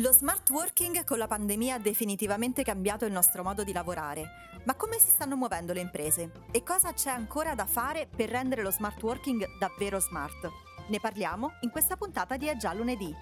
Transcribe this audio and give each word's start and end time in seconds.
Lo 0.00 0.12
smart 0.12 0.48
working 0.50 1.02
con 1.02 1.18
la 1.18 1.26
pandemia 1.26 1.74
ha 1.74 1.78
definitivamente 1.80 2.62
cambiato 2.62 3.04
il 3.04 3.10
nostro 3.10 3.42
modo 3.42 3.64
di 3.64 3.72
lavorare. 3.72 4.60
Ma 4.62 4.76
come 4.76 4.96
si 5.00 5.08
stanno 5.08 5.34
muovendo 5.34 5.72
le 5.72 5.80
imprese? 5.80 6.30
E 6.52 6.62
cosa 6.62 6.92
c'è 6.92 7.10
ancora 7.10 7.56
da 7.56 7.66
fare 7.66 8.06
per 8.06 8.28
rendere 8.28 8.62
lo 8.62 8.70
smart 8.70 9.02
working 9.02 9.58
davvero 9.58 9.98
smart? 9.98 10.48
Ne 10.86 11.00
parliamo 11.00 11.54
in 11.62 11.70
questa 11.70 11.96
puntata 11.96 12.36
di 12.36 12.46
È 12.46 12.56
già 12.56 12.72
lunedì. 12.74 13.12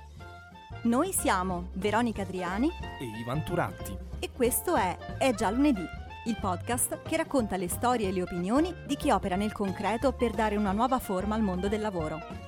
Noi 0.83 1.15
siamo 1.15 1.71
Veronica 1.73 2.21
Adriani 2.21 2.69
e 3.01 3.05
Ivan 3.21 3.43
Turatti. 3.43 3.97
E 4.19 4.31
questo 4.31 4.77
è 4.77 4.99
È 5.17 5.33
già 5.33 5.49
lunedì, 5.49 5.85
il 6.27 6.37
podcast 6.39 7.01
che 7.05 7.17
racconta 7.17 7.57
le 7.57 7.71
storie 7.71 8.09
e 8.09 8.13
le 8.13 8.21
opinioni 8.21 8.75
di 8.87 8.97
chi 8.97 9.11
opera 9.11 9.37
nel 9.37 9.53
concreto 9.53 10.13
per 10.13 10.33
dare 10.33 10.57
una 10.57 10.73
nuova 10.73 10.99
forma 10.99 11.37
al 11.37 11.43
mondo 11.43 11.69
del 11.69 11.81
lavoro. 11.81 12.46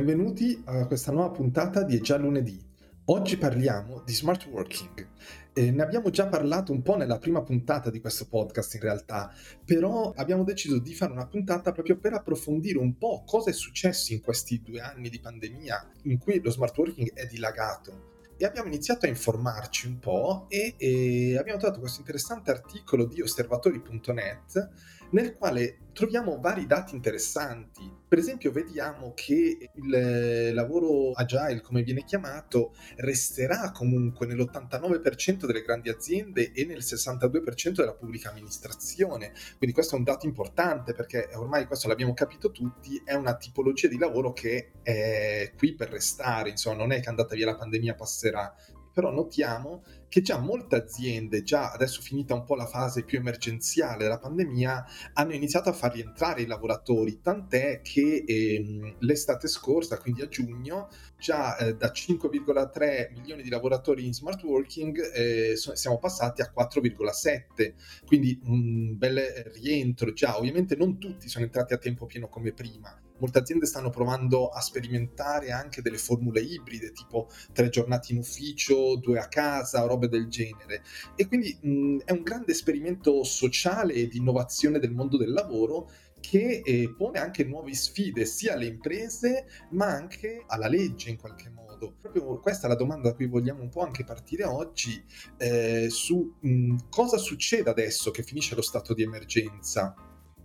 Benvenuti 0.00 0.58
a 0.64 0.86
questa 0.86 1.12
nuova 1.12 1.28
puntata 1.28 1.82
di 1.82 1.94
È 1.94 2.00
già 2.00 2.16
lunedì. 2.16 2.58
Oggi 3.04 3.36
parliamo 3.36 4.00
di 4.02 4.14
smart 4.14 4.46
working. 4.46 5.06
Eh, 5.52 5.70
ne 5.70 5.82
abbiamo 5.82 6.08
già 6.08 6.26
parlato 6.26 6.72
un 6.72 6.80
po' 6.80 6.96
nella 6.96 7.18
prima 7.18 7.42
puntata 7.42 7.90
di 7.90 8.00
questo 8.00 8.26
podcast 8.26 8.76
in 8.76 8.80
realtà, 8.80 9.30
però 9.62 10.14
abbiamo 10.16 10.42
deciso 10.42 10.78
di 10.78 10.94
fare 10.94 11.12
una 11.12 11.26
puntata 11.26 11.72
proprio 11.72 11.98
per 11.98 12.14
approfondire 12.14 12.78
un 12.78 12.96
po' 12.96 13.24
cosa 13.26 13.50
è 13.50 13.52
successo 13.52 14.14
in 14.14 14.22
questi 14.22 14.62
due 14.62 14.80
anni 14.80 15.10
di 15.10 15.20
pandemia 15.20 15.92
in 16.04 16.16
cui 16.16 16.40
lo 16.40 16.50
smart 16.50 16.78
working 16.78 17.12
è 17.12 17.26
dilagato 17.26 18.08
e 18.38 18.46
abbiamo 18.46 18.68
iniziato 18.68 19.04
a 19.04 19.10
informarci 19.10 19.86
un 19.86 19.98
po' 19.98 20.46
e, 20.48 20.76
e 20.78 21.36
abbiamo 21.36 21.58
trovato 21.58 21.78
questo 21.78 22.00
interessante 22.00 22.50
articolo 22.50 23.04
di 23.04 23.20
osservatori.net 23.20 24.70
nel 25.10 25.34
quale 25.34 25.78
troviamo 25.92 26.38
vari 26.40 26.66
dati 26.66 26.94
interessanti. 26.94 27.98
Per 28.08 28.18
esempio, 28.18 28.52
vediamo 28.52 29.12
che 29.14 29.70
il 29.74 29.94
eh, 29.94 30.52
lavoro 30.52 31.12
agile, 31.12 31.60
come 31.60 31.82
viene 31.82 32.04
chiamato, 32.04 32.74
resterà 32.96 33.70
comunque 33.70 34.26
nell'89% 34.26 35.46
delle 35.46 35.62
grandi 35.62 35.88
aziende 35.88 36.52
e 36.52 36.64
nel 36.64 36.78
62% 36.78 37.72
della 37.72 37.94
pubblica 37.94 38.30
amministrazione. 38.30 39.32
Quindi 39.58 39.74
questo 39.74 39.94
è 39.94 39.98
un 39.98 40.04
dato 40.04 40.26
importante 40.26 40.94
perché 40.94 41.28
ormai 41.34 41.66
questo 41.66 41.88
l'abbiamo 41.88 42.14
capito 42.14 42.50
tutti, 42.50 43.00
è 43.04 43.14
una 43.14 43.36
tipologia 43.36 43.88
di 43.88 43.98
lavoro 43.98 44.32
che 44.32 44.72
è 44.82 45.52
qui 45.56 45.74
per 45.74 45.90
restare, 45.90 46.50
insomma, 46.50 46.76
non 46.76 46.92
è 46.92 47.00
che 47.00 47.08
andata 47.08 47.34
via 47.34 47.46
la 47.46 47.56
pandemia 47.56 47.94
passerà 47.94 48.54
però 48.92 49.10
notiamo 49.10 49.82
che 50.08 50.22
già 50.22 50.38
molte 50.38 50.74
aziende, 50.76 51.42
già 51.42 51.70
adesso 51.70 52.02
finita 52.02 52.34
un 52.34 52.44
po' 52.44 52.56
la 52.56 52.66
fase 52.66 53.04
più 53.04 53.18
emergenziale 53.18 54.02
della 54.02 54.18
pandemia, 54.18 54.84
hanno 55.14 55.34
iniziato 55.34 55.68
a 55.68 55.72
far 55.72 55.92
rientrare 55.92 56.42
i 56.42 56.46
lavoratori, 56.46 57.20
tant'è 57.20 57.80
che 57.80 58.24
ehm, 58.26 58.96
l'estate 58.98 59.46
scorsa, 59.46 59.98
quindi 59.98 60.22
a 60.22 60.28
giugno, 60.28 60.88
già 61.16 61.56
eh, 61.58 61.76
da 61.76 61.92
5,3 61.92 63.12
milioni 63.12 63.42
di 63.42 63.50
lavoratori 63.50 64.04
in 64.04 64.12
smart 64.12 64.42
working 64.42 64.98
eh, 65.14 65.54
siamo 65.54 65.98
passati 65.98 66.42
a 66.42 66.52
4,7, 66.54 67.74
quindi 68.04 68.40
un 68.44 68.96
bel 68.98 69.20
rientro. 69.54 70.12
Già, 70.12 70.36
ovviamente 70.38 70.74
non 70.74 70.98
tutti 70.98 71.28
sono 71.28 71.44
entrati 71.44 71.72
a 71.72 71.78
tempo 71.78 72.06
pieno 72.06 72.28
come 72.28 72.52
prima, 72.52 73.00
molte 73.20 73.38
aziende 73.38 73.66
stanno 73.66 73.90
provando 73.90 74.48
a 74.48 74.60
sperimentare 74.60 75.50
anche 75.52 75.82
delle 75.82 75.98
formule 75.98 76.40
ibride, 76.40 76.92
tipo 76.92 77.28
tre 77.52 77.68
giornate 77.68 78.12
in 78.12 78.18
ufficio, 78.18 78.96
due 78.96 79.18
a 79.18 79.28
casa, 79.28 79.82
robe 79.82 80.08
del 80.08 80.28
genere. 80.28 80.82
E 81.14 81.26
quindi 81.26 81.56
mh, 81.60 81.98
è 82.04 82.12
un 82.12 82.22
grande 82.22 82.52
esperimento 82.52 83.22
sociale 83.24 83.94
e 83.94 84.08
di 84.08 84.18
innovazione 84.18 84.78
del 84.78 84.92
mondo 84.92 85.16
del 85.16 85.32
lavoro 85.32 85.88
che 86.20 86.60
eh, 86.64 86.94
pone 86.96 87.18
anche 87.18 87.44
nuove 87.44 87.74
sfide 87.74 88.24
sia 88.26 88.52
alle 88.52 88.66
imprese 88.66 89.46
ma 89.70 89.86
anche 89.86 90.44
alla 90.46 90.68
legge 90.68 91.10
in 91.10 91.16
qualche 91.16 91.48
modo. 91.48 91.94
Proprio 91.98 92.38
questa 92.40 92.66
è 92.66 92.68
la 92.68 92.76
domanda 92.76 93.08
da 93.08 93.14
cui 93.14 93.26
vogliamo 93.26 93.62
un 93.62 93.70
po' 93.70 93.80
anche 93.80 94.04
partire 94.04 94.44
oggi 94.44 95.02
eh, 95.38 95.88
su 95.88 96.36
mh, 96.40 96.88
cosa 96.90 97.16
succede 97.16 97.70
adesso 97.70 98.10
che 98.10 98.22
finisce 98.22 98.54
lo 98.54 98.62
stato 98.62 98.92
di 98.92 99.02
emergenza 99.02 99.94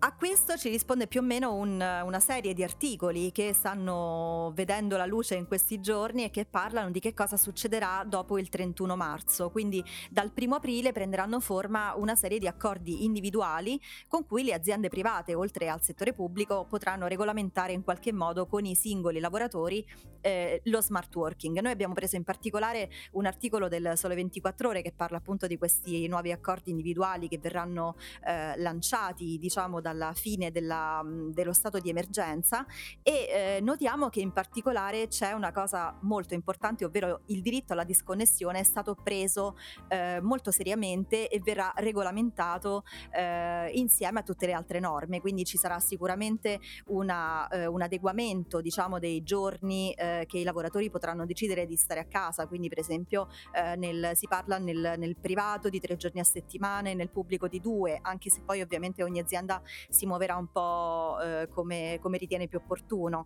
a 0.05 0.13
questo 0.13 0.55
ci 0.55 0.69
risponde 0.69 1.07
più 1.07 1.19
o 1.19 1.23
meno 1.23 1.55
un, 1.55 1.81
una 1.81 2.19
serie 2.19 2.53
di 2.53 2.63
articoli 2.63 3.31
che 3.31 3.53
stanno 3.53 4.51
vedendo 4.53 4.97
la 4.97 5.07
luce 5.07 5.33
in 5.33 5.47
questi 5.47 5.81
giorni 5.81 6.23
e 6.23 6.29
che 6.29 6.45
parlano 6.45 6.91
di 6.91 6.99
che 6.99 7.15
cosa 7.15 7.37
succederà 7.37 8.03
dopo 8.05 8.37
il 8.37 8.49
31 8.49 8.95
marzo. 8.95 9.49
Quindi 9.49 9.83
dal 10.11 10.31
1 10.37 10.53
aprile 10.53 10.91
prenderanno 10.91 11.39
forma 11.39 11.95
una 11.95 12.15
serie 12.15 12.37
di 12.37 12.45
accordi 12.45 13.03
individuali 13.03 13.81
con 14.07 14.27
cui 14.27 14.43
le 14.43 14.53
aziende 14.53 14.89
private, 14.89 15.33
oltre 15.33 15.69
al 15.69 15.81
settore 15.81 16.13
pubblico, 16.13 16.67
potranno 16.69 17.07
regolamentare 17.07 17.73
in 17.73 17.83
qualche 17.83 18.13
modo 18.13 18.45
con 18.45 18.63
i 18.63 18.75
singoli 18.75 19.19
lavoratori 19.19 19.83
eh, 20.21 20.61
lo 20.65 20.81
smart 20.81 21.15
working. 21.15 21.59
Noi 21.59 21.71
abbiamo 21.71 21.95
preso 21.95 22.15
in 22.15 22.23
particolare 22.23 22.91
un 23.13 23.25
articolo 23.25 23.67
del 23.67 23.93
Sole 23.95 24.13
24 24.13 24.69
ore 24.69 24.81
che 24.83 24.91
parla 24.91 25.17
appunto 25.17 25.47
di 25.47 25.57
questi 25.57 26.07
nuovi 26.07 26.31
accordi 26.31 26.69
individuali 26.69 27.27
che 27.27 27.39
verranno 27.39 27.95
eh, 28.23 28.55
lanciati, 28.57 29.39
diciamo, 29.39 29.81
dalla 29.95 30.13
fine 30.13 30.51
della, 30.51 31.01
dello 31.05 31.53
stato 31.53 31.79
di 31.79 31.89
emergenza 31.89 32.65
e 33.01 33.55
eh, 33.57 33.59
notiamo 33.61 34.09
che 34.09 34.19
in 34.19 34.31
particolare 34.31 35.07
c'è 35.07 35.31
una 35.31 35.51
cosa 35.51 35.97
molto 36.01 36.33
importante, 36.33 36.83
ovvero 36.85 37.21
il 37.27 37.41
diritto 37.41 37.73
alla 37.73 37.85
disconnessione 37.85 38.59
è 38.59 38.63
stato 38.63 38.95
preso 38.95 39.57
eh, 39.87 40.19
molto 40.21 40.51
seriamente 40.51 41.29
e 41.29 41.39
verrà 41.39 41.71
regolamentato 41.77 42.83
eh, 43.11 43.71
insieme 43.73 44.19
a 44.19 44.23
tutte 44.23 44.45
le 44.45 44.53
altre 44.53 44.79
norme, 44.79 45.21
quindi 45.21 45.45
ci 45.45 45.57
sarà 45.57 45.79
sicuramente 45.79 46.59
una, 46.87 47.47
eh, 47.47 47.65
un 47.65 47.81
adeguamento 47.81 48.59
diciamo, 48.59 48.99
dei 48.99 49.23
giorni 49.23 49.93
eh, 49.93 50.25
che 50.27 50.39
i 50.39 50.43
lavoratori 50.43 50.89
potranno 50.89 51.25
decidere 51.25 51.65
di 51.65 51.77
stare 51.77 52.01
a 52.01 52.05
casa, 52.05 52.47
quindi 52.47 52.67
per 52.67 52.79
esempio 52.79 53.29
eh, 53.53 53.75
nel, 53.77 54.11
si 54.13 54.27
parla 54.27 54.57
nel, 54.57 54.95
nel 54.97 55.15
privato 55.15 55.69
di 55.69 55.79
tre 55.79 55.95
giorni 55.95 56.19
a 56.19 56.23
settimana 56.23 56.89
e 56.89 56.93
nel 56.93 57.09
pubblico 57.09 57.47
di 57.47 57.61
due, 57.61 57.99
anche 58.01 58.29
se 58.29 58.41
poi 58.41 58.61
ovviamente 58.61 59.03
ogni 59.03 59.19
azienda 59.19 59.61
si 59.89 60.05
muoverà 60.05 60.35
un 60.35 60.47
po' 60.51 61.17
eh, 61.21 61.47
come, 61.49 61.99
come, 62.01 62.17
ritiene 62.17 62.47
più 62.47 62.59
opportuno. 62.59 63.25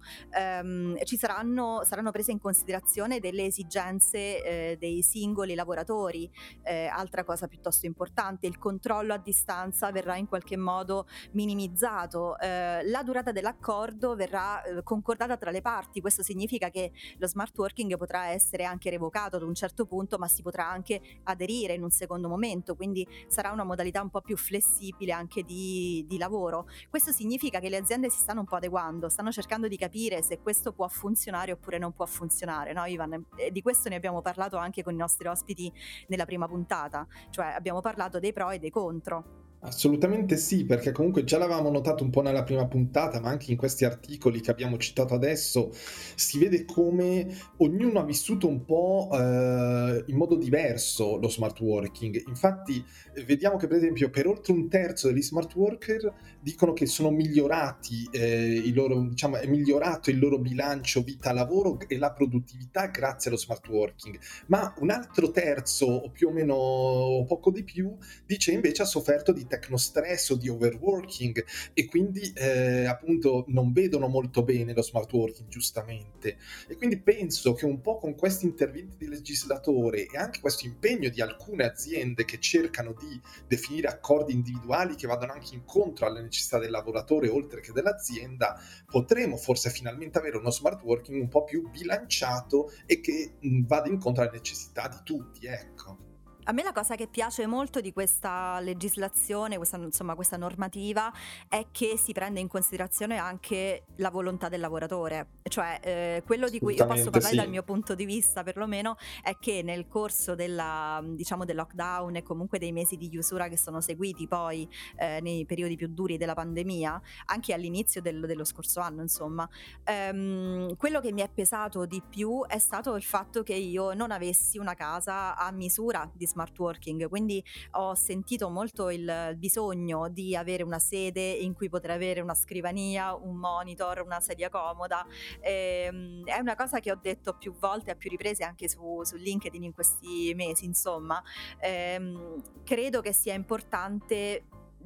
Um, 0.62 0.98
ci 1.04 1.18
saranno, 1.18 1.82
saranno 1.84 2.12
prese 2.12 2.32
in 2.32 2.40
considerazione 2.40 3.20
delle 3.20 3.46
esigenze 3.46 4.44
eh, 4.44 4.78
dei 4.80 5.02
singoli 5.02 5.56
lavoratori. 5.56 6.30
Eh, 6.64 6.88
altra 6.88 7.24
cosa 7.24 7.48
piuttosto 7.48 7.86
importante, 7.86 8.48
il 8.48 8.58
controllo 8.58 9.14
a 9.14 9.18
distanza 9.18 9.92
verrà 9.92 10.16
in 10.16 10.28
qualche 10.28 10.58
modo 10.58 11.08
minimizzato. 11.32 12.38
Eh, 12.40 12.84
la 12.86 13.04
durata 13.04 13.32
dell'accordo 13.32 14.16
verrà 14.16 14.64
eh, 14.64 14.84
concordata 14.84 15.38
tra 15.38 15.52
le 15.52 15.62
parti. 15.62 16.02
Questo 16.02 16.24
significa 16.24 16.70
che 16.70 16.92
lo 17.18 17.28
smart 17.28 17.58
working 17.58 17.98
potrà 17.98 18.28
essere 18.28 18.64
anche 18.64 18.90
revocato 18.90 19.36
ad 19.36 19.44
un 19.44 19.54
certo 19.54 19.86
punto, 19.86 20.18
ma 20.18 20.28
si 20.28 20.42
potrà 20.42 20.68
anche 20.68 21.02
aderire 21.24 21.74
in 21.74 21.84
un 21.84 21.92
secondo 21.92 22.28
momento. 22.28 22.76
Quindi 22.76 23.08
sarà 23.28 23.52
una 23.52 23.64
modalità 23.64 24.02
un 24.02 24.09
po' 24.09 24.22
più 24.22 24.38
flessibile 24.38 25.12
anche 25.12 25.44
di, 25.44 26.06
di 26.08 26.18
lavoro 26.18 26.39
lavoro. 26.40 26.68
Questo 26.90 27.12
significa 27.12 27.60
che 27.60 27.70
le 27.70 27.78
aziende 27.78 28.10
si 28.10 28.18
stanno 28.18 28.40
un 28.42 28.46
po' 28.46 28.56
adeguando, 28.56 29.10
stanno 29.10 29.32
cercando 29.32 29.68
di 29.68 29.78
capire 29.78 30.24
se 30.24 30.40
questo 30.40 30.72
può 30.72 30.88
funzionare 30.88 31.52
oppure 31.52 31.78
non 31.78 31.92
può 31.94 32.06
funzionare, 32.06 32.74
no 32.74 32.86
Ivan? 32.86 33.26
E 33.36 33.52
di 33.52 33.62
questo 33.62 33.90
ne 33.90 33.96
abbiamo 33.96 34.22
parlato 34.22 34.58
anche 34.58 34.82
con 34.84 34.94
i 34.94 34.98
nostri 34.98 35.28
ospiti 35.28 35.72
nella 36.08 36.26
prima 36.26 36.48
puntata, 36.48 37.06
cioè 37.30 37.48
abbiamo 37.48 37.82
parlato 37.82 38.20
dei 38.20 38.34
pro 38.34 38.50
e 38.50 38.60
dei 38.60 38.70
contro. 38.70 39.49
Assolutamente 39.62 40.38
sì, 40.38 40.64
perché 40.64 40.94
comunque 40.94 41.25
già 41.25 41.38
l'avevamo 41.38 41.70
notato 41.70 42.06
un 42.06 42.09
po' 42.09 42.22
nella 42.22 42.44
prima 42.44 42.66
puntata, 42.66 43.20
ma 43.20 43.28
anche 43.28 43.52
in 43.52 43.58
questi 43.58 43.84
articoli 43.84 44.40
che 44.40 44.52
abbiamo 44.52 44.78
citato 44.78 45.14
adesso, 45.14 45.72
si 46.16 46.40
vede 46.40 46.64
come 46.64 47.28
ognuno 47.58 48.00
ha 48.00 48.06
vissuto 48.06 48.47
un 48.47 48.64
po' 48.64 49.09
eh, 49.12 50.03
in 50.08 50.16
modo 50.16 50.38
diverso 50.38 51.18
lo 51.18 51.28
smart 51.28 51.59
working. 51.59 52.24
Infatti 52.28 52.81
vediamo 53.25 53.58
che 53.58 53.68
per 53.68 53.78
esempio 53.78 54.09
per 54.09 54.28
oltre 54.28 54.53
un 54.53 54.70
terzo 54.70 55.09
degli 55.09 55.22
smart 55.22 55.53
worker 55.56 56.14
dicono 56.40 56.72
che 56.72 56.86
sono 56.86 57.12
migliorati 57.12 58.08
eh, 58.14 58.72
loro, 58.74 59.02
diciamo, 59.09 59.36
è 59.38 59.47
migliorato 59.47 60.09
il 60.09 60.20
loro 60.20 60.40
bilancio 60.40 61.02
vita-lavoro 61.02 61.79
e 61.85 61.97
la 61.97 62.14
produttività 62.14 62.85
grazie 62.88 63.29
allo 63.29 63.40
smart 63.40 63.67
working, 63.67 64.17
ma 64.47 64.73
un 64.79 64.90
altro 64.90 65.32
terzo 65.32 65.85
o 65.85 66.11
più 66.11 66.29
o 66.29 66.32
meno 66.32 67.26
poco 67.28 67.52
di 67.52 67.66
più 67.66 67.94
dice 68.26 68.53
invece 68.53 68.84
ha 68.84 68.85
sofferto 68.85 69.34
di 69.34 69.47
tecnostress 69.49 70.29
o 70.29 70.35
di 70.35 70.47
overworking 70.47 71.43
e 71.73 71.85
quindi 71.85 72.31
eh, 72.35 72.85
appunto 72.85 73.43
non 73.47 73.73
vedono 73.73 74.07
molto 74.07 74.43
bene 74.43 74.73
lo 74.73 74.81
smart 74.81 75.11
working 75.11 75.49
giustamente. 75.49 76.37
E 76.67 76.75
quindi 76.75 76.97
penso 76.99 77.53
che 77.53 77.66
un 77.66 77.81
po' 77.81 77.97
con 77.97 78.16
questi 78.16 78.46
interventi 78.46 78.96
di 78.97 79.07
legislatore 79.07 80.05
e 80.05 80.17
anche 80.17 80.40
questo 80.40 80.66
impegno 80.66 81.09
di 81.09 81.22
alcune 81.22 81.66
aziende 81.66 82.25
che 82.25 82.40
cercano 82.40 82.93
di 82.93 83.19
definire 83.47 83.87
accordi 83.87 84.34
individuali 84.34 84.96
che 84.96 85.07
vadano 85.07 85.34
anche 85.34 85.55
incontro 85.55 86.05
alle 86.05 86.22
necessità 86.22 86.59
del 86.59 86.72
lavoratore 86.72 87.29
oltre 87.29 87.61
che 87.61 87.72
dell'azienda 87.72 88.59
potremo 88.85 89.37
forse 89.37 89.69
finalmente 89.69 90.17
avere 90.17 90.37
uno 90.37 90.51
smart 90.51 90.81
working 90.84 91.19
un 91.19 91.28
po' 91.28 91.43
più 91.43 91.69
bilanciato 91.69 92.72
e 92.85 92.99
che 92.99 93.34
mh, 93.40 93.66
vada 93.66 93.90
incontro 93.90 94.23
alle 94.23 94.31
necessità 94.34 94.87
di 94.87 94.97
tutti 95.03 95.46
ecco 95.46 96.09
A 96.49 96.51
me 96.51 96.63
la 96.63 96.72
cosa 96.72 96.96
che 96.96 97.05
piace 97.05 97.46
molto 97.46 97.79
di 97.79 97.93
questa 97.93 98.59
legislazione, 98.59 99.57
questa, 99.57 99.78
insomma, 99.78 100.16
questa 100.16 100.35
normativa, 100.35 101.13
è 101.47 101.67
che 101.69 101.96
si 101.96 102.11
prende 102.11 102.40
in 102.40 102.47
considerazione 102.47 103.17
anche 103.17 103.84
la 103.97 104.09
volontà 104.09 104.49
del 104.49 104.59
lavoratore. 104.59 105.28
Cioè, 105.43 105.79
eh, 105.84 106.23
quello 106.25 106.49
di 106.49 106.57
cui 106.57 106.73
io 106.73 106.87
posso 106.87 107.11
parlare 107.11 107.35
sì. 107.35 107.40
dal 107.40 107.49
mio 107.49 107.61
punto 107.61 107.93
di 107.93 108.03
vista, 108.03 108.41
perlomeno, 108.41 108.96
è 109.22 109.37
che 109.37 109.61
nel 109.61 109.87
corso 109.87 110.34
della, 110.34 110.99
diciamo, 111.05 111.46
del 111.46 111.55
lockdown 111.55 112.16
e 112.16 112.23
comunque 112.23 112.57
dei 112.57 112.72
mesi 112.72 112.97
di 112.97 113.09
chiusura 113.09 113.47
che 113.47 113.55
sono 113.55 113.79
seguiti 113.79 114.28
poi 114.28 114.67
eh, 114.96 115.19
nei 115.22 115.46
periodi 115.46 115.75
più 115.75 115.87
duri 115.87 116.17
della 116.17 116.34
pandemia, 116.34 116.99
anche 117.25 117.53
all'inizio 117.53 118.01
del, 118.01 118.25
dello 118.25 118.43
scorso 118.43 118.79
anno, 118.79 119.03
insomma, 119.03 119.47
ehm, 119.84 120.75
quello 120.78 120.99
che 120.99 121.11
mi 121.11 121.22
è 121.22 121.29
pesato 121.29 121.85
di 121.85 122.01
più 122.09 122.43
è 122.47 122.57
stato 122.57 122.96
il 122.96 123.03
fatto 123.03 123.43
che 123.43 123.53
io 123.53 123.93
non 123.93 124.09
avessi 124.09 124.57
una 124.57 124.73
casa 124.73 125.37
a 125.37 125.51
misura 125.51 126.09
di 126.11 126.25
smart 126.25 126.37
smart 126.40 126.58
working, 126.58 127.09
quindi 127.09 127.44
ho 127.72 127.94
sentito 127.96 128.50
molto 128.50 128.90
il 128.90 129.36
bisogno 129.38 130.08
di 130.08 130.36
avere 130.36 130.64
una 130.64 130.80
sede 130.80 131.22
in 131.22 131.53
cui 131.53 131.68
poter 131.68 131.91
avere 131.91 132.22
una 132.22 132.34
scrivania, 132.34 133.14
un 133.14 133.36
monitor, 133.36 134.02
una 134.02 134.22
sedia 134.22 134.50
comoda. 134.50 135.06
Ehm, 135.41 136.24
è 136.26 136.40
una 136.40 136.56
cosa 136.56 136.80
che 136.80 136.91
ho 136.91 137.00
detto 137.02 137.36
più 137.38 137.53
volte, 137.59 137.91
a 137.91 137.96
più 137.96 138.09
riprese 138.09 138.44
anche 138.44 138.70
su, 138.70 139.03
su 139.03 139.18
LinkedIn 139.18 139.64
in 139.64 139.74
questi 139.74 140.34
mesi, 140.36 140.64
insomma. 140.66 141.22
Ehm, 141.59 142.42
credo 142.64 143.02
che 143.02 143.12
sia 143.12 143.34
importante 143.34 144.44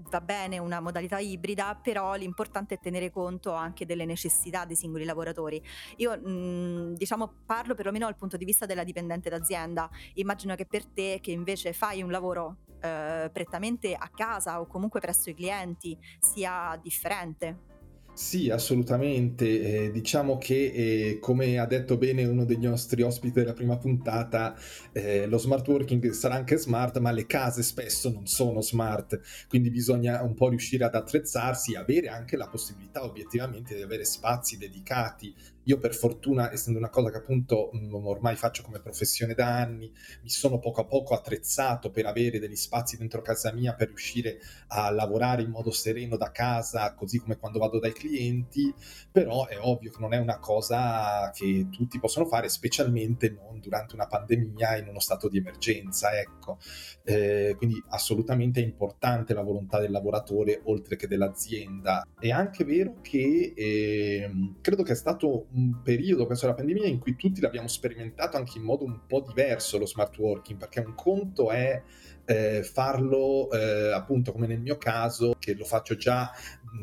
va 0.09 0.21
bene 0.21 0.57
una 0.57 0.79
modalità 0.79 1.19
ibrida, 1.19 1.79
però 1.81 2.15
l'importante 2.15 2.75
è 2.75 2.79
tenere 2.79 3.11
conto 3.11 3.53
anche 3.53 3.85
delle 3.85 4.05
necessità 4.05 4.65
dei 4.65 4.75
singoli 4.75 5.05
lavoratori. 5.05 5.61
Io 5.97 6.17
mh, 6.17 6.29
mhmm, 6.29 6.93
diciamo 6.95 7.33
parlo 7.45 7.75
perlomeno 7.75 8.05
dal 8.05 8.15
punto 8.15 8.37
di 8.37 8.45
vista 8.45 8.65
della 8.65 8.83
dipendente 8.83 9.29
d'azienda. 9.29 9.89
Immagino 10.15 10.55
che 10.55 10.65
per 10.65 10.85
te 10.85 11.19
che 11.21 11.31
invece 11.31 11.73
fai 11.73 12.01
un 12.01 12.11
lavoro 12.11 12.57
eh, 12.81 13.29
prettamente 13.31 13.95
a 13.95 14.09
casa 14.09 14.59
o 14.59 14.67
comunque 14.67 14.99
presso 14.99 15.29
i 15.29 15.33
clienti 15.33 15.97
sia 16.19 16.77
differente. 16.81 17.71
Sì, 18.15 18.49
assolutamente. 18.51 19.85
Eh, 19.85 19.91
diciamo 19.91 20.37
che, 20.37 20.71
eh, 21.13 21.19
come 21.19 21.57
ha 21.57 21.65
detto 21.65 21.97
bene 21.97 22.23
uno 22.25 22.45
dei 22.45 22.59
nostri 22.59 23.01
ospiti 23.01 23.39
della 23.39 23.53
prima 23.53 23.77
puntata, 23.77 24.55
eh, 24.91 25.25
lo 25.25 25.39
smart 25.39 25.67
working 25.67 26.11
sarà 26.11 26.35
anche 26.35 26.57
smart, 26.57 26.99
ma 26.99 27.09
le 27.11 27.25
case 27.25 27.63
spesso 27.63 28.11
non 28.11 28.27
sono 28.27 28.61
smart, 28.61 29.19
quindi 29.47 29.71
bisogna 29.71 30.21
un 30.21 30.35
po' 30.35 30.49
riuscire 30.49 30.83
ad 30.85 30.93
attrezzarsi 30.93 31.73
e 31.73 31.77
avere 31.77 32.07
anche 32.09 32.37
la 32.37 32.47
possibilità 32.47 33.03
obiettivamente 33.03 33.75
di 33.75 33.81
avere 33.81 34.05
spazi 34.05 34.57
dedicati 34.57 35.33
io 35.63 35.77
per 35.77 35.93
fortuna, 35.93 36.51
essendo 36.51 36.79
una 36.79 36.89
cosa 36.89 37.09
che 37.09 37.17
appunto 37.17 37.71
ormai 38.03 38.35
faccio 38.35 38.63
come 38.63 38.79
professione 38.79 39.33
da 39.33 39.57
anni, 39.57 39.91
mi 40.21 40.29
sono 40.29 40.59
poco 40.59 40.81
a 40.81 40.85
poco 40.85 41.13
attrezzato 41.13 41.89
per 41.89 42.05
avere 42.05 42.39
degli 42.39 42.55
spazi 42.55 42.97
dentro 42.97 43.21
casa 43.21 43.51
mia 43.51 43.73
per 43.73 43.87
riuscire 43.87 44.39
a 44.67 44.89
lavorare 44.91 45.41
in 45.41 45.49
modo 45.49 45.71
sereno 45.71 46.17
da 46.17 46.31
casa, 46.31 46.93
così 46.93 47.19
come 47.19 47.37
quando 47.37 47.59
vado 47.59 47.79
dai 47.79 47.93
clienti, 47.93 48.73
però 49.11 49.47
è 49.47 49.57
ovvio 49.59 49.91
che 49.91 49.99
non 49.99 50.13
è 50.13 50.17
una 50.17 50.39
cosa 50.39 51.31
che 51.33 51.67
tutti 51.71 51.99
possono 51.99 52.25
fare, 52.25 52.49
specialmente 52.49 53.29
non 53.29 53.59
durante 53.59 53.95
una 53.95 54.07
pandemia 54.07 54.77
in 54.77 54.87
uno 54.87 54.99
stato 54.99 55.29
di 55.29 55.37
emergenza, 55.37 56.17
ecco. 56.19 56.57
Eh, 57.03 57.55
quindi 57.57 57.81
assolutamente 57.89 58.61
è 58.61 58.63
importante 58.63 59.33
la 59.33 59.41
volontà 59.41 59.79
del 59.79 59.91
lavoratore 59.91 60.61
oltre 60.65 60.95
che 60.95 61.07
dell'azienda. 61.07 62.05
È 62.19 62.29
anche 62.29 62.63
vero 62.63 62.95
che 63.01 63.53
eh, 63.55 64.31
credo 64.61 64.83
che 64.83 64.91
è 64.93 64.95
stato 64.95 65.47
un 65.53 65.81
periodo, 65.83 66.25
penso 66.25 66.45
alla 66.45 66.55
pandemia, 66.55 66.87
in 66.87 66.99
cui 66.99 67.15
tutti 67.15 67.41
l'abbiamo 67.41 67.67
sperimentato 67.67 68.37
anche 68.37 68.57
in 68.57 68.63
modo 68.63 68.83
un 68.85 69.05
po' 69.07 69.21
diverso 69.21 69.77
lo 69.77 69.85
smart 69.85 70.17
working, 70.17 70.59
perché 70.59 70.79
un 70.79 70.95
conto 70.95 71.51
è 71.51 71.81
eh, 72.25 72.63
farlo 72.63 73.51
eh, 73.51 73.91
appunto 73.91 74.31
come 74.31 74.47
nel 74.47 74.61
mio 74.61 74.77
caso, 74.77 75.35
che 75.37 75.53
lo 75.53 75.65
faccio 75.65 75.95
già 75.95 76.31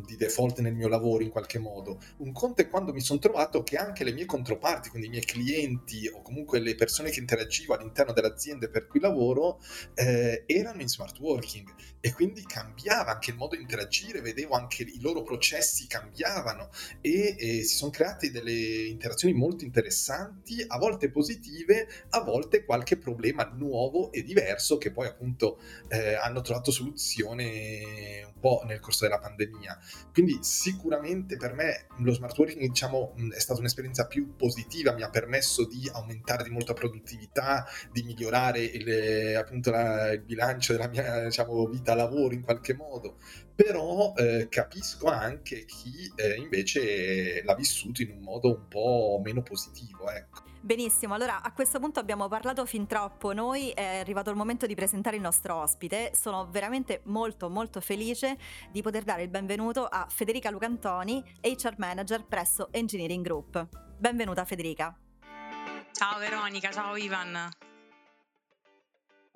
di 0.07 0.17
default 0.17 0.61
nel 0.61 0.75
mio 0.75 0.89
lavoro 0.89 1.23
in 1.23 1.31
qualche 1.31 1.59
modo. 1.59 2.01
Un 2.19 2.33
conto 2.33 2.63
è 2.63 2.69
quando 2.69 2.93
mi 2.93 3.01
sono 3.01 3.19
trovato 3.19 3.63
che 3.63 3.77
anche 3.77 4.05
le 4.05 4.13
mie 4.13 4.25
controparti, 4.25 4.89
quindi 4.89 5.09
i 5.09 5.11
miei 5.11 5.25
clienti 5.25 6.09
o 6.09 6.23
comunque 6.23 6.61
le 6.61 6.75
persone 6.75 7.11
che 7.11 7.21
interagivo 7.21 7.75
all'interno 7.75 8.13
delle 8.13 8.29
aziende 8.29 8.69
per 8.69 8.87
cui 8.87 9.01
lavoro, 9.01 9.61
eh, 9.95 10.45
erano 10.47 10.81
in 10.81 10.89
smart 10.89 11.19
working 11.19 11.69
e 12.01 12.13
quindi 12.13 12.43
cambiava 12.43 13.13
anche 13.13 13.31
il 13.31 13.37
modo 13.37 13.57
di 13.57 13.63
interagire, 13.63 14.21
vedevo 14.21 14.55
anche 14.55 14.83
i 14.83 15.01
loro 15.01 15.23
processi 15.23 15.87
cambiavano 15.87 16.71
e, 17.01 17.35
e 17.39 17.63
si 17.65 17.77
sono 17.77 17.91
create 17.91 18.31
delle 18.31 18.53
interazioni 18.87 19.35
molto 19.35 19.65
interessanti, 19.65 20.65
a 20.67 20.79
volte 20.79 21.11
positive, 21.11 21.89
a 22.11 22.21
volte 22.21 22.65
qualche 22.65 22.97
problema 22.97 23.45
nuovo 23.45 24.13
e 24.13 24.23
diverso 24.23 24.79
che 24.79 24.93
poi 24.93 25.09
appunto 25.09 25.61
eh, 25.89 26.15
hanno 26.15 26.41
trovato 26.41 26.71
soluzione 26.71 28.23
un 28.25 28.41
po' 28.41 28.63
nel 28.67 28.81
corso 28.81 29.05
della 29.05 29.19
pandemia. 29.19 29.79
Quindi 30.13 30.39
sicuramente 30.41 31.37
per 31.37 31.55
me 31.55 31.87
lo 31.99 32.13
smart 32.13 32.37
working 32.39 32.61
diciamo, 32.61 33.15
è 33.35 33.39
stata 33.39 33.61
un'esperienza 33.61 34.07
più 34.07 34.35
positiva, 34.37 34.93
mi 34.93 35.03
ha 35.03 35.11
permesso 35.11 35.67
di 35.67 35.89
aumentare 35.93 36.43
di 36.43 36.51
molto 36.51 36.73
la 36.73 36.79
produttività, 36.79 37.67
di 37.93 38.03
migliorare 38.03 38.61
il, 38.61 39.37
appunto 39.37 39.71
la, 39.71 40.13
il 40.13 40.23
bilancio 40.23 40.73
della 40.73 40.89
mia 40.89 41.25
diciamo, 41.25 41.67
vita 41.67 41.95
lavoro 41.95 42.35
in 42.35 42.43
qualche 42.43 42.75
modo, 42.75 43.19
però 43.63 44.15
eh, 44.17 44.49
capisco 44.49 45.09
anche 45.09 45.67
chi 45.67 46.11
eh, 46.17 46.37
invece 46.37 47.43
l'ha 47.45 47.55
vissuto 47.55 48.01
in 48.01 48.11
un 48.11 48.21
modo 48.23 48.49
un 48.49 48.69
po' 48.69 49.21
meno 49.23 49.43
positivo. 49.43 50.11
Ecco. 50.11 50.49
Benissimo, 50.63 51.13
allora 51.13 51.43
a 51.43 51.53
questo 51.53 51.79
punto 51.79 52.01
abbiamo 52.01 52.27
parlato 52.29 52.65
fin 52.65 52.87
troppo 52.87 53.33
noi, 53.35 53.71
è 53.71 53.99
arrivato 53.99 54.31
il 54.31 54.37
momento 54.37 54.67
di 54.67 54.75
presentare 54.75 55.17
il 55.17 55.23
nostro 55.23 55.57
ospite. 55.57 56.13
Sono 56.15 56.49
veramente 56.51 57.01
molto 57.05 57.51
molto 57.51 57.83
felice 57.83 58.39
di 58.71 58.81
poter 58.81 59.05
dare 59.05 59.23
il 59.23 59.29
benvenuto 59.29 59.85
a 59.85 60.07
Federica 60.09 60.51
Lucantoni, 60.51 61.23
HR 61.43 61.75
Manager 61.77 62.25
presso 62.25 62.69
Engineering 62.71 63.23
Group. 63.23 63.69
Benvenuta 63.99 64.45
Federica. 64.47 64.97
Ciao 65.93 66.19
Veronica, 66.19 66.71
ciao 66.71 66.97
Ivan. 66.97 67.70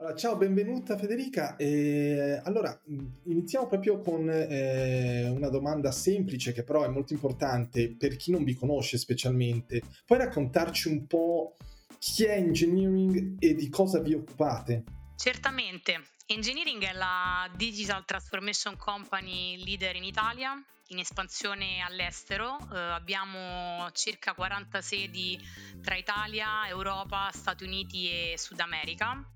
Allora, 0.04 0.18
ciao, 0.20 0.36
benvenuta 0.36 0.98
Federica. 0.98 1.56
Eh, 1.56 2.38
allora, 2.44 2.78
iniziamo 3.24 3.66
proprio 3.66 4.00
con 4.00 4.28
eh, 4.28 5.30
una 5.30 5.48
domanda 5.48 5.90
semplice 5.92 6.52
che 6.52 6.62
però 6.62 6.84
è 6.84 6.88
molto 6.88 7.14
importante 7.14 7.96
per 7.96 8.16
chi 8.16 8.30
non 8.30 8.44
vi 8.44 8.52
conosce 8.52 8.98
specialmente. 8.98 9.80
Puoi 10.04 10.18
raccontarci 10.18 10.88
un 10.88 11.06
po' 11.06 11.56
chi 11.98 12.24
è 12.24 12.32
Engineering 12.32 13.36
e 13.38 13.54
di 13.54 13.70
cosa 13.70 13.98
vi 14.00 14.12
occupate? 14.12 14.84
Certamente. 15.16 16.02
Engineering 16.26 16.82
è 16.82 16.92
la 16.92 17.50
Digital 17.56 18.04
Transformation 18.04 18.76
Company 18.76 19.56
leader 19.64 19.96
in 19.96 20.04
Italia, 20.04 20.52
in 20.88 20.98
espansione 20.98 21.80
all'estero. 21.80 22.58
Eh, 22.58 22.78
abbiamo 22.78 23.90
circa 23.92 24.34
40 24.34 24.82
sedi 24.82 25.40
tra 25.82 25.96
Italia, 25.96 26.68
Europa, 26.68 27.30
Stati 27.32 27.64
Uniti 27.64 28.10
e 28.10 28.34
Sud 28.36 28.60
America 28.60 29.26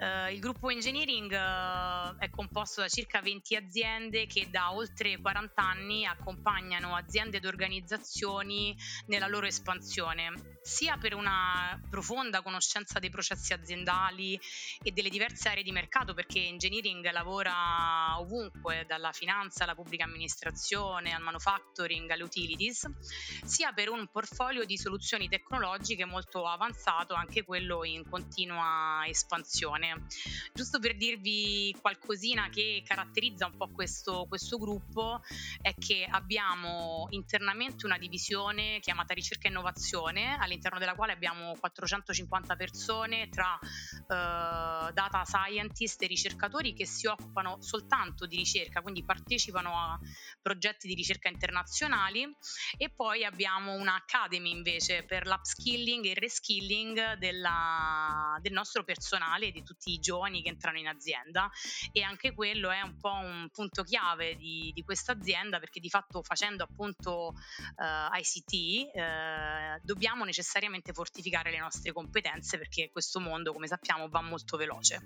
Uh, 0.00 0.30
il 0.30 0.38
gruppo 0.38 0.70
engineering 0.70 1.32
uh, 1.32 2.16
è 2.18 2.30
composto 2.30 2.80
da 2.82 2.86
circa 2.86 3.20
20 3.20 3.56
aziende 3.56 4.26
che 4.26 4.48
da 4.48 4.72
oltre 4.72 5.18
40 5.20 5.60
anni 5.60 6.06
accompagnano 6.06 6.94
aziende 6.94 7.38
ed 7.38 7.44
organizzazioni 7.44 8.76
nella 9.06 9.26
loro 9.26 9.46
espansione, 9.46 10.60
sia 10.62 10.96
per 10.98 11.14
una 11.14 11.76
profonda 11.90 12.42
conoscenza 12.42 13.00
dei 13.00 13.10
processi 13.10 13.52
aziendali 13.52 14.38
e 14.84 14.92
delle 14.92 15.08
diverse 15.08 15.48
aree 15.48 15.64
di 15.64 15.72
mercato, 15.72 16.14
perché 16.14 16.46
engineering 16.46 17.10
lavora 17.10 18.20
ovunque, 18.20 18.84
dalla 18.86 19.10
finanza 19.10 19.64
alla 19.64 19.74
pubblica 19.74 20.04
amministrazione, 20.04 21.12
al 21.12 21.22
manufacturing, 21.22 22.08
alle 22.08 22.22
utilities, 22.22 22.88
sia 23.44 23.72
per 23.72 23.88
un 23.88 24.06
portfolio 24.12 24.64
di 24.64 24.78
soluzioni 24.78 25.28
tecnologiche 25.28 26.04
molto 26.04 26.46
avanzato, 26.46 27.14
anche 27.14 27.42
quello 27.42 27.82
in 27.82 28.08
continua 28.08 29.02
espansione 29.08 29.86
bene. 29.94 30.06
Giusto 30.52 30.78
per 30.78 30.96
dirvi 30.96 31.74
qualcosina 31.80 32.48
che 32.48 32.82
caratterizza 32.84 33.46
un 33.46 33.56
po' 33.56 33.68
questo, 33.68 34.26
questo 34.28 34.58
gruppo 34.58 35.20
è 35.60 35.74
che 35.74 36.06
abbiamo 36.10 37.06
internamente 37.10 37.86
una 37.86 37.98
divisione 37.98 38.78
chiamata 38.80 39.14
ricerca 39.14 39.48
e 39.48 39.50
innovazione, 39.50 40.36
all'interno 40.38 40.78
della 40.78 40.94
quale 40.94 41.12
abbiamo 41.12 41.54
450 41.58 42.56
persone 42.56 43.28
tra 43.28 43.58
data 44.08 45.22
scientist 45.24 46.02
e 46.02 46.06
ricercatori 46.06 46.72
che 46.72 46.86
si 46.86 47.06
occupano 47.06 47.60
soltanto 47.60 48.26
di 48.26 48.36
ricerca, 48.36 48.80
quindi 48.80 49.04
partecipano 49.04 49.76
a 49.76 49.98
progetti 50.40 50.88
di 50.88 50.94
ricerca 50.94 51.28
internazionali. 51.28 52.26
E 52.76 52.90
poi 52.90 53.24
abbiamo 53.24 53.74
un'academy 53.74 54.50
invece 54.50 55.04
per 55.04 55.26
l'upskilling 55.26 56.04
e 56.06 56.10
il 56.10 56.16
reskilling 56.16 57.14
della, 57.14 58.38
del 58.40 58.52
nostro 58.52 58.82
personale 58.84 59.50
di 59.50 59.62
tutti 59.62 59.92
i 59.92 59.98
giovani 59.98 60.42
che 60.42 60.48
entrano 60.48 60.78
in 60.78 60.88
azienda. 60.88 61.50
E 61.92 62.02
anche 62.02 62.32
quello 62.32 62.70
è 62.70 62.80
un 62.80 62.98
po' 62.98 63.12
un 63.12 63.48
punto 63.52 63.82
chiave 63.82 64.36
di, 64.36 64.70
di 64.74 64.82
questa 64.82 65.12
azienda 65.12 65.58
perché 65.58 65.80
di 65.80 65.90
fatto 65.90 66.22
facendo 66.22 66.64
appunto 66.64 67.34
uh, 67.34 68.16
ICT 68.16 68.94
uh, 68.94 69.80
dobbiamo 69.82 70.24
necessariamente 70.24 70.92
fortificare 70.92 71.50
le 71.50 71.58
nostre 71.58 71.92
competenze 71.92 72.56
perché 72.58 72.90
questo 72.90 73.20
mondo 73.20 73.52
come 73.52 73.66
sappiamo 73.66 73.97
va 74.06 74.22
molto 74.22 74.56
veloce. 74.56 75.00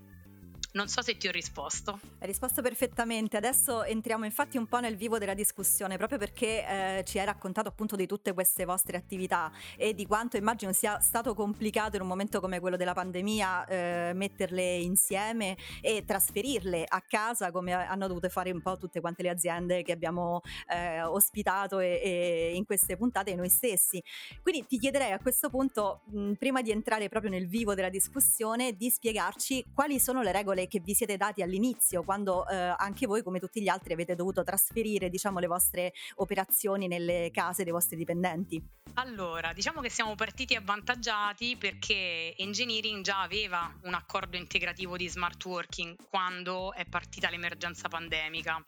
Non 0.75 0.89
so 0.89 1.03
se 1.03 1.19
ti 1.19 1.29
ho 1.29 1.31
risposto. 1.31 2.01
Hai 2.19 2.27
risposto 2.27 2.63
perfettamente. 2.63 3.37
Adesso 3.37 3.85
entriamo 3.85 4.25
infatti 4.25 4.57
un 4.57 4.67
po' 4.67 4.81
nel 4.81 4.97
vivo 4.97 5.19
della 5.19 5.35
discussione, 5.35 5.99
proprio 5.99 6.17
perché 6.17 6.67
eh, 6.67 7.05
ci 7.05 7.19
hai 7.19 7.27
raccontato 7.27 7.69
appunto 7.69 7.95
di 7.95 8.07
tutte 8.07 8.33
queste 8.33 8.65
vostre 8.65 8.97
attività 8.97 9.53
e 9.77 9.93
di 9.93 10.07
quanto 10.07 10.39
immagino 10.39 10.73
sia 10.73 10.99
stato 11.01 11.35
complicato 11.35 11.97
in 11.97 12.03
un 12.03 12.09
momento 12.09 12.41
come 12.41 12.59
quello 12.59 12.79
della 12.79 12.95
pandemia 12.95 13.67
eh, 13.67 14.13
metterle 14.15 14.77
insieme 14.77 15.59
e 15.83 16.05
trasferirle 16.07 16.87
a 16.89 17.03
casa 17.07 17.51
come 17.51 17.75
hanno 17.75 18.07
dovuto 18.07 18.31
fare 18.31 18.51
un 18.51 18.63
po' 18.63 18.79
tutte 18.79 19.01
quante 19.03 19.23
le 19.23 19.29
aziende 19.29 19.83
che 19.83 19.93
abbiamo 19.93 20.41
eh, 20.69 21.03
ospitato 21.03 21.81
e, 21.81 22.01
e 22.03 22.53
in 22.55 22.65
queste 22.65 22.97
puntate 22.97 23.35
noi 23.35 23.51
stessi. 23.51 24.03
Quindi 24.41 24.65
ti 24.67 24.79
chiederei 24.79 25.13
a 25.13 25.19
questo 25.19 25.51
punto, 25.51 26.01
mh, 26.07 26.33
prima 26.39 26.63
di 26.63 26.71
entrare 26.71 27.11
proprio 27.11 27.31
nel 27.31 27.47
vivo 27.47 27.75
della 27.75 27.91
discussione, 27.91 28.75
di 28.75 28.89
spiegarci 28.89 29.67
quali 29.75 30.01
sono 30.01 30.23
le 30.23 30.33
regole 30.33 30.61
regole 30.63 30.67
che 30.67 30.81
vi 30.81 30.95
siete 30.95 31.17
dati 31.17 31.43
all'inizio, 31.43 32.03
quando 32.03 32.47
eh, 32.49 32.75
anche 32.77 33.07
voi, 33.07 33.23
come 33.23 33.39
tutti 33.39 33.61
gli 33.61 33.69
altri, 33.69 33.93
avete 33.93 34.15
dovuto 34.15 34.43
trasferire 34.43 35.09
diciamo, 35.09 35.39
le 35.39 35.47
vostre 35.47 35.93
operazioni 36.17 36.87
nelle 36.87 37.31
case 37.33 37.65
dei 37.65 37.73
vostri 37.73 37.97
dipendenti? 37.97 38.63
Allora, 38.95 39.53
diciamo 39.53 39.81
che 39.81 39.89
siamo 39.89 40.15
partiti 40.15 40.55
avvantaggiati 40.55 41.57
perché 41.57 42.35
Engineering 42.37 43.03
già 43.03 43.23
aveva 43.23 43.73
un 43.85 43.95
accordo 43.95 44.37
integrativo 44.37 44.97
di 44.97 45.09
smart 45.09 45.43
working 45.45 45.97
quando 46.09 46.73
è 46.75 46.85
partita 46.85 47.31
l'emergenza 47.31 47.89
pandemica. 47.89 48.63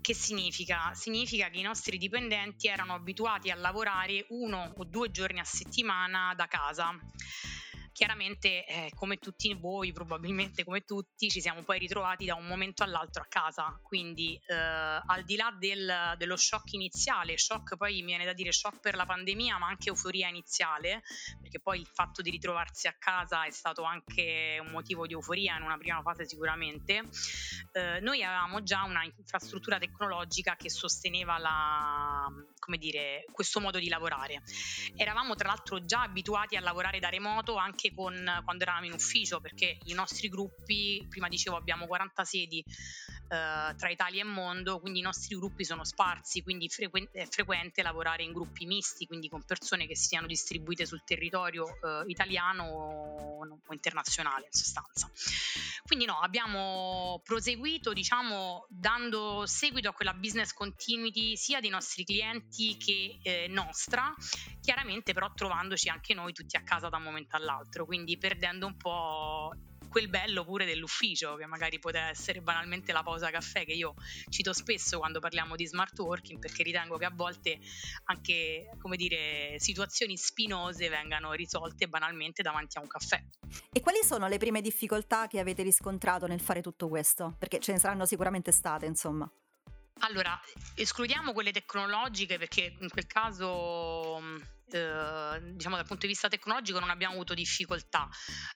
Che 0.00 0.14
significa? 0.14 0.92
Significa 0.94 1.48
che 1.48 1.58
i 1.58 1.62
nostri 1.62 1.98
dipendenti 1.98 2.68
erano 2.68 2.94
abituati 2.94 3.50
a 3.50 3.56
lavorare 3.56 4.26
uno 4.28 4.72
o 4.76 4.84
due 4.84 5.10
giorni 5.10 5.40
a 5.40 5.44
settimana 5.44 6.34
da 6.36 6.46
casa. 6.46 6.96
Chiaramente, 7.94 8.66
eh, 8.66 8.90
come 8.96 9.18
tutti 9.18 9.54
voi, 9.54 9.92
probabilmente 9.92 10.64
come 10.64 10.84
tutti, 10.84 11.30
ci 11.30 11.40
siamo 11.40 11.62
poi 11.62 11.78
ritrovati 11.78 12.24
da 12.24 12.34
un 12.34 12.44
momento 12.44 12.82
all'altro 12.82 13.22
a 13.22 13.26
casa. 13.28 13.78
Quindi, 13.84 14.36
eh, 14.48 14.52
al 14.52 15.22
di 15.24 15.36
là 15.36 15.54
del, 15.56 16.14
dello 16.18 16.36
shock 16.36 16.72
iniziale, 16.72 17.38
shock 17.38 17.76
poi 17.76 18.00
mi 18.00 18.06
viene 18.06 18.24
da 18.24 18.32
dire 18.32 18.50
shock 18.50 18.80
per 18.80 18.96
la 18.96 19.06
pandemia, 19.06 19.58
ma 19.58 19.68
anche 19.68 19.90
euforia 19.90 20.26
iniziale, 20.26 21.02
perché 21.40 21.60
poi 21.60 21.78
il 21.78 21.86
fatto 21.86 22.20
di 22.20 22.30
ritrovarsi 22.30 22.88
a 22.88 22.96
casa 22.98 23.44
è 23.44 23.52
stato 23.52 23.84
anche 23.84 24.58
un 24.60 24.72
motivo 24.72 25.06
di 25.06 25.12
euforia 25.12 25.56
in 25.56 25.62
una 25.62 25.78
prima 25.78 26.02
fase 26.02 26.26
sicuramente. 26.26 27.08
Eh, 27.70 28.00
noi 28.00 28.24
avevamo 28.24 28.64
già 28.64 28.82
una 28.82 29.04
infrastruttura 29.04 29.78
tecnologica 29.78 30.56
che 30.56 30.68
sosteneva 30.68 31.38
la, 31.38 32.26
dire, 32.76 33.24
questo 33.30 33.60
modo 33.60 33.78
di 33.78 33.88
lavorare. 33.88 34.42
Eravamo 34.96 35.36
tra 35.36 35.46
l'altro 35.46 35.84
già 35.84 36.02
abituati 36.02 36.56
a 36.56 36.60
lavorare 36.60 36.98
da 36.98 37.08
remoto 37.08 37.54
anche 37.54 37.83
anche 37.84 37.92
con, 37.92 38.40
quando 38.44 38.62
eravamo 38.62 38.86
in 38.86 38.92
ufficio, 38.92 39.40
perché 39.40 39.78
i 39.84 39.92
nostri 39.92 40.28
gruppi, 40.28 41.04
prima 41.08 41.28
dicevo 41.28 41.56
abbiamo 41.56 41.86
40 41.86 42.24
sedi 42.24 42.64
eh, 43.28 43.74
tra 43.76 43.90
Italia 43.90 44.22
e 44.22 44.24
mondo, 44.24 44.80
quindi 44.80 45.00
i 45.00 45.02
nostri 45.02 45.36
gruppi 45.36 45.64
sono 45.64 45.84
sparsi, 45.84 46.42
quindi 46.42 46.68
frequ- 46.68 47.10
è 47.10 47.26
frequente 47.26 47.82
lavorare 47.82 48.22
in 48.22 48.32
gruppi 48.32 48.64
misti, 48.64 49.06
quindi 49.06 49.28
con 49.28 49.44
persone 49.44 49.86
che 49.86 49.96
siano 49.96 50.26
distribuite 50.26 50.86
sul 50.86 51.02
territorio 51.04 51.66
eh, 51.66 52.04
italiano 52.06 52.64
o, 52.64 53.38
o 53.40 53.72
internazionale 53.72 54.46
in 54.46 54.52
sostanza. 54.52 55.10
Quindi 55.84 56.06
no, 56.06 56.18
abbiamo 56.20 57.20
proseguito, 57.24 57.92
diciamo, 57.92 58.66
dando 58.68 59.44
seguito 59.46 59.88
a 59.88 59.92
quella 59.92 60.14
business 60.14 60.52
continuity 60.52 61.36
sia 61.36 61.60
dei 61.60 61.68
nostri 61.68 62.04
clienti 62.04 62.76
che 62.78 63.18
eh, 63.22 63.46
nostra, 63.48 64.14
chiaramente 64.60 65.12
però 65.12 65.30
trovandoci 65.34 65.88
anche 65.88 66.14
noi 66.14 66.32
tutti 66.32 66.56
a 66.56 66.62
casa 66.62 66.88
da 66.88 66.96
un 66.96 67.02
momento 67.02 67.36
all'altro 67.36 67.73
altro, 67.74 67.84
quindi 67.84 68.16
perdendo 68.16 68.66
un 68.66 68.76
po' 68.76 69.52
quel 69.88 70.08
bello 70.08 70.44
pure 70.44 70.64
dell'ufficio, 70.64 71.36
che 71.36 71.46
magari 71.46 71.78
poteva 71.78 72.08
essere 72.08 72.40
banalmente 72.40 72.92
la 72.92 73.04
pausa 73.04 73.30
caffè, 73.30 73.64
che 73.64 73.72
io 73.72 73.94
cito 74.28 74.52
spesso 74.52 74.98
quando 74.98 75.20
parliamo 75.20 75.54
di 75.54 75.66
smart 75.66 75.96
working, 76.00 76.40
perché 76.40 76.64
ritengo 76.64 76.96
che 76.96 77.04
a 77.04 77.12
volte 77.14 77.58
anche, 78.06 78.70
dire, 78.96 79.54
situazioni 79.58 80.16
spinose 80.16 80.88
vengano 80.88 81.32
risolte 81.32 81.86
banalmente 81.86 82.42
davanti 82.42 82.78
a 82.78 82.80
un 82.80 82.88
caffè. 82.88 83.22
E 83.72 83.80
quali 83.80 84.02
sono 84.02 84.26
le 84.26 84.38
prime 84.38 84.60
difficoltà 84.60 85.28
che 85.28 85.38
avete 85.38 85.62
riscontrato 85.62 86.26
nel 86.26 86.40
fare 86.40 86.60
tutto 86.60 86.88
questo? 86.88 87.36
Perché 87.38 87.60
ce 87.60 87.72
ne 87.72 87.78
saranno 87.78 88.04
sicuramente 88.04 88.50
state, 88.50 88.86
insomma. 88.86 89.30
Allora, 90.00 90.38
escludiamo 90.74 91.32
quelle 91.32 91.52
tecnologiche 91.52 92.36
perché 92.36 92.76
in 92.78 92.88
quel 92.90 93.06
caso 93.06 94.20
eh, 94.70 95.40
diciamo 95.52 95.76
dal 95.76 95.86
punto 95.86 96.06
di 96.06 96.12
vista 96.12 96.28
tecnologico 96.28 96.80
non 96.80 96.90
abbiamo 96.90 97.14
avuto 97.14 97.34
difficoltà. 97.34 98.08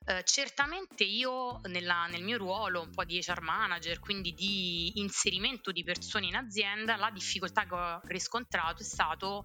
Eh, 0.04 0.22
certamente 0.24 1.04
io 1.04 1.60
nella, 1.64 2.06
nel 2.06 2.22
mio 2.22 2.38
ruolo 2.38 2.82
un 2.82 2.90
po' 2.90 3.04
di 3.04 3.18
HR 3.18 3.40
manager, 3.40 3.98
quindi 4.00 4.34
di 4.34 4.98
inserimento 5.00 5.70
di 5.70 5.84
persone 5.84 6.26
in 6.26 6.34
azienda, 6.34 6.96
la 6.96 7.10
difficoltà 7.10 7.66
che 7.66 7.74
ho 7.74 8.00
riscontrato 8.04 8.82
è 8.82 8.86
stato 8.86 9.44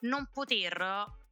non 0.00 0.28
poter 0.32 0.80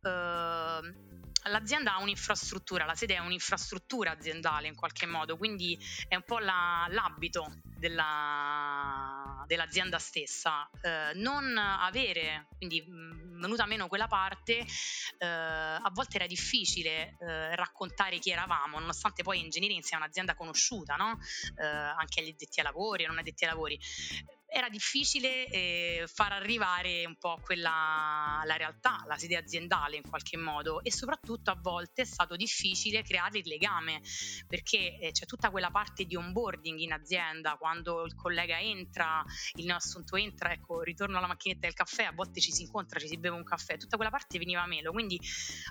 eh, 0.03 0.95
l'azienda 1.45 1.95
ha 1.95 2.01
un'infrastruttura, 2.01 2.85
la 2.85 2.95
sede 2.95 3.15
è 3.15 3.19
un'infrastruttura 3.19 4.13
aziendale 4.13 4.69
in 4.69 4.75
qualche 4.75 5.07
modo, 5.07 5.37
quindi 5.37 5.79
è 6.09 6.15
un 6.15 6.23
po' 6.25 6.39
la, 6.39 6.87
l'abito 6.91 7.61
della, 7.65 9.45
dell'azienda 9.47 9.99
stessa. 9.99 10.69
Eh, 10.81 11.13
non 11.15 11.57
avere, 11.57 12.49
quindi 12.57 12.85
venuta 12.87 13.67
meno 13.67 13.89
quella 13.89 14.07
parte, 14.07 14.65
eh, 15.19 15.27
a 15.27 15.91
volte 15.93 16.17
era 16.17 16.27
difficile 16.27 17.17
eh, 17.19 17.57
raccontare 17.57 18.19
chi 18.19 18.31
eravamo, 18.31 18.79
nonostante 18.79 19.23
poi 19.23 19.41
Engineering 19.41 19.83
sia 19.83 19.97
un'azienda 19.97 20.35
conosciuta, 20.35 20.95
no? 20.95 21.19
Eh, 21.57 21.67
anche 21.67 22.21
agli 22.21 22.31
addetti 22.31 22.61
ai 22.61 22.65
lavori 22.65 23.05
e 23.05 23.07
non 23.07 23.19
addetti 23.19 23.45
ai 23.45 23.51
lavori 23.51 23.79
era 24.53 24.69
difficile 24.69 25.47
eh, 25.47 26.05
far 26.07 26.33
arrivare 26.33 27.07
un 27.07 27.17
po' 27.17 27.41
quella 27.43 28.43
la 28.45 28.57
realtà, 28.57 29.03
la 29.07 29.17
sede 29.17 29.37
aziendale 29.37 29.97
in 29.97 30.09
qualche 30.09 30.37
modo. 30.37 30.83
E 30.83 30.93
soprattutto 30.93 31.51
a 31.51 31.59
volte 31.61 32.03
è 32.03 32.05
stato 32.05 32.37
difficile 32.37 33.03
creare 33.03 33.39
il 33.39 33.49
legame 33.49 34.01
perché 34.47 34.99
eh, 34.99 35.11
c'è 35.13 35.25
tutta 35.25 35.51
quella 35.51 35.71
parte 35.71 36.05
di 36.05 36.17
onboarding 36.17 36.79
in 36.79 36.93
azienda 36.93 37.57
quando 37.57 38.05
il 38.05 38.15
collega 38.15 38.61
entra, 38.61 39.25
il 39.55 39.65
neoassunto 39.65 40.17
entra, 40.17 40.53
ecco, 40.53 40.83
ritorno 40.83 41.17
alla 41.17 41.27
macchinetta 41.27 41.67
del 41.67 41.75
caffè, 41.75 42.05
a 42.05 42.13
volte 42.13 42.41
ci 42.41 42.53
si 42.53 42.63
incontra, 42.63 43.01
ci 43.01 43.09
si 43.09 43.17
beve 43.17 43.37
un 43.37 43.45
caffè, 43.45 43.79
tutta 43.79 43.97
quella 43.97 44.11
parte 44.11 44.39
veniva 44.39 44.67
meno, 44.67 44.93
quindi 44.93 45.19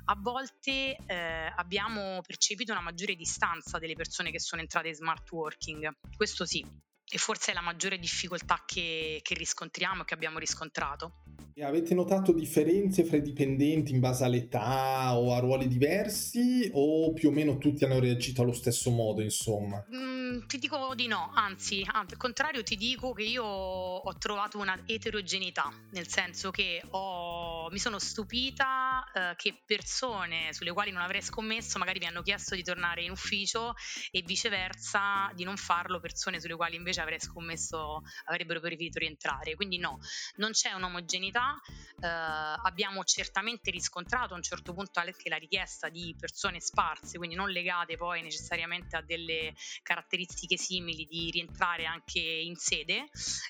a 0.06 0.16
volte 0.20 0.98
eh, 1.06 1.54
abbiamo 1.56 2.22
percepito 2.26 2.72
una 2.72 2.82
maggiore 2.82 3.16
distanza 3.16 3.78
delle 3.78 3.96
persone 3.96 4.32
che 4.32 4.40
sono 4.40 4.62
entrate 4.62 4.88
in 4.88 4.96
smart 4.96 5.30
working, 5.32 5.92
questo 6.16 6.46
sì 6.46 6.90
e 7.12 7.18
forse 7.18 7.51
è 7.51 7.53
la 7.53 7.62
maggiore 7.62 8.00
difficoltà 8.00 8.63
che, 8.65 9.20
che 9.22 9.34
riscontriamo 9.34 10.03
che 10.03 10.13
abbiamo 10.13 10.39
riscontrato. 10.39 11.24
E 11.53 11.65
avete 11.65 11.94
notato 11.94 12.32
differenze 12.32 13.03
fra 13.03 13.18
i 13.18 13.22
dipendenti 13.22 13.91
in 13.91 14.00
base 14.00 14.24
all'età 14.24 15.18
o 15.18 15.34
a 15.36 15.39
ruoli 15.39 15.68
diversi 15.68 16.70
o 16.74 17.12
più 17.12 17.27
o 17.27 17.32
meno 17.32 17.58
tutti 17.58 17.84
hanno 17.84 18.00
reagito 18.00 18.41
allo 18.41 18.53
stesso 18.53 18.89
modo, 18.89 19.22
insomma? 19.22 19.84
Mm, 19.94 20.48
ti 20.48 20.58
dico 20.58 20.96
di 20.96 21.08
no, 21.08 21.30
anzi, 21.36 21.86
al 21.86 22.15
contrario 22.15 22.63
ti 22.63 22.77
dico 22.77 23.12
che 23.12 23.24
io 23.24 23.44
ho 23.44 24.18
trovato 24.18 24.60
una 24.60 24.82
eterogeneità, 24.86 25.70
nel 25.91 26.08
senso 26.08 26.51
che 26.51 26.82
ho, 26.91 27.70
mi 27.70 27.80
sono 27.80 28.00
stupita 28.00 29.03
eh, 29.13 29.36
che 29.36 29.62
persone 29.65 30.53
sulle 30.53 30.72
quali 30.72 30.91
non 30.91 31.01
avrei 31.01 31.22
scommesso 31.22 31.77
magari 31.80 32.00
mi 32.00 32.06
hanno 32.06 32.22
chiesto 32.22 32.56
di 32.56 32.63
tornare 32.63 33.03
in 33.03 33.12
ufficio 33.12 33.74
e 34.10 34.24
viceversa 34.25 35.30
di 35.36 35.44
non 35.44 35.58
farlo 35.58 36.00
persone 36.00 36.39
sulle 36.39 36.56
quali 36.56 36.77
invece 36.77 37.00
avrei 37.01 37.20
scommesso 37.20 38.01
avrebbero 38.25 38.60
preferito 38.60 39.00
rientrare. 39.00 39.55
Quindi 39.55 39.77
no, 39.77 40.00
non 40.36 40.51
c'è 40.51 40.72
un'omogeneità 40.74 41.60
eh, 42.01 42.08
abbiamo 42.08 43.03
certamente 43.03 43.70
riscontrato 43.72 44.34
a 44.34 44.38
un 44.38 44.43
certo 44.43 44.74
punto 44.74 45.00
anche 45.00 45.29
la 45.29 45.38
richiesta 45.38 45.89
di 45.89 46.15
persone 46.20 46.60
sparse, 46.60 47.17
quindi 47.17 47.36
non 47.36 47.50
legate 47.50 47.96
poi 47.98 48.22
necessariamente 48.22 48.96
a 48.96 49.01
delle 49.01 49.53
caratteristiche 49.84 50.58
simili 50.58 51.05
di 51.05 51.29
rientrare 51.31 51.86
anche 51.86 52.20
in 52.20 52.55
sede, 52.55 53.10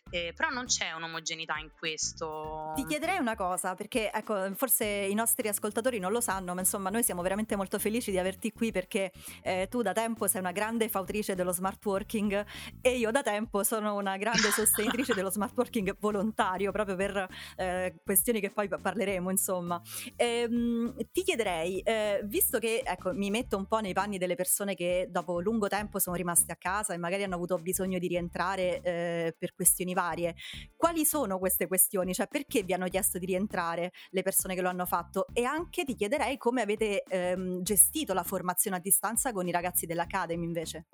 eh, 0.09 0.33
però 0.35 0.49
non 0.49 0.65
c'è 0.65 0.91
un'omogeneità 0.91 1.57
in 1.57 1.71
questo. 1.77 2.73
Ti 2.75 2.85
chiederei 2.85 3.19
una 3.19 3.35
cosa, 3.35 3.75
perché 3.75 4.11
ecco, 4.11 4.53
forse 4.55 4.85
i 4.85 5.13
nostri 5.13 5.47
ascoltatori 5.47 5.99
non 5.99 6.11
lo 6.11 6.21
sanno, 6.21 6.53
ma 6.53 6.59
insomma 6.59 6.89
noi 6.89 7.03
siamo 7.03 7.21
veramente 7.21 7.55
molto 7.55 7.79
felici 7.79 8.11
di 8.11 8.17
averti 8.17 8.51
qui 8.51 8.71
perché 8.71 9.11
eh, 9.43 9.67
tu 9.69 9.81
da 9.81 9.93
tempo 9.93 10.27
sei 10.27 10.41
una 10.41 10.51
grande 10.51 10.89
fautrice 10.89 11.35
dello 11.35 11.53
smart 11.53 11.83
working 11.85 12.45
e 12.81 12.97
io 12.97 13.11
da 13.11 13.21
tempo 13.21 13.40
sono 13.63 13.95
una 13.95 14.17
grande 14.17 14.51
sostenitrice 14.51 15.13
dello 15.13 15.29
smart 15.29 15.55
working 15.55 15.95
volontario, 15.99 16.71
proprio 16.71 16.95
per 16.95 17.27
eh, 17.57 17.95
questioni 18.03 18.39
che 18.39 18.49
poi 18.51 18.67
parleremo, 18.67 19.29
insomma. 19.29 19.81
Ehm, 20.15 20.95
ti 21.11 21.23
chiederei, 21.23 21.79
eh, 21.79 22.21
visto 22.25 22.59
che 22.59 22.81
ecco, 22.85 23.13
mi 23.13 23.29
metto 23.29 23.57
un 23.57 23.65
po' 23.65 23.79
nei 23.79 23.93
panni 23.93 24.17
delle 24.17 24.35
persone 24.35 24.75
che 24.75 25.07
dopo 25.09 25.39
lungo 25.39 25.67
tempo 25.67 25.99
sono 25.99 26.15
rimaste 26.15 26.51
a 26.51 26.55
casa 26.55 26.93
e 26.93 26.97
magari 26.97 27.23
hanno 27.23 27.35
avuto 27.35 27.57
bisogno 27.57 27.99
di 27.99 28.07
rientrare 28.07 28.81
eh, 28.81 29.35
per 29.37 29.53
questioni 29.53 29.93
varie, 29.93 30.35
quali 30.75 31.05
sono 31.05 31.39
queste 31.39 31.67
questioni? 31.67 32.13
Cioè 32.13 32.27
perché 32.27 32.63
vi 32.63 32.73
hanno 32.73 32.87
chiesto 32.87 33.17
di 33.17 33.25
rientrare 33.25 33.91
le 34.09 34.21
persone 34.21 34.55
che 34.55 34.61
lo 34.61 34.69
hanno 34.69 34.85
fatto? 34.85 35.27
E 35.33 35.43
anche 35.43 35.83
ti 35.83 35.95
chiederei 35.95 36.37
come 36.37 36.61
avete 36.61 37.03
ehm, 37.03 37.61
gestito 37.61 38.13
la 38.13 38.23
formazione 38.23 38.77
a 38.77 38.79
distanza 38.79 39.31
con 39.31 39.47
i 39.47 39.51
ragazzi 39.51 39.85
dell'Academy 39.85 40.43
invece. 40.43 40.85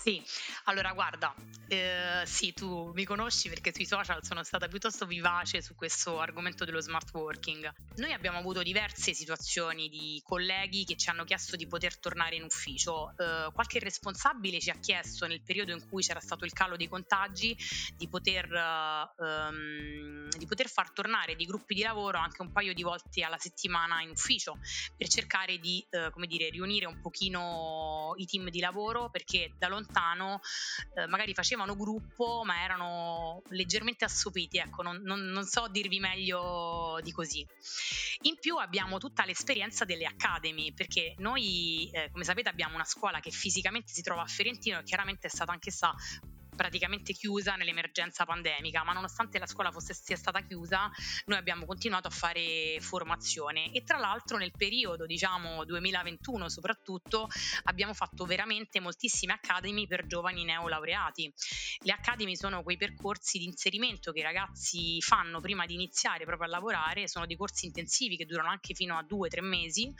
Sì, 0.00 0.22
allora 0.66 0.92
guarda, 0.92 1.34
eh, 1.66 2.22
sì, 2.24 2.54
tu 2.54 2.92
mi 2.94 3.04
conosci 3.04 3.48
perché 3.48 3.72
sui 3.74 3.84
social 3.84 4.22
sono 4.22 4.44
stata 4.44 4.68
piuttosto 4.68 5.06
vivace 5.06 5.60
su 5.60 5.74
questo 5.74 6.20
argomento 6.20 6.64
dello 6.64 6.80
smart 6.80 7.12
working. 7.14 7.68
Noi 7.96 8.12
abbiamo 8.12 8.38
avuto 8.38 8.62
diverse 8.62 9.12
situazioni 9.12 9.88
di 9.88 10.20
colleghi 10.22 10.84
che 10.84 10.94
ci 10.94 11.10
hanno 11.10 11.24
chiesto 11.24 11.56
di 11.56 11.66
poter 11.66 11.98
tornare 11.98 12.36
in 12.36 12.44
ufficio. 12.44 13.12
Eh, 13.16 13.50
qualche 13.52 13.80
responsabile 13.80 14.60
ci 14.60 14.70
ha 14.70 14.78
chiesto 14.78 15.26
nel 15.26 15.42
periodo 15.42 15.72
in 15.72 15.84
cui 15.88 16.00
c'era 16.00 16.20
stato 16.20 16.44
il 16.44 16.52
calo 16.52 16.76
dei 16.76 16.86
contagi 16.86 17.56
di 17.96 18.08
poter, 18.08 18.48
ehm, 18.54 20.28
di 20.28 20.46
poter 20.46 20.68
far 20.68 20.92
tornare 20.92 21.34
dei 21.34 21.44
gruppi 21.44 21.74
di 21.74 21.82
lavoro 21.82 22.18
anche 22.18 22.40
un 22.40 22.52
paio 22.52 22.72
di 22.72 22.84
volte 22.84 23.24
alla 23.24 23.38
settimana 23.38 24.00
in 24.02 24.10
ufficio 24.10 24.58
per 24.96 25.08
cercare 25.08 25.58
di, 25.58 25.84
eh, 25.90 26.12
dire, 26.28 26.50
riunire 26.50 26.86
un 26.86 27.00
pochino 27.00 28.12
i 28.16 28.26
team 28.26 28.48
di 28.48 28.60
lavoro 28.60 29.10
perché 29.10 29.54
da 29.58 29.66
lontano 29.66 29.86
lontano 29.88 30.40
eh, 30.94 31.06
magari 31.06 31.34
facevano 31.34 31.74
gruppo 31.74 32.42
ma 32.44 32.62
erano 32.62 33.42
leggermente 33.48 34.04
assopiti, 34.04 34.58
ecco, 34.58 34.82
non, 34.82 35.00
non, 35.02 35.20
non, 35.20 35.44
so 35.44 35.68
dirvi 35.68 35.98
meglio 35.98 36.98
di 37.02 37.12
così. 37.12 37.46
In 38.22 38.36
più 38.38 38.56
abbiamo 38.56 38.98
tutta 38.98 39.24
l'esperienza 39.24 39.84
delle 39.84 40.04
academy, 40.04 40.72
perché 40.72 41.14
noi, 41.18 41.90
eh, 41.92 42.10
come 42.10 42.24
sapete, 42.24 42.48
abbiamo 42.48 42.74
una 42.74 42.84
scuola 42.84 43.20
che 43.20 43.30
fisicamente 43.30 43.92
si 43.92 44.02
trova 44.02 44.22
a 44.22 44.26
Ferentino 44.26 44.78
e 44.78 44.82
chiaramente 44.82 45.26
è 45.26 45.30
stata 45.30 45.52
anch'essa 45.52 45.94
praticamente 46.58 47.12
chiusa 47.12 47.54
nell'emergenza 47.54 48.24
pandemica, 48.24 48.82
ma 48.82 48.92
nonostante 48.92 49.38
la 49.38 49.46
scuola 49.46 49.70
fosse 49.70 49.94
sia 49.94 50.16
stata 50.16 50.40
chiusa, 50.40 50.90
noi 51.26 51.38
abbiamo 51.38 51.64
continuato 51.66 52.08
a 52.08 52.10
fare 52.10 52.78
formazione 52.80 53.70
e 53.70 53.84
tra 53.84 53.96
l'altro 53.98 54.38
nel 54.38 54.50
periodo, 54.56 55.06
diciamo 55.06 55.64
2021 55.64 56.48
soprattutto, 56.48 57.28
abbiamo 57.64 57.94
fatto 57.94 58.24
veramente 58.24 58.80
moltissime 58.80 59.34
academy 59.34 59.86
per 59.86 60.06
giovani 60.06 60.42
neolaureati. 60.44 61.32
Le 61.84 61.92
academy 61.92 62.34
sono 62.34 62.64
quei 62.64 62.76
percorsi 62.76 63.38
di 63.38 63.44
inserimento 63.44 64.10
che 64.10 64.18
i 64.18 64.22
ragazzi 64.22 65.00
fanno 65.00 65.40
prima 65.40 65.64
di 65.64 65.74
iniziare 65.74 66.24
proprio 66.24 66.48
a 66.48 66.50
lavorare, 66.50 67.06
sono 67.06 67.24
dei 67.24 67.36
corsi 67.36 67.66
intensivi 67.66 68.16
che 68.16 68.26
durano 68.26 68.48
anche 68.48 68.74
fino 68.74 68.98
a 68.98 69.04
due 69.04 69.28
o 69.28 69.30
tre 69.30 69.42
mesi 69.42 69.94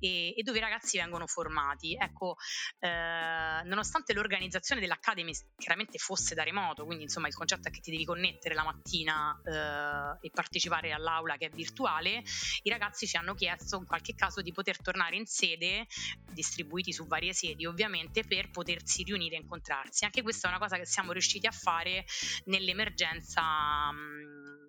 e, 0.00 0.34
e, 0.36 0.42
dove 0.42 0.58
i 0.58 0.60
ragazzi 0.60 0.98
vengono 0.98 1.28
formati. 1.28 1.94
Ecco, 1.94 2.34
eh, 2.80 3.62
nonostante 3.64 4.12
l'organizzazione 4.12 4.80
dell'academy 4.80 5.32
chiaramente 5.56 5.98
fosse 6.00 6.34
da 6.34 6.42
remoto, 6.42 6.84
quindi 6.84 7.04
insomma 7.04 7.28
il 7.28 7.34
concetto 7.34 7.68
è 7.68 7.70
che 7.70 7.80
ti 7.80 7.90
devi 7.90 8.04
connettere 8.04 8.54
la 8.54 8.64
mattina 8.64 9.38
eh, 9.44 10.26
e 10.26 10.30
partecipare 10.30 10.92
all'aula 10.92 11.36
che 11.36 11.46
è 11.46 11.50
virtuale, 11.50 12.22
i 12.62 12.70
ragazzi 12.70 13.06
ci 13.06 13.16
hanno 13.16 13.34
chiesto 13.34 13.76
in 13.76 13.84
qualche 13.84 14.14
caso 14.14 14.40
di 14.40 14.52
poter 14.52 14.80
tornare 14.80 15.16
in 15.16 15.26
sede, 15.26 15.86
distribuiti 16.32 16.92
su 16.92 17.06
varie 17.06 17.32
sedi 17.32 17.66
ovviamente, 17.66 18.24
per 18.24 18.50
potersi 18.50 19.02
riunire 19.02 19.36
e 19.36 19.40
incontrarsi. 19.40 20.04
Anche 20.04 20.22
questa 20.22 20.48
è 20.48 20.50
una 20.50 20.60
cosa 20.60 20.76
che 20.76 20.86
siamo 20.86 21.12
riusciti 21.12 21.46
a 21.46 21.52
fare 21.52 22.04
nell'emergenza. 22.44 23.92
Mh, 23.92 24.59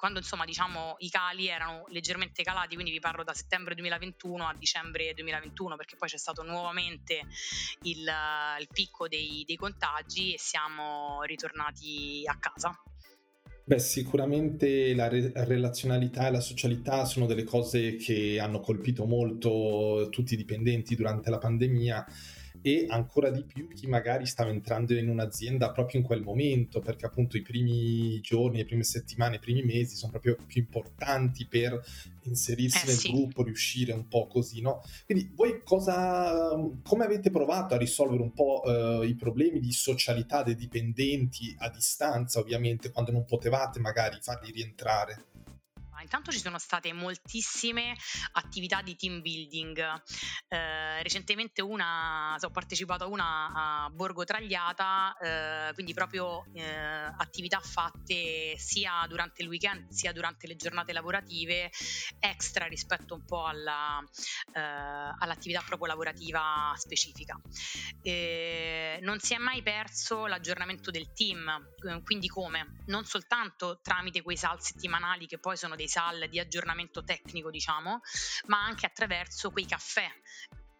quando 0.00 0.18
insomma 0.18 0.46
diciamo 0.46 0.96
i 1.00 1.10
cali 1.10 1.48
erano 1.48 1.84
leggermente 1.88 2.42
calati, 2.42 2.72
quindi 2.74 2.90
vi 2.90 3.00
parlo 3.00 3.22
da 3.22 3.34
settembre 3.34 3.74
2021 3.74 4.48
a 4.48 4.56
dicembre 4.58 5.12
2021 5.12 5.76
perché 5.76 5.96
poi 5.96 6.08
c'è 6.08 6.16
stato 6.16 6.42
nuovamente 6.42 7.20
il, 7.82 8.10
il 8.58 8.68
picco 8.72 9.08
dei, 9.08 9.44
dei 9.46 9.56
contagi 9.56 10.32
e 10.32 10.38
siamo 10.38 11.22
ritornati 11.24 12.22
a 12.24 12.38
casa. 12.38 12.74
Beh, 13.62 13.78
sicuramente 13.78 14.94
la 14.94 15.06
re- 15.06 15.32
relazionalità 15.34 16.28
e 16.28 16.30
la 16.30 16.40
socialità 16.40 17.04
sono 17.04 17.26
delle 17.26 17.44
cose 17.44 17.96
che 17.96 18.40
hanno 18.40 18.60
colpito 18.60 19.04
molto 19.04 20.08
tutti 20.10 20.32
i 20.32 20.38
dipendenti 20.38 20.96
durante 20.96 21.28
la 21.28 21.38
pandemia 21.38 22.06
e 22.62 22.86
ancora 22.88 23.30
di 23.30 23.44
più 23.44 23.68
chi 23.68 23.86
magari 23.86 24.26
stava 24.26 24.50
entrando 24.50 24.94
in 24.94 25.08
un'azienda 25.08 25.70
proprio 25.72 26.00
in 26.00 26.06
quel 26.06 26.22
momento, 26.22 26.80
perché 26.80 27.06
appunto 27.06 27.36
i 27.36 27.42
primi 27.42 28.20
giorni, 28.20 28.58
le 28.58 28.64
prime 28.64 28.82
settimane, 28.82 29.36
i 29.36 29.40
primi 29.40 29.62
mesi 29.62 29.96
sono 29.96 30.12
proprio 30.12 30.36
più 30.46 30.60
importanti 30.60 31.46
per 31.46 31.80
inserirsi 32.22 32.84
eh, 32.84 32.88
nel 32.88 32.96
sì. 32.96 33.12
gruppo, 33.12 33.42
riuscire 33.42 33.92
un 33.92 34.06
po' 34.08 34.26
così, 34.26 34.60
no? 34.60 34.82
Quindi 35.06 35.30
voi 35.34 35.62
cosa, 35.64 36.54
come 36.82 37.04
avete 37.04 37.30
provato 37.30 37.74
a 37.74 37.78
risolvere 37.78 38.22
un 38.22 38.32
po' 38.32 38.62
eh, 38.64 39.06
i 39.06 39.14
problemi 39.14 39.60
di 39.60 39.72
socialità 39.72 40.42
dei 40.42 40.54
dipendenti 40.54 41.54
a 41.58 41.70
distanza, 41.70 42.40
ovviamente, 42.40 42.90
quando 42.90 43.12
non 43.12 43.24
potevate 43.24 43.80
magari 43.80 44.18
farli 44.20 44.50
rientrare? 44.50 45.24
Intanto 46.00 46.32
ci 46.32 46.38
sono 46.38 46.58
state 46.58 46.92
moltissime 46.92 47.96
attività 48.32 48.82
di 48.82 48.96
team 48.96 49.20
building. 49.20 49.78
Eh, 50.48 51.02
recentemente 51.02 51.62
una, 51.62 52.36
ho 52.40 52.50
partecipato 52.50 53.04
a 53.04 53.06
una 53.06 53.84
a 53.84 53.90
Borgo 53.90 54.24
Tragliata, 54.24 55.16
eh, 55.18 55.74
quindi 55.74 55.92
proprio 55.94 56.44
eh, 56.54 57.12
attività 57.16 57.60
fatte 57.60 58.56
sia 58.56 59.04
durante 59.08 59.42
il 59.42 59.48
weekend 59.48 59.90
sia 59.90 60.12
durante 60.12 60.46
le 60.46 60.56
giornate 60.56 60.92
lavorative, 60.92 61.70
extra 62.18 62.66
rispetto 62.66 63.14
un 63.14 63.24
po' 63.24 63.44
alla, 63.44 64.02
eh, 64.52 64.60
all'attività 64.60 65.62
proprio 65.64 65.88
lavorativa 65.88 66.72
specifica. 66.76 67.38
non 69.00 69.18
si 69.20 69.34
è 69.34 69.38
mai 69.38 69.62
perso 69.62 70.26
l'aggiornamento 70.26 70.90
del 70.90 71.12
team, 71.12 71.68
quindi 72.02 72.28
come? 72.28 72.82
Non 72.86 73.04
soltanto 73.04 73.80
tramite 73.82 74.22
quei 74.22 74.36
sal 74.36 74.60
settimanali 74.62 75.26
che 75.26 75.38
poi 75.38 75.56
sono 75.56 75.76
dei 75.76 75.88
SAL 75.90 76.28
di 76.28 76.38
aggiornamento 76.38 77.02
tecnico, 77.02 77.50
diciamo, 77.50 78.00
ma 78.46 78.62
anche 78.64 78.86
attraverso 78.86 79.50
quei 79.50 79.66
caffè. 79.66 80.08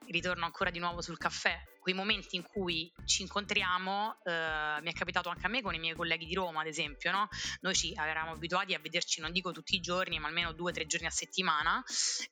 Ritorno 0.07 0.45
ancora 0.45 0.71
di 0.71 0.79
nuovo 0.79 1.03
sul 1.03 1.19
caffè 1.19 1.61
quei 1.81 1.95
momenti 1.95 2.37
in 2.37 2.43
cui 2.43 2.93
ci 3.07 3.23
incontriamo, 3.23 4.19
eh, 4.23 4.79
mi 4.83 4.91
è 4.91 4.93
capitato 4.93 5.29
anche 5.29 5.47
a 5.47 5.49
me 5.49 5.63
con 5.63 5.75
i 5.75 5.79
miei 5.79 5.95
colleghi 5.95 6.27
di 6.27 6.35
Roma, 6.35 6.61
ad 6.61 6.67
esempio, 6.67 7.11
no? 7.11 7.29
Noi 7.61 7.75
ci 7.75 7.93
eravamo 7.93 8.33
abituati 8.33 8.75
a 8.75 8.79
vederci, 8.79 9.21
non 9.21 9.33
dico 9.33 9.51
tutti 9.51 9.75
i 9.75 9.81
giorni, 9.81 10.19
ma 10.19 10.29
almeno 10.29 10.53
due 10.53 10.71
o 10.71 10.75
tre 10.75 10.87
giorni 10.87 11.07
a 11.07 11.11
settimana 11.11 11.83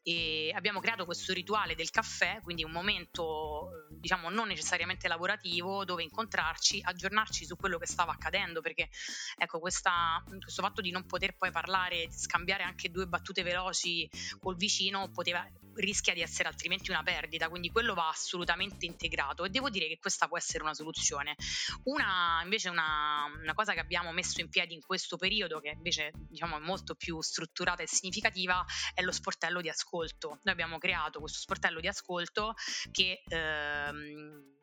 e 0.03 0.53
abbiamo 0.55 0.81
creato 0.81 1.05
questo 1.05 1.33
rituale 1.33 1.75
del 1.75 1.91
caffè, 1.91 2.41
quindi 2.43 2.63
un 2.63 2.71
momento, 2.71 3.87
diciamo, 3.91 4.29
non 4.29 4.49
necessariamente 4.49 5.09
lavorativo, 5.09 5.85
dove 5.85 6.03
incontrarci, 6.03 6.81
aggiornarci 6.83 7.45
su 7.45 7.57
quello 7.57 7.79
che 7.79 7.87
stava 7.87 8.13
accadendo, 8.13 8.61
perché 8.61 8.89
ecco, 9.37 9.59
questa, 9.59 10.23
questo 10.41 10.63
fatto 10.63 10.81
di 10.81 10.91
non 10.91 11.07
poter 11.07 11.37
poi 11.37 11.51
parlare, 11.51 12.09
scambiare 12.11 12.63
anche 12.63 12.91
due 12.91 13.07
battute 13.07 13.43
veloci 13.43 14.09
col 14.39 14.57
vicino 14.57 15.11
poteva 15.11 15.47
rischia 15.75 16.13
di 16.13 16.21
essere 16.21 16.49
altrimenti 16.49 16.91
una 16.91 17.03
perdita, 17.03 17.49
quindi 17.49 17.71
quello 17.71 17.95
va 17.95 18.09
assolutamente 18.09 18.87
integrato 18.87 19.38
e 19.45 19.51
devo 19.51 19.71
dire 19.71 19.89
che 19.89 19.99
questa 19.99 20.29
può 20.29 20.37
essere 20.37 20.63
una 20.63 20.75
soluzione. 20.75 21.37
Una 21.85 22.41
invece 22.43 22.69
una, 22.69 23.25
una 23.41 23.55
cosa 23.55 23.73
che 23.75 23.81
abbiamo 23.81 24.13
messo 24.13 24.41
in 24.41 24.49
piedi 24.49 24.75
in 24.75 24.81
questo 24.81 25.17
periodo, 25.17 25.61
che 25.61 25.71
invece 25.71 26.13
diciamo 26.29 26.57
è 26.57 26.61
molto 26.61 26.95
più 26.95 27.21
strutturata 27.21 27.83
e 27.83 27.87
significativa, 27.87 28.65
è 28.95 29.03
lo 29.03 29.13
sportello 29.13 29.61
di 29.61 29.69
ascolto. 29.69 30.41
Noi 30.43 30.53
abbiamo 30.53 30.79
creato 30.79 31.21
questo 31.21 31.39
sportello 31.41 31.81
di 31.81 31.89
ascolto 31.89 32.55
che 32.91 33.23
ehm, 33.27 34.57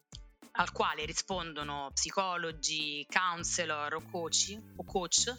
al 0.57 0.71
quale 0.71 1.05
rispondono 1.05 1.91
psicologi, 1.93 3.05
counselor 3.09 3.95
o 3.95 4.01
coach, 4.09 4.57
o 4.77 4.83
coach 4.83 5.33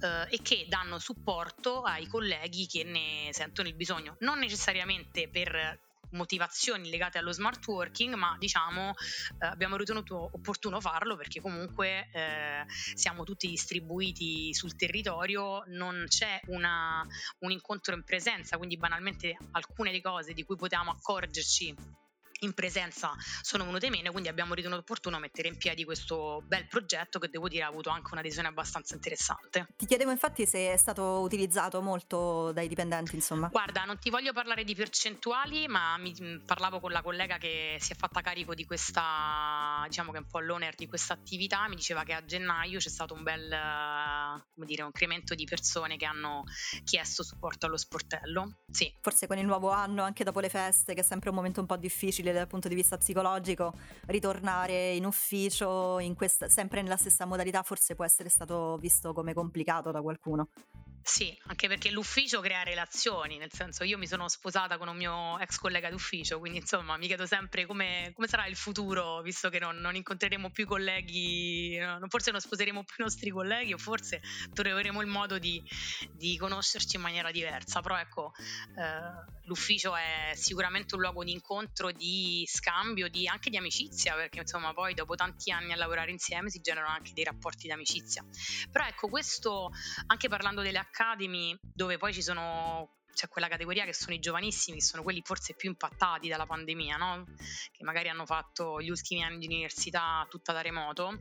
eh, 0.00 0.26
e 0.30 0.42
che 0.42 0.66
danno 0.68 0.98
supporto 0.98 1.82
ai 1.82 2.06
colleghi 2.06 2.66
che 2.66 2.84
ne 2.84 3.28
sentono 3.32 3.68
il 3.68 3.74
bisogno, 3.74 4.16
non 4.20 4.38
necessariamente 4.38 5.28
per 5.28 5.86
motivazioni 6.10 6.90
legate 6.90 7.18
allo 7.18 7.32
smart 7.32 7.66
working, 7.66 8.14
ma 8.14 8.36
diciamo 8.38 8.92
eh, 9.40 9.46
abbiamo 9.46 9.76
ritenuto 9.76 10.30
opportuno 10.32 10.80
farlo 10.80 11.16
perché 11.16 11.40
comunque 11.40 12.08
eh, 12.12 12.64
siamo 12.94 13.24
tutti 13.24 13.48
distribuiti 13.48 14.54
sul 14.54 14.76
territorio, 14.76 15.62
non 15.66 16.04
c'è 16.08 16.40
una, 16.46 17.04
un 17.40 17.50
incontro 17.50 17.94
in 17.94 18.04
presenza, 18.04 18.56
quindi 18.56 18.76
banalmente 18.76 19.36
alcune 19.52 19.90
cose 20.00 20.32
di 20.32 20.44
cui 20.44 20.56
potevamo 20.56 20.90
accorgerci 20.90 21.74
in 22.40 22.52
presenza 22.52 23.12
sono 23.42 23.64
venute 23.64 23.90
meno, 23.90 24.10
quindi 24.10 24.28
abbiamo 24.28 24.54
ritenuto 24.54 24.80
opportuno 24.80 25.18
mettere 25.18 25.48
in 25.48 25.56
piedi 25.56 25.84
questo 25.84 26.42
bel 26.46 26.66
progetto 26.66 27.18
che 27.18 27.28
devo 27.28 27.48
dire 27.48 27.64
ha 27.64 27.68
avuto 27.68 27.90
anche 27.90 28.10
un'adesione 28.12 28.48
abbastanza 28.48 28.94
interessante. 28.94 29.68
Ti 29.76 29.86
chiedevo 29.86 30.10
infatti 30.10 30.46
se 30.46 30.72
è 30.72 30.76
stato 30.76 31.20
utilizzato 31.20 31.80
molto 31.80 32.52
dai 32.52 32.68
dipendenti, 32.68 33.14
insomma. 33.14 33.48
Guarda, 33.48 33.84
non 33.84 33.98
ti 33.98 34.10
voglio 34.10 34.32
parlare 34.32 34.64
di 34.64 34.74
percentuali, 34.74 35.66
ma 35.68 35.96
mi, 35.98 36.14
mm, 36.20 36.44
parlavo 36.44 36.80
con 36.80 36.92
la 36.92 37.02
collega 37.02 37.38
che 37.38 37.76
si 37.80 37.92
è 37.92 37.96
fatta 37.96 38.20
carico 38.20 38.54
di 38.54 38.64
questa, 38.64 39.84
diciamo 39.86 40.12
che 40.12 40.18
è 40.18 40.20
un 40.20 40.28
po' 40.28 40.40
l'owner 40.40 40.74
di 40.74 40.86
questa 40.86 41.14
attività, 41.14 41.68
mi 41.68 41.76
diceva 41.76 42.04
che 42.04 42.12
a 42.12 42.24
gennaio 42.24 42.78
c'è 42.78 42.88
stato 42.88 43.14
un 43.14 43.22
bel, 43.22 43.48
come 44.54 44.66
dire, 44.66 44.82
un 44.82 44.88
incremento 44.88 45.34
di 45.34 45.44
persone 45.44 45.96
che 45.96 46.04
hanno 46.04 46.44
chiesto 46.84 47.22
supporto 47.22 47.66
allo 47.66 47.76
sportello. 47.76 48.62
Sì. 48.70 48.92
Forse 49.00 49.26
con 49.26 49.38
il 49.38 49.46
nuovo 49.46 49.70
anno, 49.70 50.02
anche 50.02 50.24
dopo 50.24 50.40
le 50.40 50.48
feste, 50.48 50.94
che 50.94 51.00
è 51.00 51.04
sempre 51.04 51.30
un 51.30 51.36
momento 51.36 51.60
un 51.60 51.66
po' 51.66 51.76
difficile 51.76 52.27
difficile 52.28 52.32
dal 52.32 52.46
punto 52.46 52.68
di 52.68 52.74
vista 52.74 52.96
psicologico 52.96 53.72
ritornare 54.06 54.92
in 54.92 55.04
ufficio 55.04 55.98
in 55.98 56.14
questa, 56.14 56.48
sempre 56.48 56.82
nella 56.82 56.96
stessa 56.96 57.24
modalità 57.24 57.62
forse 57.62 57.94
può 57.94 58.04
essere 58.04 58.28
stato 58.28 58.76
visto 58.78 59.12
come 59.12 59.34
complicato 59.34 59.90
da 59.90 60.00
qualcuno. 60.00 60.48
Sì, 61.08 61.34
anche 61.46 61.68
perché 61.68 61.90
l'ufficio 61.90 62.42
crea 62.42 62.62
relazioni, 62.62 63.38
nel 63.38 63.50
senso 63.50 63.82
io 63.82 63.96
mi 63.96 64.06
sono 64.06 64.28
sposata 64.28 64.76
con 64.76 64.88
un 64.88 64.96
mio 64.96 65.38
ex 65.38 65.56
collega 65.56 65.88
d'ufficio, 65.88 66.38
quindi 66.38 66.58
insomma 66.58 66.98
mi 66.98 67.06
chiedo 67.06 67.24
sempre 67.24 67.64
come, 67.64 68.12
come 68.14 68.28
sarà 68.28 68.44
il 68.46 68.56
futuro, 68.56 69.22
visto 69.22 69.48
che 69.48 69.58
non, 69.58 69.78
non 69.78 69.96
incontreremo 69.96 70.50
più 70.50 70.66
colleghi, 70.66 71.78
forse 72.08 72.30
non 72.30 72.40
sposeremo 72.40 72.84
più 72.84 72.96
i 72.98 73.02
nostri 73.04 73.30
colleghi 73.30 73.72
o 73.72 73.78
forse 73.78 74.20
troveremo 74.52 75.00
il 75.00 75.06
modo 75.06 75.38
di, 75.38 75.62
di 76.12 76.36
conoscerci 76.36 76.96
in 76.96 77.02
maniera 77.02 77.30
diversa, 77.30 77.80
però 77.80 77.96
ecco, 77.96 78.32
eh, 78.76 79.46
l'ufficio 79.46 79.96
è 79.96 80.32
sicuramente 80.34 80.94
un 80.94 81.00
luogo 81.00 81.24
di 81.24 81.32
incontro, 81.32 81.90
di 81.90 82.44
scambio, 82.46 83.08
di, 83.08 83.26
anche 83.26 83.48
di 83.48 83.56
amicizia, 83.56 84.14
perché 84.14 84.40
insomma 84.40 84.74
poi 84.74 84.92
dopo 84.92 85.14
tanti 85.14 85.50
anni 85.52 85.72
a 85.72 85.76
lavorare 85.76 86.10
insieme 86.10 86.50
si 86.50 86.60
generano 86.60 86.92
anche 86.92 87.12
dei 87.14 87.24
rapporti 87.24 87.66
di 87.66 87.72
amicizia. 87.72 88.22
Però 88.70 88.84
ecco, 88.84 89.08
questo 89.08 89.70
anche 90.06 90.28
parlando 90.28 90.60
delle 90.60 90.78
Academy, 90.98 91.56
dove 91.60 91.96
poi 91.96 92.12
ci 92.12 92.22
sono 92.22 92.97
c'è 93.12 93.28
quella 93.28 93.48
categoria 93.48 93.84
che 93.84 93.92
sono 93.92 94.14
i 94.14 94.20
giovanissimi, 94.20 94.78
che 94.78 94.84
sono 94.84 95.02
quelli 95.02 95.22
forse 95.24 95.54
più 95.54 95.68
impattati 95.68 96.28
dalla 96.28 96.46
pandemia, 96.46 96.96
no? 96.96 97.24
che 97.72 97.84
magari 97.84 98.08
hanno 98.08 98.26
fatto 98.26 98.80
gli 98.80 98.90
ultimi 98.90 99.24
anni 99.24 99.38
di 99.38 99.46
università 99.46 100.26
tutta 100.28 100.52
da 100.52 100.60
remoto. 100.60 101.20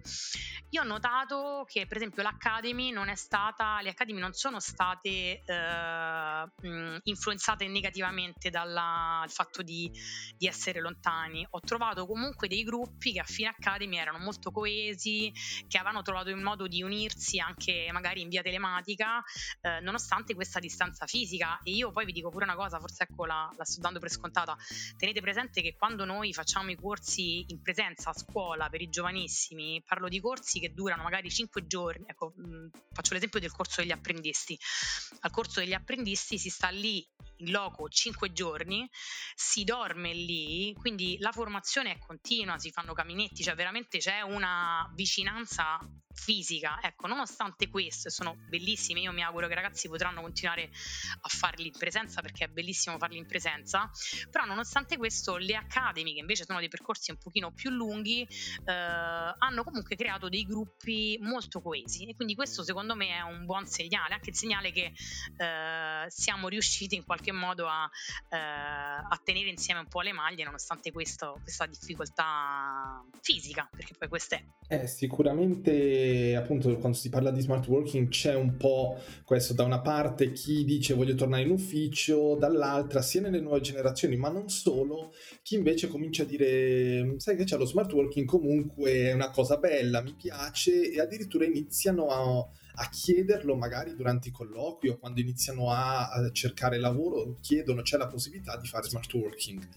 Io 0.71 0.81
ho 0.81 0.85
notato 0.85 1.65
che 1.67 1.87
per 1.87 1.97
esempio 1.97 2.23
l'Academy 2.23 2.91
non 2.91 3.07
è 3.07 3.15
stata, 3.15 3.79
le 3.81 3.89
Academy 3.89 4.19
non 4.19 4.33
sono 4.33 4.59
state 4.59 5.41
eh, 5.43 6.99
influenzate 7.03 7.67
negativamente 7.67 8.49
dal 8.49 9.25
fatto 9.27 9.61
di, 9.61 9.89
di, 10.35 10.45
essere 10.45 10.81
lontani. 10.81 11.45
Ho 11.51 11.59
trovato 11.61 12.05
comunque 12.05 12.47
dei 12.47 12.63
gruppi 12.63 13.13
che 13.13 13.19
a 13.19 13.23
fine 13.23 13.49
Academy 13.49 13.97
erano 13.97 14.17
molto 14.19 14.51
coesi, 14.51 15.31
che 15.67 15.77
avevano 15.77 16.01
trovato 16.01 16.29
il 16.29 16.37
modo 16.37 16.67
di 16.67 16.83
unirsi 16.83 17.39
anche 17.39 17.89
magari 17.91 18.21
in 18.21 18.29
via 18.29 18.41
telematica, 18.41 19.23
eh, 19.61 19.79
nonostante 19.79 20.35
questa 20.35 20.59
distanza 20.59 21.05
fisica. 21.05 21.59
E 21.63 21.71
io 21.71 21.86
io 21.87 21.91
poi 21.91 22.05
vi 22.05 22.11
dico 22.11 22.29
pure 22.29 22.43
una 22.43 22.55
cosa, 22.55 22.79
forse 22.79 23.03
ecco 23.03 23.25
la, 23.25 23.51
la, 23.55 23.63
sto 23.63 23.81
dando 23.81 23.99
per 23.99 24.09
scontata, 24.09 24.55
tenete 24.97 25.21
presente 25.21 25.61
che 25.61 25.75
quando 25.75 26.05
noi 26.05 26.33
facciamo 26.33 26.69
i 26.71 26.75
corsi 26.75 27.45
in 27.47 27.61
presenza 27.61 28.09
a 28.09 28.13
scuola 28.13 28.69
per 28.69 28.81
i 28.81 28.89
giovanissimi, 28.89 29.81
parlo 29.85 30.07
di 30.07 30.19
corsi 30.19 30.59
che 30.59 30.73
durano 30.73 31.03
magari 31.03 31.29
5 31.29 31.65
giorni, 31.65 32.05
ecco, 32.07 32.33
mh, 32.35 32.69
faccio 32.91 33.13
l'esempio 33.13 33.39
del 33.39 33.51
corso 33.51 33.81
degli 33.81 33.91
apprendisti, 33.91 34.57
al 35.21 35.31
corso 35.31 35.59
degli 35.59 35.73
apprendisti 35.73 36.37
si 36.37 36.49
sta 36.49 36.69
lì 36.69 37.05
in 37.37 37.51
loco 37.51 37.87
5 37.87 38.31
giorni, 38.33 38.89
si 39.35 39.63
dorme 39.63 40.13
lì, 40.13 40.73
quindi 40.73 41.17
la 41.19 41.31
formazione 41.31 41.91
è 41.91 41.97
continua, 41.99 42.57
si 42.57 42.71
fanno 42.71 42.93
caminetti, 42.93 43.43
cioè 43.43 43.55
veramente 43.55 43.99
c'è 43.99 44.21
una 44.21 44.89
vicinanza 44.95 45.79
fisica. 46.17 46.79
Ecco, 46.81 47.07
nonostante 47.07 47.69
questo, 47.69 48.09
sono 48.09 48.35
bellissime, 48.49 48.99
io 48.99 49.11
mi 49.11 49.23
auguro 49.23 49.45
che 49.45 49.53
i 49.53 49.55
ragazzi 49.55 49.87
potranno 49.87 50.21
continuare 50.21 50.63
a 51.21 51.29
farli 51.29 51.67
in 51.67 51.77
presenza 51.77 52.21
perché 52.21 52.45
è 52.45 52.47
bellissimo 52.47 52.97
farli 52.97 53.17
in 53.17 53.25
presenza, 53.25 53.89
però 54.29 54.45
nonostante 54.45 54.97
questo 54.97 55.37
le 55.37 55.55
Academy, 55.55 56.13
che 56.13 56.19
invece 56.19 56.43
sono 56.43 56.59
dei 56.59 56.69
percorsi 56.69 57.11
un 57.11 57.17
pochino 57.17 57.51
più 57.51 57.69
lunghi, 57.69 58.21
eh, 58.21 58.71
hanno 58.73 59.63
comunque 59.63 59.95
creato 59.95 60.27
dei 60.27 60.43
gruppi 60.43 61.17
molto 61.21 61.61
coesi 61.61 62.05
e 62.09 62.15
quindi 62.15 62.35
questo 62.35 62.63
secondo 62.63 62.95
me 62.95 63.09
è 63.09 63.21
un 63.21 63.45
buon 63.45 63.67
segnale, 63.67 64.15
anche 64.15 64.31
il 64.31 64.35
segnale 64.35 64.71
che 64.71 64.93
eh, 65.37 66.05
siamo 66.09 66.47
riusciti 66.47 66.95
in 66.95 67.05
qualche 67.05 67.31
modo 67.31 67.67
a, 67.67 67.89
eh, 68.29 68.37
a, 68.37 69.21
tenere 69.23 69.49
insieme 69.49 69.79
un 69.81 69.87
po' 69.87 70.01
le 70.01 70.13
maglie 70.13 70.43
nonostante 70.43 70.91
questo, 70.91 71.39
questa 71.41 71.65
difficoltà 71.65 73.03
fisica, 73.21 73.69
perché 73.71 73.93
poi 73.97 74.07
questa 74.07 74.37
è. 74.37 74.43
Eh, 74.69 74.87
sicuramente 74.87 76.06
appunto 76.35 76.75
quando 76.77 76.97
si 76.97 77.09
parla 77.09 77.31
di 77.31 77.41
smart 77.41 77.67
working 77.67 78.07
c'è 78.09 78.35
un 78.35 78.57
po' 78.57 78.97
questo 79.23 79.53
da 79.53 79.63
una 79.63 79.81
parte 79.81 80.31
chi 80.31 80.63
dice 80.63 80.93
voglio 80.93 81.15
tornare 81.15 81.43
in 81.43 81.51
ufficio, 81.51 82.35
dall'altra 82.35 83.01
sia 83.01 83.21
nelle 83.21 83.39
nuove 83.39 83.61
generazioni 83.61 84.15
ma 84.15 84.29
non 84.29 84.49
solo, 84.49 85.13
chi 85.43 85.55
invece 85.55 85.87
comincia 85.87 86.23
a 86.23 86.25
dire 86.25 87.15
sai 87.17 87.35
che 87.35 87.43
c'è 87.43 87.57
lo 87.57 87.65
smart 87.65 87.91
working 87.93 88.25
comunque 88.25 88.91
è 89.09 89.13
una 89.13 89.29
cosa 89.29 89.57
bella, 89.57 90.01
mi 90.01 90.15
piace 90.15 90.91
e 90.91 90.99
addirittura 90.99 91.45
iniziano 91.45 92.07
a 92.07 92.47
a 92.79 92.89
chiederlo 92.89 93.55
magari 93.55 93.95
durante 93.95 94.29
i 94.29 94.31
colloqui 94.31 94.89
o 94.89 94.97
quando 94.97 95.19
iniziano 95.19 95.71
a, 95.71 96.09
a 96.09 96.31
cercare 96.31 96.77
lavoro, 96.77 97.37
chiedono 97.41 97.81
c'è 97.81 97.97
la 97.97 98.07
possibilità 98.07 98.57
di 98.57 98.67
fare 98.67 98.87
smart 98.87 99.11
working. 99.13 99.67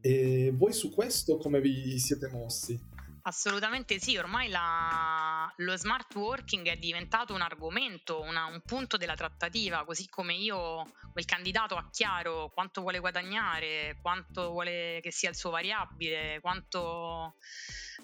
E 0.00 0.52
voi 0.54 0.72
su 0.72 0.90
questo 0.90 1.36
come 1.36 1.60
vi 1.60 1.98
siete 1.98 2.28
mossi? 2.28 2.78
Assolutamente 3.26 3.98
sì, 3.98 4.16
ormai 4.16 4.48
la, 4.48 5.52
lo 5.56 5.76
smart 5.76 6.14
working 6.14 6.64
è 6.68 6.76
diventato 6.76 7.34
un 7.34 7.40
argomento, 7.40 8.20
una, 8.20 8.44
un 8.44 8.60
punto 8.64 8.96
della 8.96 9.16
trattativa, 9.16 9.84
così 9.84 10.08
come 10.08 10.34
io, 10.34 10.84
quel 11.10 11.24
candidato 11.24 11.74
ha 11.74 11.88
chiaro 11.90 12.52
quanto 12.54 12.82
vuole 12.82 13.00
guadagnare, 13.00 13.98
quanto 14.00 14.50
vuole 14.50 15.00
che 15.02 15.10
sia 15.10 15.30
il 15.30 15.34
suo 15.34 15.50
variabile, 15.50 16.38
quanto 16.40 17.34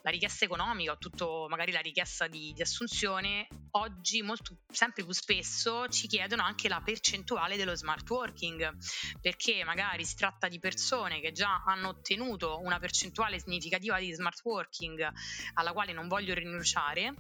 la 0.02 0.10
richiesta 0.10 0.44
economica 0.44 0.92
o 0.92 0.98
tutto 0.98 1.46
magari 1.48 1.70
la 1.70 1.78
richiesta 1.78 2.26
di, 2.26 2.52
di 2.52 2.62
assunzione, 2.62 3.46
oggi 3.72 4.22
molto, 4.22 4.56
sempre 4.72 5.04
più 5.04 5.12
spesso 5.12 5.86
ci 5.88 6.08
chiedono 6.08 6.42
anche 6.42 6.68
la 6.68 6.80
percentuale 6.80 7.56
dello 7.56 7.76
smart 7.76 8.10
working, 8.10 8.76
perché 9.20 9.62
magari 9.62 10.04
si 10.04 10.16
tratta 10.16 10.48
di 10.48 10.58
persone 10.58 11.20
che 11.20 11.30
già 11.30 11.62
hanno 11.64 11.88
ottenuto 11.88 12.58
una 12.60 12.80
percentuale 12.80 13.38
significativa 13.38 14.00
di 14.00 14.12
smart 14.12 14.40
working 14.42 15.11
alla 15.54 15.72
quale 15.72 15.92
non 15.92 16.08
voglio 16.08 16.34
rinunciare 16.34 17.14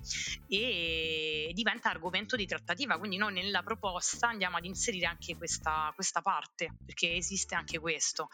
e 0.48 1.50
diventa 1.54 1.90
argomento 1.90 2.36
di 2.36 2.46
trattativa, 2.46 2.98
quindi 2.98 3.16
noi 3.16 3.32
nella 3.32 3.62
proposta 3.62 4.28
andiamo 4.28 4.56
ad 4.56 4.64
inserire 4.64 5.06
anche 5.06 5.36
questa, 5.36 5.92
questa 5.94 6.20
parte, 6.20 6.74
perché 6.84 7.14
esiste 7.14 7.54
anche 7.54 7.78
questo. 7.78 8.28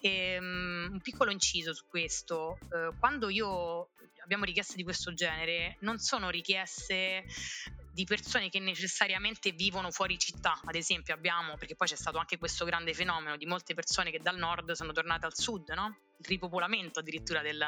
E, 0.00 0.38
um, 0.38 0.88
un 0.92 1.00
piccolo 1.00 1.30
inciso 1.30 1.74
su 1.74 1.84
questo, 1.86 2.58
uh, 2.70 2.96
quando 2.98 3.28
io 3.28 3.90
abbiamo 4.22 4.44
richieste 4.44 4.76
di 4.76 4.84
questo 4.84 5.14
genere 5.14 5.76
non 5.80 5.98
sono 5.98 6.28
richieste 6.28 7.24
di 7.98 8.04
persone 8.04 8.48
che 8.48 8.60
necessariamente 8.60 9.50
vivono 9.50 9.90
fuori 9.90 10.16
città, 10.20 10.60
ad 10.64 10.76
esempio 10.76 11.12
abbiamo, 11.12 11.56
perché 11.56 11.74
poi 11.74 11.88
c'è 11.88 11.96
stato 11.96 12.18
anche 12.18 12.38
questo 12.38 12.64
grande 12.64 12.94
fenomeno 12.94 13.36
di 13.36 13.44
molte 13.44 13.74
persone 13.74 14.12
che 14.12 14.20
dal 14.20 14.36
nord 14.36 14.70
sono 14.70 14.92
tornate 14.92 15.26
al 15.26 15.36
sud, 15.36 15.68
no? 15.70 15.98
il 16.16 16.24
ripopolamento 16.24 17.00
addirittura 17.00 17.42
del, 17.42 17.60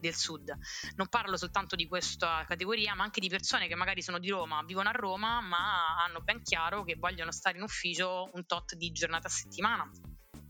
del, 0.00 0.12
sud. 0.12 0.52
Non 0.96 1.06
parlo 1.06 1.36
soltanto 1.36 1.76
di 1.76 1.86
questa 1.86 2.44
categoria, 2.48 2.96
ma 2.96 3.04
anche 3.04 3.20
di 3.20 3.28
persone 3.28 3.68
che 3.68 3.76
magari 3.76 4.02
sono 4.02 4.18
di 4.18 4.28
Roma, 4.28 4.60
vivono 4.64 4.88
a 4.88 4.92
Roma, 4.92 5.40
ma 5.40 6.02
hanno 6.02 6.20
ben 6.20 6.42
chiaro 6.42 6.82
che 6.82 6.96
vogliono 6.96 7.30
stare 7.30 7.56
in 7.56 7.62
ufficio 7.62 8.28
un 8.32 8.44
tot 8.44 8.74
di 8.74 8.90
giornate 8.90 9.28
a 9.28 9.30
settimana 9.30 9.88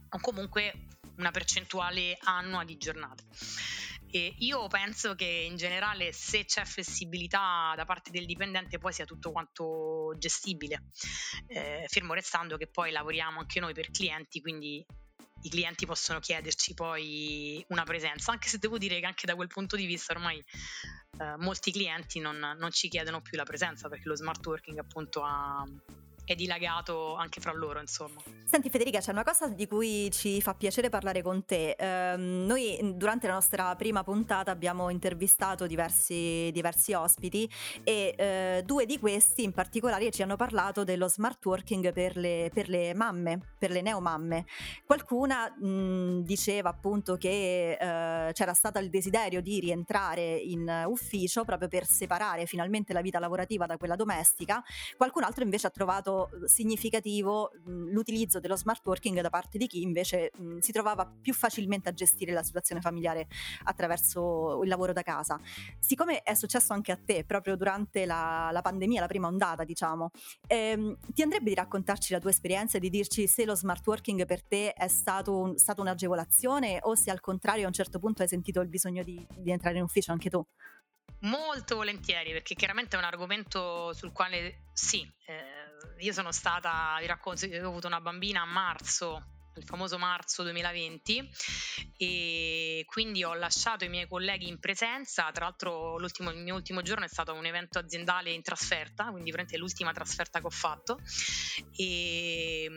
o 0.09 0.19
comunque 0.19 0.87
una 1.17 1.29
percentuale 1.29 2.17
annua 2.23 2.63
di 2.63 2.75
giornate. 2.77 3.23
E 4.09 4.35
io 4.39 4.67
penso 4.67 5.15
che 5.15 5.25
in 5.25 5.57
generale 5.57 6.11
se 6.13 6.45
c'è 6.45 6.63
flessibilità 6.63 7.73
da 7.75 7.85
parte 7.85 8.09
del 8.11 8.25
dipendente 8.25 8.77
poi 8.77 8.93
sia 8.93 9.05
tutto 9.05 9.31
quanto 9.31 10.13
gestibile, 10.17 10.83
eh, 11.47 11.85
fermo 11.87 12.13
restando 12.13 12.57
che 12.57 12.67
poi 12.67 12.91
lavoriamo 12.91 13.39
anche 13.39 13.59
noi 13.59 13.73
per 13.73 13.91
clienti, 13.91 14.41
quindi 14.41 14.85
i 15.41 15.49
clienti 15.49 15.85
possono 15.85 16.19
chiederci 16.19 16.73
poi 16.73 17.63
una 17.69 17.83
presenza, 17.83 18.31
anche 18.31 18.47
se 18.47 18.57
devo 18.57 18.77
dire 18.77 18.99
che 18.99 19.05
anche 19.05 19.27
da 19.27 19.35
quel 19.35 19.47
punto 19.47 19.75
di 19.75 19.85
vista 19.85 20.13
ormai 20.13 20.43
eh, 21.19 21.35
molti 21.37 21.71
clienti 21.71 22.19
non, 22.19 22.37
non, 22.37 22.71
ci 22.71 22.89
chiedono 22.89 23.21
più 23.21 23.37
la 23.37 23.43
presenza 23.43 23.87
perché 23.87 24.07
lo 24.07 24.15
smart 24.15 24.45
working 24.45 24.77
appunto 24.79 25.23
ha, 25.23 25.63
è 26.27 26.35
dilagato 26.35 27.15
anche 27.15 27.39
fra 27.39 27.53
loro, 27.53 27.79
insomma. 27.79 28.21
Senti 28.43 28.69
Federica, 28.69 28.99
c'è 28.99 29.11
una 29.11 29.23
cosa 29.23 29.47
di 29.47 29.65
cui 29.65 30.11
ci 30.11 30.41
fa 30.41 30.53
piacere 30.53 30.89
parlare 30.89 31.21
con 31.21 31.45
te. 31.45 31.71
Eh, 31.71 32.17
noi 32.17 32.77
durante 32.95 33.27
la 33.27 33.33
nostra 33.33 33.73
prima 33.75 34.03
puntata 34.03 34.51
abbiamo 34.51 34.89
intervistato 34.89 35.65
diversi, 35.67 36.49
diversi 36.51 36.91
ospiti 36.91 37.49
e 37.83 38.13
eh, 38.17 38.61
due 38.65 38.85
di 38.85 38.99
questi 38.99 39.43
in 39.43 39.53
particolare 39.53 40.11
ci 40.11 40.21
hanno 40.21 40.35
parlato 40.35 40.83
dello 40.83 41.07
smart 41.07 41.45
working 41.45 41.93
per 41.93 42.17
le, 42.17 42.51
per 42.53 42.67
le 42.67 42.93
mamme, 42.93 43.53
per 43.57 43.71
le 43.71 43.81
neomamme. 43.81 44.45
Qualcuna 44.85 45.49
mh, 45.49 46.23
diceva 46.23 46.69
appunto 46.69 47.15
che 47.15 47.77
eh, 47.79 48.33
c'era 48.33 48.53
stato 48.53 48.79
il 48.79 48.89
desiderio 48.89 49.41
di 49.41 49.61
rientrare 49.61 50.35
in 50.35 50.83
ufficio 50.87 51.45
proprio 51.45 51.69
per 51.69 51.85
separare 51.85 52.45
finalmente 52.45 52.91
la 52.91 53.01
vita 53.01 53.17
lavorativa 53.19 53.65
da 53.65 53.77
quella 53.77 53.95
domestica, 53.95 54.61
qualcun 54.97 55.23
altro 55.23 55.43
invece 55.43 55.67
ha 55.67 55.69
trovato 55.69 56.16
significativo 56.45 57.51
mh, 57.65 57.91
l'utilizzo 57.91 58.39
dello 58.39 58.55
smart 58.55 58.85
working 58.85 59.21
da 59.21 59.29
parte 59.29 59.57
di 59.57 59.67
chi 59.67 59.81
invece 59.81 60.31
mh, 60.35 60.57
si 60.59 60.71
trovava 60.71 61.05
più 61.05 61.33
facilmente 61.33 61.89
a 61.89 61.93
gestire 61.93 62.33
la 62.33 62.43
situazione 62.43 62.81
familiare 62.81 63.27
attraverso 63.63 64.61
il 64.63 64.69
lavoro 64.69 64.93
da 64.93 65.01
casa. 65.01 65.39
Siccome 65.79 66.21
è 66.23 66.33
successo 66.33 66.73
anche 66.73 66.91
a 66.91 66.97
te 66.97 67.23
proprio 67.25 67.55
durante 67.55 68.05
la, 68.05 68.49
la 68.51 68.61
pandemia, 68.61 69.01
la 69.01 69.07
prima 69.07 69.27
ondata, 69.27 69.63
diciamo, 69.63 70.11
ehm, 70.47 70.97
ti 71.13 71.21
andrebbe 71.21 71.49
di 71.49 71.55
raccontarci 71.55 72.13
la 72.13 72.19
tua 72.19 72.29
esperienza 72.29 72.77
e 72.77 72.79
di 72.79 72.89
dirci 72.89 73.27
se 73.27 73.45
lo 73.45 73.55
smart 73.55 73.85
working 73.85 74.25
per 74.25 74.43
te 74.43 74.73
è 74.73 74.87
stato 74.87 75.37
un, 75.37 75.57
stata 75.57 75.81
un'agevolazione 75.81 76.79
o 76.81 76.95
se 76.95 77.11
al 77.11 77.19
contrario 77.19 77.65
a 77.65 77.67
un 77.67 77.73
certo 77.73 77.99
punto 77.99 78.21
hai 78.21 78.27
sentito 78.27 78.61
il 78.61 78.67
bisogno 78.67 79.03
di, 79.03 79.25
di 79.35 79.51
entrare 79.51 79.77
in 79.77 79.83
ufficio 79.83 80.11
anche 80.11 80.29
tu? 80.29 80.43
Molto 81.21 81.77
volentieri, 81.77 82.31
perché 82.31 82.53
chiaramente 82.53 82.95
è 82.95 82.99
un 82.99 83.05
argomento 83.05 83.91
sul 83.93 84.11
quale 84.11 84.65
sì, 84.73 85.01
eh, 85.25 85.56
io 85.97 86.13
sono 86.13 86.31
stata, 86.31 86.97
vi 86.99 87.07
racconto, 87.07 87.45
ho 87.45 87.67
avuto 87.67 87.87
una 87.87 88.01
bambina 88.01 88.41
a 88.41 88.45
marzo 88.45 89.36
il 89.59 89.65
famoso 89.65 89.97
marzo 89.97 90.43
2020 90.43 91.29
e 91.97 92.83
quindi 92.87 93.23
ho 93.23 93.33
lasciato 93.33 93.83
i 93.83 93.89
miei 93.89 94.07
colleghi 94.07 94.47
in 94.47 94.59
presenza, 94.59 95.31
tra 95.31 95.45
l'altro 95.45 95.97
il 95.97 96.35
mio 96.35 96.55
ultimo 96.55 96.81
giorno 96.81 97.05
è 97.05 97.07
stato 97.07 97.33
un 97.33 97.45
evento 97.45 97.79
aziendale 97.79 98.31
in 98.31 98.41
trasferta, 98.41 99.09
quindi 99.09 99.31
veramente 99.31 99.57
l'ultima 99.57 99.91
trasferta 99.91 100.39
che 100.39 100.45
ho 100.45 100.51
fatto 100.51 100.99
e, 101.75 102.69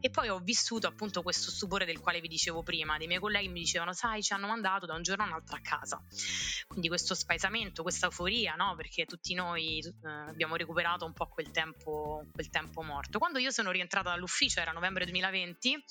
e, 0.00 0.10
poi 0.10 0.28
ho 0.28 0.38
vissuto 0.38 0.86
appunto 0.86 1.22
questo 1.22 1.50
stupore 1.50 1.84
del 1.84 2.00
quale 2.00 2.20
vi 2.20 2.28
dicevo 2.28 2.62
prima, 2.62 2.96
dei 2.98 3.06
miei 3.06 3.20
colleghi 3.20 3.48
mi 3.48 3.60
dicevano 3.60 3.92
sai 3.92 4.22
ci 4.22 4.32
hanno 4.32 4.46
mandato 4.46 4.86
da 4.86 4.94
un 4.94 5.02
giorno 5.02 5.24
all'altro 5.24 5.56
a 5.56 5.60
casa, 5.60 6.00
quindi 6.66 6.88
questo 6.88 7.14
spaesamento, 7.14 7.82
questa 7.82 8.06
euforia, 8.06 8.54
no? 8.54 8.74
perché 8.76 9.04
tutti 9.04 9.34
noi 9.34 9.78
eh, 9.78 10.08
abbiamo 10.28 10.56
recuperato 10.56 11.04
un 11.04 11.12
po' 11.12 11.26
quel 11.26 11.50
tempo, 11.50 12.24
quel 12.32 12.48
tempo 12.50 12.82
morto. 12.82 13.18
Quando 13.18 13.38
io 13.38 13.50
sono 13.50 13.70
rientrata 13.70 14.10
dall'ufficio 14.10 14.60
era 14.60 14.72
novembre 14.72 15.04
2020 15.04 15.84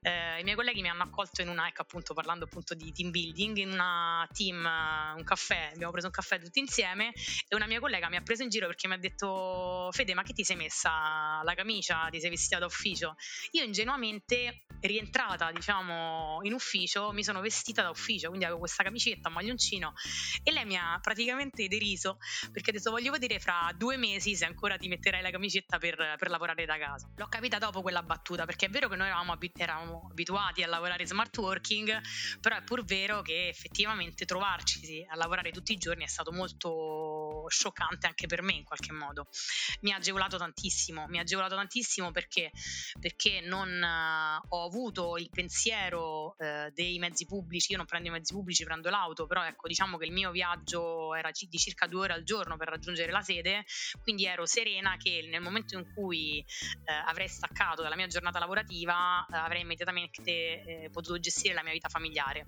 eh, 0.00 0.40
i 0.40 0.42
miei 0.42 0.56
colleghi 0.56 0.80
mi 0.80 0.88
hanno 0.88 1.02
accolto 1.02 1.42
in 1.42 1.48
una, 1.48 1.66
ecco 1.68 1.82
appunto 1.82 2.14
parlando 2.14 2.44
appunto 2.44 2.74
di 2.74 2.92
team 2.92 3.10
building, 3.10 3.56
in 3.58 3.72
una 3.72 4.28
team, 4.32 4.64
eh, 4.64 5.14
un 5.16 5.24
caffè, 5.24 5.70
abbiamo 5.74 5.92
preso 5.92 6.06
un 6.06 6.12
caffè 6.12 6.40
tutti 6.40 6.58
insieme 6.58 7.12
e 7.48 7.54
una 7.54 7.66
mia 7.66 7.80
collega 7.80 8.08
mi 8.08 8.16
ha 8.16 8.22
preso 8.22 8.42
in 8.42 8.48
giro 8.48 8.66
perché 8.66 8.88
mi 8.88 8.94
ha 8.94 8.98
detto 8.98 9.88
Fede 9.92 10.14
ma 10.14 10.22
che 10.22 10.32
ti 10.32 10.44
sei 10.44 10.56
messa 10.56 11.40
la 11.42 11.54
camicia, 11.54 12.08
ti 12.10 12.20
sei 12.20 12.30
vestita 12.30 12.58
da 12.58 12.66
ufficio? 12.66 13.16
Io 13.52 13.62
ingenuamente 13.62 14.64
rientrata 14.80 15.52
diciamo 15.52 16.40
in 16.42 16.52
ufficio 16.52 17.12
mi 17.12 17.22
sono 17.22 17.40
vestita 17.40 17.82
da 17.82 17.90
ufficio, 17.90 18.28
quindi 18.28 18.44
avevo 18.44 18.60
questa 18.60 18.82
camicetta, 18.82 19.28
un 19.28 19.34
maglioncino 19.34 19.92
e 20.42 20.52
lei 20.52 20.64
mi 20.64 20.76
ha 20.76 20.98
praticamente 21.00 21.68
deriso 21.68 22.18
perché 22.50 22.70
ha 22.70 22.72
detto 22.72 22.90
voglio 22.90 23.12
vedere 23.12 23.38
fra 23.38 23.70
due 23.76 23.96
mesi 23.96 24.34
se 24.34 24.44
ancora 24.44 24.76
ti 24.76 24.88
metterai 24.88 25.22
la 25.22 25.30
camicetta 25.30 25.78
per, 25.78 25.96
per 26.18 26.30
lavorare 26.30 26.64
da 26.64 26.78
casa. 26.78 27.08
L'ho 27.16 27.28
capita 27.28 27.58
dopo 27.58 27.82
quella 27.82 28.02
battuta 28.02 28.44
perché 28.44 28.66
è 28.66 28.68
vero 28.68 28.88
che 28.88 28.96
noi 28.96 29.06
eravamo, 29.08 29.36
eravamo 29.56 29.81
eravamo 29.82 30.08
abituati 30.10 30.62
a 30.62 30.68
lavorare 30.68 31.06
smart 31.06 31.36
working, 31.38 32.00
però 32.40 32.56
è 32.56 32.62
pur 32.62 32.84
vero 32.84 33.22
che 33.22 33.48
effettivamente 33.48 34.24
trovarci 34.24 35.04
a 35.08 35.16
lavorare 35.16 35.50
tutti 35.50 35.72
i 35.72 35.76
giorni 35.76 36.04
è 36.04 36.08
stato 36.08 36.32
molto 36.32 37.44
scioccante 37.48 38.06
anche 38.06 38.26
per 38.26 38.42
me 38.42 38.52
in 38.52 38.64
qualche 38.64 38.92
modo. 38.92 39.26
Mi 39.80 39.92
ha 39.92 39.96
agevolato 39.96 40.36
tantissimo, 40.36 41.06
mi 41.08 41.18
ha 41.18 41.22
agevolato 41.22 41.56
tantissimo 41.56 42.10
perché, 42.10 42.50
perché 43.00 43.40
non 43.40 43.68
uh, 43.68 44.46
ho 44.48 44.64
avuto 44.64 45.16
il 45.16 45.28
pensiero 45.30 46.36
uh, 46.38 46.70
dei 46.72 46.98
mezzi 46.98 47.26
pubblici, 47.26 47.72
io 47.72 47.78
non 47.78 47.86
prendo 47.86 48.08
i 48.08 48.12
mezzi 48.12 48.32
pubblici, 48.32 48.64
prendo 48.64 48.90
l'auto, 48.90 49.26
però 49.26 49.44
ecco 49.44 49.68
diciamo 49.68 49.98
che 49.98 50.06
il 50.06 50.12
mio 50.12 50.30
viaggio 50.30 51.14
era 51.14 51.30
di 51.32 51.58
circa 51.58 51.86
due 51.86 52.02
ore 52.02 52.12
al 52.12 52.22
giorno 52.22 52.56
per 52.56 52.68
raggiungere 52.68 53.10
la 53.10 53.22
sede, 53.22 53.64
quindi 54.02 54.26
ero 54.26 54.46
serena 54.46 54.96
che 54.96 55.26
nel 55.28 55.40
momento 55.40 55.76
in 55.76 55.92
cui 55.92 56.44
uh, 56.44 57.08
avrei 57.08 57.28
staccato 57.28 57.82
dalla 57.82 57.96
mia 57.96 58.06
giornata 58.06 58.38
lavorativa 58.38 59.26
avrei 59.30 59.64
immediatamente 59.72 60.30
eh, 60.30 60.90
potuto 60.92 61.18
gestire 61.18 61.54
la 61.54 61.62
mia 61.62 61.72
vita 61.72 61.88
familiare. 61.88 62.46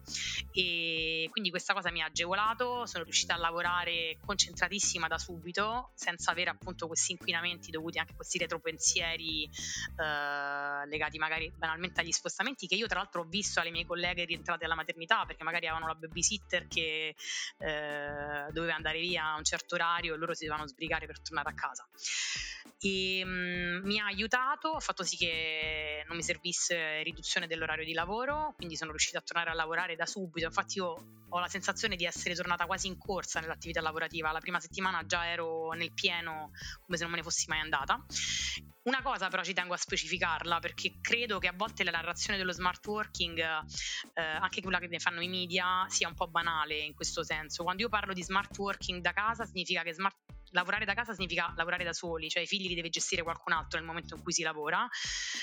E 0.53 1.29
quindi 1.31 1.51
questa 1.51 1.73
cosa 1.73 1.91
mi 1.91 2.03
ha 2.03 2.07
agevolato, 2.07 2.87
sono 2.87 3.05
riuscita 3.05 3.35
a 3.35 3.39
lavorare 3.39 4.19
concentratissima 4.25 5.09
da 5.09 5.19
subito 5.19 5.91
senza 5.95 6.31
avere 6.31 6.51
appunto 6.51 6.87
questi 6.87 7.13
inquinamenti 7.13 7.71
dovuti 7.71 7.99
anche 7.99 8.13
a 8.13 8.17
questi 8.17 8.39
retropensieri 8.39 9.45
eh, 9.45 10.87
legati 10.87 11.19
magari 11.19 11.53
banalmente 11.57 12.01
agli 12.01 12.13
spostamenti 12.13 12.67
che 12.67 12.75
io 12.75 12.87
tra 12.87 12.99
l'altro 12.99 13.23
ho 13.23 13.25
visto 13.25 13.61
alle 13.61 13.71
mie 13.71 13.87
colleghe 13.87 14.25
rientrate 14.25 14.65
alla 14.65 14.75
maternità 14.75 15.25
perché 15.25 15.45
magari 15.45 15.67
avevano 15.67 15.87
la 15.87 15.95
babysitter 15.95 16.67
che 16.69 17.15
eh, 17.59 18.47
doveva 18.51 18.75
andare 18.75 19.01
via 19.01 19.33
a 19.33 19.37
un 19.37 19.45
certo 19.45 19.75
orario 19.75 20.15
e 20.15 20.17
loro 20.17 20.35
si 20.35 20.45
dovevano 20.45 20.69
sbrigare 20.69 21.07
per 21.07 21.21
tornare 21.21 21.51
a 21.51 21.55
casa. 21.55 21.87
E 22.81 23.25
mh, 23.25 23.29
mm, 23.29 23.85
mi 23.85 23.99
ha 23.99 24.07
aiutato, 24.07 24.73
ha 24.75 24.81
fatto 24.81 25.03
sì 25.05 25.17
che 25.17 26.05
non 26.07 26.17
mi 26.17 26.23
servisse 26.23 27.03
riduzione 27.05 27.47
dell'orario 27.47 27.85
di 27.85 27.93
lavoro, 27.93 28.53
quindi 28.57 28.77
sono 28.77 28.91
riuscita 28.91 29.19
a 29.19 29.23
tornare 29.23 29.51
a 29.51 29.55
lavorare 29.55 29.95
da 29.95 30.07
subito. 30.07 30.47
Infatti 30.47 30.79
io 30.79 31.25
ho 31.29 31.39
la 31.39 31.49
sensazione 31.49 31.97
di 31.97 32.05
essere 32.05 32.35
tornata 32.35 32.67
quasi 32.67 32.87
in 32.87 32.99
corsa 32.99 33.41
nell'attività 33.41 33.81
lavorativa. 33.81 34.33
La 34.33 34.41
prima 34.41 34.61
settimana 34.61 35.05
già 35.05 35.29
ero 35.29 35.71
nel 35.73 35.93
pieno 35.93 36.51
come 36.85 36.97
se 36.97 37.03
non 37.03 37.13
me 37.13 37.19
ne 37.19 37.23
fossi 37.23 37.47
mai 37.49 37.61
andata. 37.61 38.05
Una 38.85 39.01
cosa 39.03 39.29
però 39.29 39.43
ci 39.43 39.55
tengo 39.55 39.73
a 39.73 39.79
specificarla 39.79 40.59
perché 40.61 40.99
credo 41.01 41.39
che 41.39 41.49
a 41.49 41.55
volte 41.57 41.85
la 41.85 41.91
narrazione 41.91 42.39
dello 42.39 42.53
smart 42.53 42.87
working, 42.87 43.39
eh, 43.39 44.23
anche 44.23 44.61
quella 44.61 44.79
che 44.79 44.89
ne 44.89 44.99
fanno 44.99 45.23
i 45.23 45.29
media, 45.29 45.87
sia 45.89 46.07
un 46.07 46.15
po' 46.15 46.29
banale 46.29 46.79
in 46.79 46.95
questo 46.95 47.25
senso. 47.25 47.63
Quando 47.63 47.83
io 47.83 47.89
parlo 47.89 48.13
di 48.13 48.23
smart 48.23 48.57
working 48.59 49.01
da 49.01 49.13
casa 49.13 49.47
significa 49.47 49.83
che 49.83 49.95
smart 49.95 50.17
lavorare 50.55 50.85
da 50.85 50.95
casa 50.95 51.13
significa 51.13 51.53
lavorare 51.57 51.85
da 51.85 51.93
soli, 51.93 52.29
cioè 52.29 52.43
i 52.43 52.47
figli 52.47 52.69
li 52.69 52.75
deve 52.75 52.89
gestire 52.89 53.23
qualcun 53.23 53.53
altro 53.53 53.79
nel 53.79 53.87
momento 53.87 54.15
in 54.15 54.23
cui 54.23 54.33
si 54.33 54.43
lavora, 54.43 54.89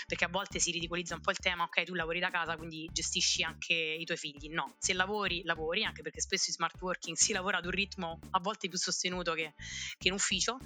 perché 0.08 0.26
a 0.26 0.30
volte 0.30 0.60
si 0.60 0.72
ridicolizza 0.72 1.14
un 1.14 1.22
po' 1.22 1.32
il 1.32 1.38
tema, 1.38 1.64
ok, 1.64 1.84
tu 1.84 1.94
lavori 1.94 2.20
da 2.20 2.30
casa, 2.30 2.56
quindi 2.56 2.90
gestisci 2.92 3.44
anche 3.44 3.74
i 3.74 4.04
tuoi 4.06 4.18
figli. 4.18 4.50
No, 4.50 4.76
se 4.80 4.94
lavori, 4.94 5.44
lavori, 5.44 5.84
anche 5.84 6.02
perché 6.02 6.22
spesso 6.22 6.46
in 6.48 6.56
smart 6.56 6.82
working 6.82 7.16
si 7.16 7.34
lavora 7.34 7.58
ad 7.58 7.66
un 7.66 7.72
ritmo 7.72 8.20
a 8.32 8.40
volte 8.40 8.70
più 8.70 8.78
sostenuto 8.78 9.34
che, 9.34 9.54
che 9.98 10.08
in 10.08 10.14
ufficio 10.14 10.58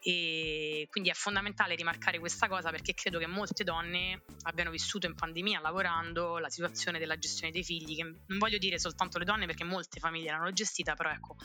e 0.00 0.86
quindi 0.90 1.10
è 1.10 1.14
fondamentale 1.14 1.74
rimarcare 1.74 2.18
questa 2.18 2.46
cosa 2.46 2.70
perché 2.70 2.92
credo 2.92 3.18
che 3.18 3.26
molte 3.26 3.64
donne 3.64 4.22
abbiano 4.42 4.70
vissuto 4.70 5.06
in 5.06 5.14
pandemia 5.14 5.60
lavorando 5.60 6.38
la 6.38 6.50
situazione 6.50 6.98
della 6.98 7.16
gestione 7.16 7.52
dei 7.52 7.64
figli, 7.64 7.96
che 7.96 8.02
non 8.02 8.38
voglio 8.38 8.58
dire 8.58 8.78
soltanto 8.78 9.18
le 9.18 9.24
donne 9.24 9.46
perché 9.46 9.64
molte 9.64 9.98
famiglie 9.98 10.30
l'hanno 10.30 10.52
gestita, 10.52 10.94
però 10.94 11.10
ecco, 11.10 11.36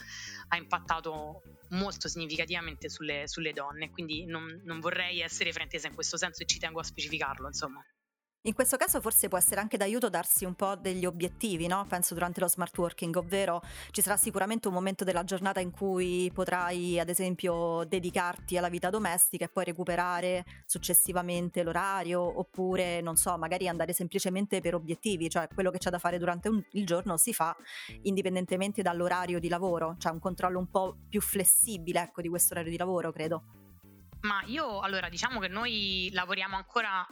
ha 0.50 0.58
impattato 0.58 1.41
molto 1.69 2.08
significativamente 2.10 2.49
sulle, 2.90 3.28
sulle 3.28 3.54
donne, 3.54 3.90
quindi 3.90 4.26
non, 4.26 4.62
non 4.66 4.80
vorrei 4.80 5.22
essere 5.22 5.52
fraintesa 5.52 5.88
in 5.88 5.94
questo 5.94 6.18
senso 6.18 6.44
e 6.44 6.46
ci 6.46 6.60
tengo 6.60 6.80
a 6.80 6.84
specificarlo, 6.84 7.48
insomma. 7.48 7.84
In 8.43 8.54
questo 8.54 8.78
caso 8.78 9.02
forse 9.02 9.28
può 9.28 9.38
essere 9.38 9.60
anche 9.60 9.75
d'aiuto 9.75 10.08
darsi 10.08 10.45
un 10.45 10.56
po' 10.56 10.78
degli 10.78 11.06
obiettivi, 11.06 11.67
no? 11.67 11.86
penso 11.89 12.13
durante 12.13 12.39
lo 12.39 12.47
smart 12.47 12.78
working, 12.78 13.13
ovvero 13.17 13.62
ci 13.91 14.02
sarà 14.02 14.15
sicuramente 14.15 14.69
un 14.69 14.75
momento 14.75 15.04
della 15.04 15.25
giornata 15.25 15.60
in 15.60 15.71
cui 15.71 16.32
potrai 16.34 16.97
ad 17.02 17.10
esempio 17.10 17.84
dedicarti 17.84 18.58
alla 18.58 18.69
vita 18.69 18.89
domestica 18.89 19.43
e 19.43 19.49
poi 19.49 19.65
recuperare 19.65 20.45
successivamente 20.65 21.63
l'orario 21.63 22.21
oppure 22.39 23.02
non 23.02 23.17
so, 23.17 23.38
magari 23.38 23.67
andare 23.67 23.91
semplicemente 23.91 24.62
per 24.62 24.73
obiettivi, 24.73 25.30
cioè 25.30 25.49
quello 25.54 25.69
che 25.69 25.78
c'è 25.78 25.89
da 25.89 25.99
fare 25.99 26.17
durante 26.17 26.47
un, 26.47 26.63
il 26.71 26.86
giorno 26.86 27.17
si 27.17 27.34
fa 27.34 27.54
indipendentemente 28.04 28.82
dall'orario 28.82 29.39
di 29.39 29.49
lavoro, 29.49 29.97
cioè 29.99 30.13
un 30.13 30.19
controllo 30.19 30.60
un 30.60 30.69
po' 30.69 30.95
più 31.10 31.19
flessibile 31.19 32.04
ecco, 32.04 32.21
di 32.21 32.30
questo 32.30 32.54
orario 32.54 32.71
di 32.71 32.78
lavoro, 32.78 33.12
credo. 33.12 33.43
Ma 34.21 34.43
io 34.45 34.80
allora 34.80 35.10
diciamo 35.10 35.41
che 35.41 35.49
noi 35.49 36.10
lavoriamo 36.13 36.56
ancora 36.56 37.06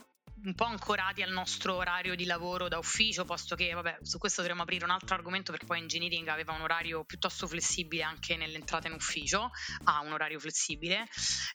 un 0.43 0.53
po' 0.53 0.65
ancorati 0.65 1.21
al 1.21 1.31
nostro 1.31 1.75
orario 1.75 2.15
di 2.15 2.25
lavoro 2.25 2.67
da 2.67 2.77
ufficio, 2.77 3.25
posto 3.25 3.55
che, 3.55 3.73
vabbè, 3.73 3.99
su 4.01 4.17
questo 4.17 4.41
dovremmo 4.41 4.63
aprire 4.63 4.85
un 4.85 4.91
altro 4.91 5.15
argomento 5.15 5.51
perché 5.51 5.65
poi 5.65 5.79
engineering 5.79 6.27
aveva 6.27 6.53
un 6.53 6.61
orario 6.61 7.03
piuttosto 7.05 7.47
flessibile 7.47 8.03
anche 8.03 8.35
nell'entrata 8.35 8.87
in 8.87 8.93
ufficio, 8.93 9.49
ha 9.85 10.01
un 10.01 10.11
orario 10.11 10.39
flessibile. 10.39 11.07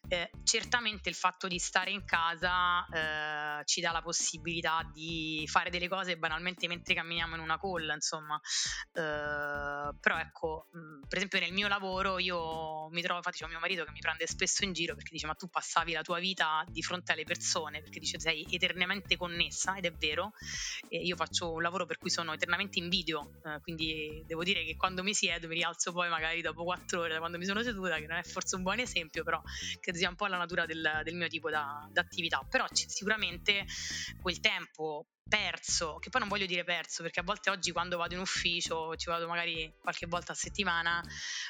Eh, 0.09 0.31
certamente 0.43 1.09
il 1.09 1.15
fatto 1.15 1.47
di 1.47 1.59
stare 1.59 1.91
in 1.91 2.05
casa 2.05 2.85
eh, 2.87 3.65
ci 3.65 3.81
dà 3.81 3.93
la 3.93 4.03
possibilità 4.03 4.89
di 4.93 5.47
fare 5.49 5.71
delle 5.71 5.89
cose 5.89 6.19
banalmente 6.19 6.67
mentre 6.67 6.95
camminiamo 6.95 7.37
in 7.37 7.41
una 7.41 7.59
call, 7.59 7.91
insomma. 7.95 8.41
Eh, 8.93 9.91
però 10.01 10.19
ecco, 10.19 10.69
mh, 10.73 11.07
per 11.07 11.19
esempio 11.19 11.39
nel 11.39 11.53
mio 11.53 11.69
lavoro 11.69 12.19
io 12.19 12.89
mi 12.91 13.01
trovo, 13.01 13.19
infatti 13.19 13.39
c'è 13.39 13.47
mio 13.47 13.61
marito 13.61 13.85
che 13.85 13.93
mi 13.93 14.01
prende 14.01 14.27
spesso 14.27 14.65
in 14.65 14.73
giro 14.73 14.95
perché 14.95 15.11
dice 15.13 15.27
ma 15.27 15.35
tu 15.35 15.49
passavi 15.49 15.93
la 15.93 16.03
tua 16.03 16.19
vita 16.19 16.65
di 16.69 16.83
fronte 16.83 17.13
alle 17.13 17.25
persone, 17.25 17.81
perché 17.81 18.01
dice 18.01 18.19
sei 18.19 18.43
eternamente 18.51 18.72
eternamente 18.73 19.17
connessa 19.17 19.77
ed 19.77 19.85
è 19.85 19.93
vero, 19.93 20.33
e 20.89 20.99
io 20.99 21.17
faccio 21.17 21.53
un 21.53 21.63
lavoro 21.63 21.87
per 21.87 21.99
cui 21.99 22.11
sono 22.11 22.33
eternamente 22.33 22.79
in 22.79 22.89
video, 22.89 23.31
eh, 23.45 23.61
quindi 23.61 24.25
devo 24.27 24.43
dire 24.43 24.65
che 24.65 24.77
quando 24.77 25.03
mi 25.03 25.15
siedo 25.15 25.47
mi 25.47 25.55
rialzo 25.55 25.93
poi 25.93 26.09
magari 26.09 26.41
dopo 26.41 26.65
quattro 26.65 27.01
ore 27.01 27.13
da 27.13 27.19
quando 27.19 27.39
mi 27.39 27.45
sono 27.45 27.63
seduta, 27.63 27.97
che 27.97 28.07
non 28.07 28.19
è 28.19 28.23
forse 28.23 28.57
un 28.57 28.63
buon 28.63 28.81
esempio, 28.81 29.23
però 29.23 29.41
credo 29.81 29.99
sia 29.99 30.09
un 30.09 30.17
po' 30.17 30.27
la 30.27 30.39
natura 30.39 30.67
del, 30.67 31.01
del 31.05 31.15
mio 31.15 31.29
tipo 31.29 31.51
da, 31.51 31.87
d'attività, 31.91 32.45
però 32.49 32.67
sicuramente 32.73 33.65
quel 34.21 34.41
tempo 34.41 35.07
perso, 35.29 35.99
che 35.99 36.11
poi 36.11 36.21
non 36.21 36.29
voglio 36.29 36.47
dire 36.47 36.65
perso, 36.65 37.03
perché 37.03 37.21
a 37.21 37.23
volte 37.23 37.51
oggi 37.51 37.73
quando 37.73 37.97
vado 37.97 38.15
in 38.15 38.21
ufficio, 38.21 38.95
ci 38.97 39.09
vado 39.09 39.27
magari 39.27 39.73
qualche 39.81 40.07
volta 40.07 40.33
a 40.33 40.35
settimana, 40.35 41.03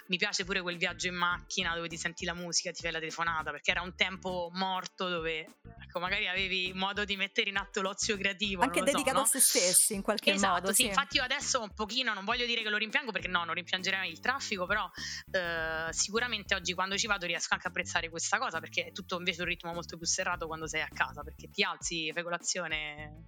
mi 0.07 0.17
piace 0.17 0.45
pure 0.45 0.61
quel 0.61 0.77
viaggio 0.77 1.09
in 1.09 1.15
macchina 1.15 1.75
dove 1.75 1.89
ti 1.89 1.97
senti 1.97 2.25
la 2.25 2.35
musica, 2.35 2.71
ti 2.71 2.81
fai 2.81 2.93
la 2.93 2.99
telefonata, 2.99 3.51
perché 3.51 3.71
era 3.73 3.83
un 3.83 3.95
tempo 3.95 4.51
morto 4.53 5.09
dove 5.09 5.57
ecco, 5.93 5.99
magari 5.99 6.29
avevi 6.29 6.73
modo 6.75 7.05
di 7.05 7.17
mettere 7.17 7.51
in 7.51 7.57
atto 7.57 7.83
l'ozio 7.83 8.17
creativo. 8.17 8.63
Anche 8.63 8.83
dedicato 8.83 9.19
so, 9.19 9.23
a 9.23 9.27
se 9.27 9.41
stessi 9.41 9.95
in 9.95 10.03
qualche 10.03 10.33
esatto, 10.33 10.55
modo. 10.55 10.69
Sì, 10.69 10.83
sì, 10.83 10.89
infatti 10.89 11.17
io 11.17 11.23
adesso 11.23 11.61
un 11.61 11.75
pochino, 11.75 12.15
non 12.15 12.25
voglio 12.25 12.47
dire 12.47 12.63
che 12.63 12.69
lo 12.69 12.77
rimpiango 12.77 13.11
perché 13.11 13.29
no, 13.29 13.45
non 13.45 13.55
rimpiangerei 13.55 14.11
il 14.11 14.21
traffico, 14.21 14.65
però 14.67 14.89
eh, 15.33 15.89
sicuramente 15.91 16.55
oggi 16.55 16.73
quando 16.73 16.97
ci 16.97 17.07
vado 17.07 17.27
riesco 17.27 17.55
anche 17.55 17.67
a 17.67 17.71
apprezzare 17.71 18.09
questa 18.09 18.39
cosa 18.39 18.61
perché 18.61 18.87
è 18.87 18.93
tutto 18.93 19.19
invece 19.19 19.43
un 19.43 19.49
ritmo 19.49 19.73
molto 19.73 19.97
più 19.97 20.07
serrato 20.07 20.47
quando 20.47 20.67
sei 20.67 20.83
a 20.83 20.89
casa, 20.93 21.23
perché 21.23 21.51
ti 21.51 21.63
alzi, 21.63 22.11
fai 22.13 22.23
colazione 22.23 23.25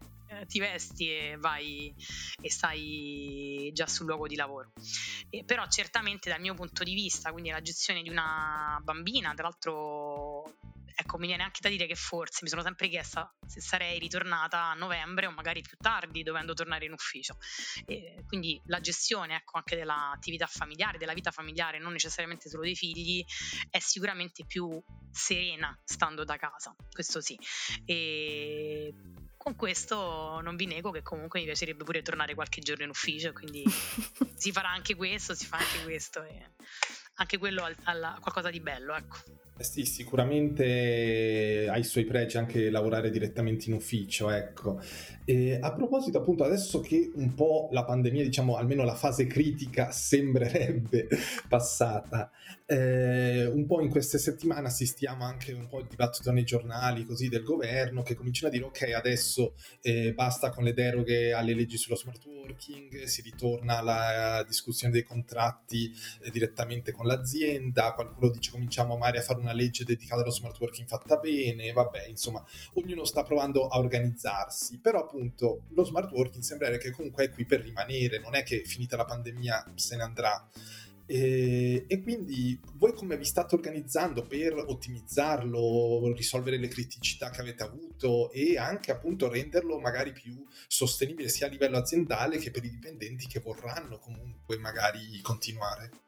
ti 0.46 0.58
vesti 0.58 1.10
e 1.10 1.36
vai 1.38 1.94
e 2.40 2.50
stai 2.50 3.70
già 3.72 3.86
sul 3.86 4.06
luogo 4.06 4.26
di 4.26 4.36
lavoro. 4.36 4.72
Eh, 5.30 5.44
però 5.44 5.66
certamente 5.68 6.28
dal 6.28 6.40
mio 6.40 6.54
punto 6.54 6.84
di 6.84 6.94
vista, 6.94 7.32
quindi 7.32 7.50
la 7.50 7.60
gestione 7.62 8.02
di 8.02 8.08
una 8.08 8.78
bambina, 8.82 9.32
tra 9.34 9.44
l'altro 9.44 10.44
ecco, 10.94 11.18
mi 11.18 11.26
viene 11.26 11.42
anche 11.42 11.58
da 11.60 11.68
dire 11.68 11.86
che 11.86 11.96
forse 11.96 12.40
mi 12.42 12.48
sono 12.48 12.62
sempre 12.62 12.88
chiesta 12.88 13.32
se 13.46 13.60
sarei 13.60 13.98
ritornata 13.98 14.70
a 14.70 14.74
novembre 14.74 15.26
o 15.26 15.32
magari 15.32 15.60
più 15.60 15.76
tardi 15.76 16.22
dovendo 16.22 16.54
tornare 16.54 16.84
in 16.84 16.92
ufficio. 16.92 17.36
E 17.86 18.22
quindi 18.26 18.60
la 18.66 18.80
gestione 18.80 19.36
ecco, 19.36 19.56
anche 19.56 19.76
dell'attività 19.76 20.46
familiare, 20.46 20.98
della 20.98 21.14
vita 21.14 21.30
familiare, 21.30 21.78
non 21.78 21.92
necessariamente 21.92 22.48
solo 22.48 22.62
dei 22.62 22.76
figli, 22.76 23.24
è 23.70 23.78
sicuramente 23.80 24.44
più 24.46 24.80
serena 25.10 25.76
stando 25.84 26.24
da 26.24 26.36
casa, 26.36 26.74
questo 26.90 27.20
sì. 27.20 27.38
E 27.84 28.94
con 29.44 29.56
questo 29.56 30.40
non 30.40 30.56
vi 30.56 30.64
nego 30.64 30.90
che 30.90 31.02
comunque 31.02 31.38
mi 31.38 31.44
piacerebbe 31.44 31.84
pure 31.84 32.00
tornare 32.00 32.34
qualche 32.34 32.62
giorno 32.62 32.84
in 32.84 32.88
ufficio, 32.88 33.34
quindi 33.34 33.62
si 34.34 34.50
farà 34.52 34.70
anche 34.70 34.94
questo, 34.94 35.34
si 35.34 35.44
fa 35.44 35.58
anche 35.58 35.82
questo 35.84 36.22
e 36.22 36.52
anche 37.16 37.36
quello 37.36 37.62
ha 37.62 38.18
qualcosa 38.20 38.48
di 38.48 38.60
bello, 38.60 38.94
ecco. 38.94 39.18
Sì, 39.56 39.84
sicuramente 39.84 41.68
ha 41.70 41.76
i 41.78 41.84
suoi 41.84 42.04
pregi 42.04 42.38
anche 42.38 42.70
lavorare 42.70 43.08
direttamente 43.10 43.68
in 43.68 43.76
ufficio, 43.76 44.28
ecco. 44.30 44.80
E 45.24 45.58
a 45.60 45.72
proposito, 45.72 46.18
appunto, 46.18 46.42
adesso 46.42 46.80
che 46.80 47.12
un 47.14 47.34
po' 47.34 47.68
la 47.70 47.84
pandemia, 47.84 48.24
diciamo, 48.24 48.56
almeno 48.56 48.82
la 48.82 48.96
fase 48.96 49.26
critica 49.28 49.90
sembrerebbe 49.94 51.06
passata, 51.48 52.32
eh, 52.66 53.46
un 53.46 53.64
po' 53.66 53.80
in 53.80 53.90
queste 53.90 54.18
settimane 54.18 54.66
assistiamo 54.66 55.24
anche 55.24 55.52
un 55.52 55.68
po' 55.68 55.78
al 55.78 55.86
dibattito 55.86 56.32
nei 56.32 56.44
giornali 56.44 57.04
così 57.04 57.28
del 57.28 57.42
governo 57.42 58.02
che 58.02 58.14
cominciano 58.14 58.48
a 58.48 58.50
dire 58.50 58.64
ok, 58.64 58.92
adesso 58.94 59.54
eh, 59.82 60.14
basta 60.14 60.50
con 60.50 60.64
le 60.64 60.72
deroghe 60.72 61.32
alle 61.32 61.54
leggi 61.54 61.76
sullo 61.76 61.96
smart 61.96 62.24
working, 62.24 63.04
si 63.04 63.20
ritorna 63.22 63.78
alla 63.78 64.44
discussione 64.46 64.92
dei 64.92 65.02
contratti 65.02 65.92
eh, 66.22 66.30
direttamente 66.30 66.90
con 66.90 67.06
l'azienda, 67.06 67.92
qualcuno 67.92 68.30
dice 68.30 68.50
cominciamo 68.50 68.96
magari 68.96 69.18
a 69.18 69.22
fare 69.22 69.40
una 69.44 69.52
legge 69.52 69.84
dedicata 69.84 70.22
allo 70.22 70.30
smart 70.30 70.58
working 70.58 70.88
fatta 70.88 71.16
bene, 71.16 71.72
vabbè, 71.72 72.06
insomma, 72.08 72.44
ognuno 72.74 73.04
sta 73.04 73.22
provando 73.22 73.68
a 73.68 73.78
organizzarsi, 73.78 74.78
però 74.80 75.00
appunto 75.00 75.64
lo 75.68 75.84
smart 75.84 76.10
working 76.10 76.42
sembra 76.42 76.76
che 76.76 76.90
comunque 76.90 77.24
è 77.24 77.30
qui 77.30 77.44
per 77.44 77.60
rimanere, 77.60 78.18
non 78.18 78.34
è 78.34 78.42
che 78.42 78.64
finita 78.64 78.96
la 78.96 79.04
pandemia 79.04 79.72
se 79.74 79.96
ne 79.96 80.02
andrà. 80.02 80.48
E, 81.06 81.84
e, 81.86 82.00
quindi 82.00 82.58
voi 82.76 82.94
come 82.94 83.18
vi 83.18 83.26
state 83.26 83.54
organizzando 83.54 84.22
per 84.26 84.54
ottimizzarlo, 84.54 86.14
risolvere 86.14 86.56
le 86.56 86.68
criticità 86.68 87.28
che 87.28 87.42
avete 87.42 87.62
avuto 87.62 88.30
e 88.30 88.56
anche 88.56 88.90
appunto 88.90 89.28
renderlo 89.28 89.78
magari 89.78 90.12
più 90.12 90.42
sostenibile 90.66 91.28
sia 91.28 91.46
a 91.46 91.50
livello 91.50 91.76
aziendale 91.76 92.38
che 92.38 92.50
per 92.50 92.64
i 92.64 92.70
dipendenti 92.70 93.26
che 93.26 93.40
vorranno 93.40 93.98
comunque 93.98 94.56
magari 94.56 95.20
continuare? 95.20 96.03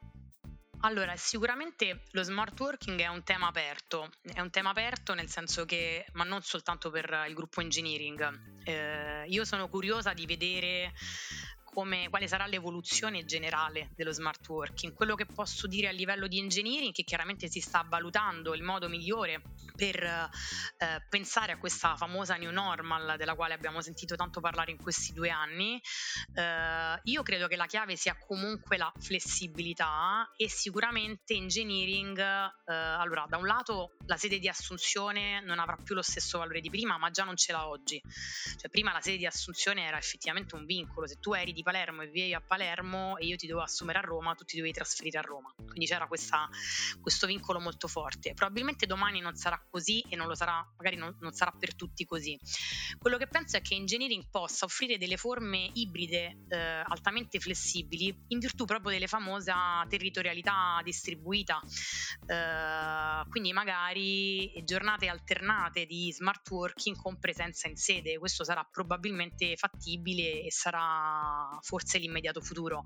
Allora, 0.80 1.16
sicuramente 1.16 2.02
lo 2.12 2.22
smart 2.22 2.58
working 2.60 3.00
è 3.00 3.08
un 3.08 3.22
tema 3.22 3.48
aperto, 3.48 4.10
è 4.22 4.40
un 4.40 4.50
tema 4.50 4.70
aperto 4.70 5.14
nel 5.14 5.28
senso 5.28 5.64
che, 5.64 6.06
ma 6.12 6.24
non 6.24 6.42
soltanto 6.42 6.90
per 6.90 7.24
il 7.26 7.34
gruppo 7.34 7.60
engineering, 7.60 8.62
eh, 8.64 9.24
io 9.26 9.44
sono 9.44 9.68
curiosa 9.68 10.12
di 10.12 10.26
vedere 10.26 10.92
come, 11.76 12.08
quale 12.08 12.26
sarà 12.26 12.46
l'evoluzione 12.46 13.26
generale 13.26 13.90
dello 13.96 14.10
smart 14.10 14.48
working. 14.48 14.94
Quello 14.94 15.14
che 15.14 15.26
posso 15.26 15.66
dire 15.66 15.88
a 15.88 15.90
livello 15.90 16.26
di 16.26 16.38
engineering 16.38 16.88
è 16.88 16.94
che 16.94 17.02
chiaramente 17.02 17.48
si 17.48 17.60
sta 17.60 17.84
valutando 17.86 18.54
il 18.54 18.62
modo 18.62 18.88
migliore 18.88 19.42
per 19.76 20.02
eh, 20.02 21.06
pensare 21.10 21.52
a 21.52 21.58
questa 21.58 21.94
famosa 21.94 22.36
new 22.36 22.50
normal 22.50 23.16
della 23.18 23.34
quale 23.34 23.52
abbiamo 23.52 23.82
sentito 23.82 24.16
tanto 24.16 24.40
parlare 24.40 24.70
in 24.70 24.78
questi 24.78 25.12
due 25.12 25.28
anni. 25.28 25.78
Eh, 26.32 26.98
io 27.02 27.22
credo 27.22 27.46
che 27.46 27.56
la 27.56 27.66
chiave 27.66 27.94
sia 27.94 28.16
comunque 28.26 28.78
la 28.78 28.90
flessibilità 28.98 30.32
e 30.34 30.48
sicuramente 30.48 31.34
engineering, 31.34 32.18
eh, 32.18 32.72
allora 32.72 33.26
da 33.28 33.36
un 33.36 33.44
lato 33.44 33.98
la 34.06 34.16
sede 34.16 34.38
di 34.38 34.48
assunzione 34.48 35.42
non 35.42 35.58
avrà 35.58 35.76
più 35.76 35.94
lo 35.94 36.00
stesso 36.00 36.38
valore 36.38 36.60
di 36.60 36.70
prima, 36.70 36.96
ma 36.96 37.10
già 37.10 37.24
non 37.24 37.36
ce 37.36 37.52
l'ha 37.52 37.68
oggi. 37.68 38.00
Cioè 38.56 38.70
prima 38.70 38.92
la 38.92 39.02
sede 39.02 39.18
di 39.18 39.26
assunzione 39.26 39.84
era 39.84 39.98
effettivamente 39.98 40.54
un 40.54 40.64
vincolo, 40.64 41.06
se 41.06 41.18
tu 41.20 41.34
eri 41.34 41.52
di 41.52 41.64
Palermo 41.66 42.02
e 42.02 42.06
vivevi 42.06 42.32
a 42.32 42.40
Palermo 42.40 43.16
e 43.16 43.26
io 43.26 43.34
ti 43.34 43.48
dovevo 43.48 43.64
assumere 43.64 43.98
a 43.98 44.00
Roma, 44.00 44.36
tu 44.36 44.44
ti 44.44 44.54
dovevi 44.54 44.72
trasferire 44.72 45.18
a 45.18 45.20
Roma. 45.20 45.52
Quindi 45.56 45.86
c'era 45.86 46.06
questa, 46.06 46.48
questo 47.00 47.26
vincolo 47.26 47.58
molto 47.58 47.88
forte. 47.88 48.34
Probabilmente 48.34 48.86
domani 48.86 49.18
non 49.18 49.34
sarà 49.34 49.60
così 49.68 50.00
e 50.08 50.14
non 50.14 50.28
lo 50.28 50.36
sarà, 50.36 50.64
magari 50.76 50.94
non, 50.94 51.16
non, 51.18 51.32
sarà 51.32 51.50
per 51.50 51.74
tutti 51.74 52.04
così. 52.04 52.38
Quello 52.98 53.16
che 53.16 53.26
penso 53.26 53.56
è 53.56 53.62
che 53.62 53.74
engineering 53.74 54.28
possa 54.30 54.64
offrire 54.64 54.96
delle 54.96 55.16
forme 55.16 55.68
ibride 55.72 56.44
eh, 56.48 56.56
altamente 56.56 57.40
flessibili 57.40 58.16
in 58.28 58.38
virtù 58.38 58.64
proprio 58.64 58.92
delle 58.92 59.08
famose 59.08 59.52
territorialità 59.88 60.80
distribuita. 60.84 61.60
Eh, 62.26 63.28
quindi 63.28 63.52
magari 63.52 64.52
giornate 64.62 65.08
alternate 65.08 65.84
di 65.84 66.12
smart 66.12 66.48
working 66.48 66.94
con 66.94 67.18
presenza 67.18 67.66
in 67.66 67.76
sede. 67.76 68.18
Questo 68.18 68.44
sarà 68.44 68.62
probabilmente 68.62 69.56
fattibile 69.56 70.42
e 70.42 70.52
sarà 70.52 71.54
forse 71.62 71.98
l'immediato 71.98 72.40
futuro. 72.40 72.82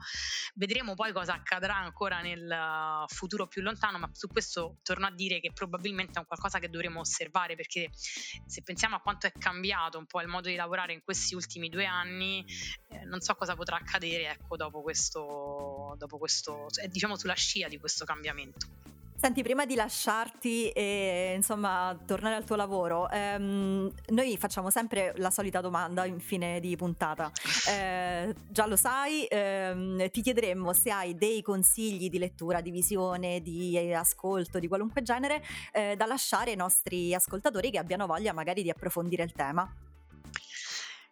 Vedremo 0.54 0.94
poi 0.94 1.12
cosa 1.12 1.34
accadrà 1.34 1.76
ancora 1.76 2.20
nel 2.20 2.48
uh, 2.48 3.06
futuro 3.12 3.46
più 3.46 3.62
lontano, 3.62 3.98
ma 3.98 4.08
su 4.12 4.28
questo 4.28 4.78
torno 4.82 5.06
a 5.06 5.10
dire 5.10 5.40
che 5.40 5.52
probabilmente 5.52 6.14
è 6.14 6.18
un 6.18 6.26
qualcosa 6.26 6.58
che 6.58 6.68
dovremo 6.68 7.00
osservare 7.00 7.56
perché 7.56 7.90
se 7.92 8.62
pensiamo 8.62 8.96
a 8.96 9.00
quanto 9.00 9.26
è 9.26 9.32
cambiato 9.32 9.98
un 9.98 10.06
po' 10.06 10.20
il 10.20 10.28
modo 10.28 10.48
di 10.48 10.54
lavorare 10.54 10.92
in 10.92 11.02
questi 11.02 11.34
ultimi 11.34 11.68
due 11.68 11.86
anni, 11.86 12.44
eh, 12.88 13.04
non 13.04 13.20
so 13.20 13.34
cosa 13.34 13.54
potrà 13.54 13.76
accadere 13.76 14.30
ecco, 14.30 14.56
dopo 14.56 14.82
questo, 14.82 15.94
dopo 15.98 16.18
questo, 16.18 16.66
diciamo 16.88 17.16
sulla 17.16 17.34
scia 17.34 17.68
di 17.68 17.78
questo 17.78 18.04
cambiamento. 18.04 18.66
Senti, 19.22 19.42
prima 19.42 19.66
di 19.66 19.74
lasciarti 19.74 20.70
e 20.70 21.34
insomma 21.36 21.94
tornare 22.06 22.36
al 22.36 22.44
tuo 22.46 22.56
lavoro, 22.56 23.06
ehm, 23.10 23.92
noi 24.12 24.38
facciamo 24.38 24.70
sempre 24.70 25.12
la 25.18 25.30
solita 25.30 25.60
domanda 25.60 26.06
in 26.06 26.20
fine 26.20 26.58
di 26.58 26.74
puntata. 26.74 27.30
Eh, 27.68 28.34
già 28.48 28.66
lo 28.66 28.76
sai, 28.76 29.26
ehm, 29.28 30.08
ti 30.08 30.22
chiederemmo 30.22 30.72
se 30.72 30.90
hai 30.90 31.14
dei 31.16 31.42
consigli 31.42 32.08
di 32.08 32.18
lettura, 32.18 32.62
di 32.62 32.70
visione, 32.70 33.42
di 33.42 33.92
ascolto 33.92 34.58
di 34.58 34.68
qualunque 34.68 35.02
genere 35.02 35.42
eh, 35.72 35.96
da 35.96 36.06
lasciare 36.06 36.52
ai 36.52 36.56
nostri 36.56 37.12
ascoltatori 37.12 37.70
che 37.70 37.76
abbiano 37.76 38.06
voglia 38.06 38.32
magari 38.32 38.62
di 38.62 38.70
approfondire 38.70 39.22
il 39.22 39.32
tema. 39.32 39.70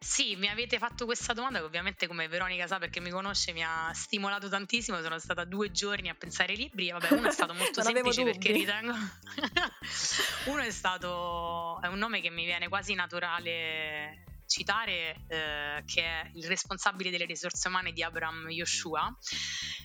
Sì, 0.00 0.36
mi 0.36 0.48
avete 0.48 0.78
fatto 0.78 1.06
questa 1.06 1.32
domanda 1.32 1.58
che 1.58 1.64
ovviamente 1.64 2.06
come 2.06 2.28
Veronica 2.28 2.68
sa 2.68 2.78
perché 2.78 3.00
mi 3.00 3.10
conosce 3.10 3.52
mi 3.52 3.64
ha 3.64 3.90
stimolato 3.92 4.48
tantissimo, 4.48 5.00
sono 5.02 5.18
stata 5.18 5.44
due 5.44 5.72
giorni 5.72 6.08
a 6.08 6.14
pensare 6.14 6.52
ai 6.52 6.58
libri, 6.58 6.90
vabbè 6.90 7.14
uno 7.14 7.28
è 7.28 7.32
stato 7.32 7.52
molto 7.52 7.82
semplice 7.82 8.22
perché 8.22 8.52
ritengo, 8.52 8.94
uno 10.46 10.60
è 10.60 10.70
stato, 10.70 11.80
è 11.82 11.88
un 11.88 11.98
nome 11.98 12.20
che 12.20 12.30
mi 12.30 12.44
viene 12.44 12.68
quasi 12.68 12.94
naturale 12.94 14.24
citare 14.48 15.24
eh, 15.28 15.82
che 15.84 16.02
è 16.02 16.30
il 16.34 16.46
responsabile 16.46 17.10
delle 17.10 17.26
risorse 17.26 17.68
umane 17.68 17.92
di 17.92 18.02
Abraham 18.02 18.48
Yoshua, 18.48 19.14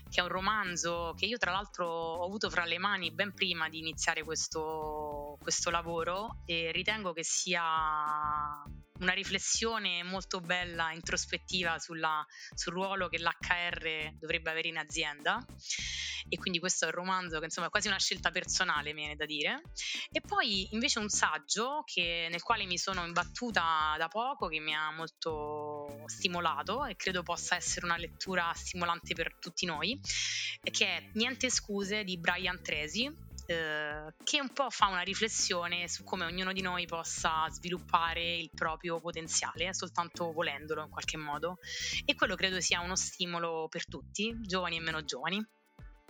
che 0.10 0.21
è 0.21 0.23
un 0.23 0.30
romanzo 0.30 1.13
che 1.17 1.26
io 1.26 1.38
tra 1.38 1.52
l'altro 1.52 1.88
ho 1.88 2.26
avuto 2.26 2.49
fra 2.49 2.65
le 2.65 2.78
mani 2.78 3.12
ben 3.12 3.34
prima 3.34 3.67
di 3.67 3.80
iniziare 3.80 4.23
questo, 4.23 5.38
questo 5.41 5.69
lavoro 5.69 6.43
e 6.45 6.71
ritengo 6.71 7.13
che 7.13 7.23
sia 7.23 7.62
una 9.03 9.13
riflessione 9.13 10.01
molto 10.01 10.39
bella, 10.39 10.91
introspettiva 10.93 11.77
sulla, 11.77 12.25
sul 12.55 12.73
ruolo 12.73 13.09
che 13.09 13.19
l'HR 13.19 14.13
dovrebbe 14.17 14.49
avere 14.49 14.69
in 14.69 14.77
azienda. 14.77 15.45
E 16.29 16.37
quindi 16.37 16.57
questo 16.57 16.85
è 16.85 16.87
un 16.87 16.93
romanzo 16.93 17.39
che 17.39 17.45
insomma 17.45 17.67
è 17.67 17.69
quasi 17.69 17.89
una 17.89 17.99
scelta 17.99 18.31
personale, 18.31 18.93
mi 18.93 19.01
viene 19.01 19.15
da 19.15 19.25
dire. 19.25 19.61
E 20.09 20.21
poi 20.21 20.69
invece 20.71 20.99
un 20.99 21.09
saggio 21.09 21.83
che, 21.85 22.27
nel 22.31 22.41
quale 22.41 22.65
mi 22.65 22.77
sono 22.77 23.05
imbattuta 23.05 23.93
da 23.97 24.07
poco, 24.07 24.47
che 24.47 24.59
mi 24.59 24.73
ha 24.73 24.89
molto 24.91 26.03
stimolato 26.07 26.85
e 26.85 26.95
credo 26.95 27.23
possa 27.23 27.55
essere 27.55 27.85
una 27.85 27.97
lettura 27.97 28.51
stimolante 28.55 29.13
per 29.13 29.37
tutti 29.37 29.65
noi, 29.65 29.99
che 30.71 30.85
è 30.85 31.09
Niente 31.13 31.49
scuse 31.49 32.03
di 32.03 32.17
Brian 32.17 32.63
Tresi, 32.63 33.11
eh, 33.45 34.13
che 34.23 34.39
un 34.41 34.51
po' 34.53 34.69
fa 34.69 34.88
una 34.88 35.01
riflessione 35.01 35.88
su 35.88 36.03
come 36.03 36.25
ognuno 36.25 36.53
di 36.53 36.62
noi 36.62 36.86
possa 36.86 37.47
sviluppare 37.49 38.38
il 38.38 38.49
proprio 38.53 38.99
potenziale, 38.99 39.73
soltanto 39.73 40.32
volendolo 40.32 40.84
in 40.84 40.89
qualche 40.89 41.17
modo. 41.17 41.58
E 42.06 42.15
quello 42.15 42.36
credo 42.36 42.62
sia 42.62 42.79
uno 42.79 42.95
stimolo 42.95 43.67
per 43.69 43.88
tutti, 43.88 44.36
giovani 44.41 44.77
e 44.77 44.82
meno 44.82 45.03
giovani. 45.03 45.45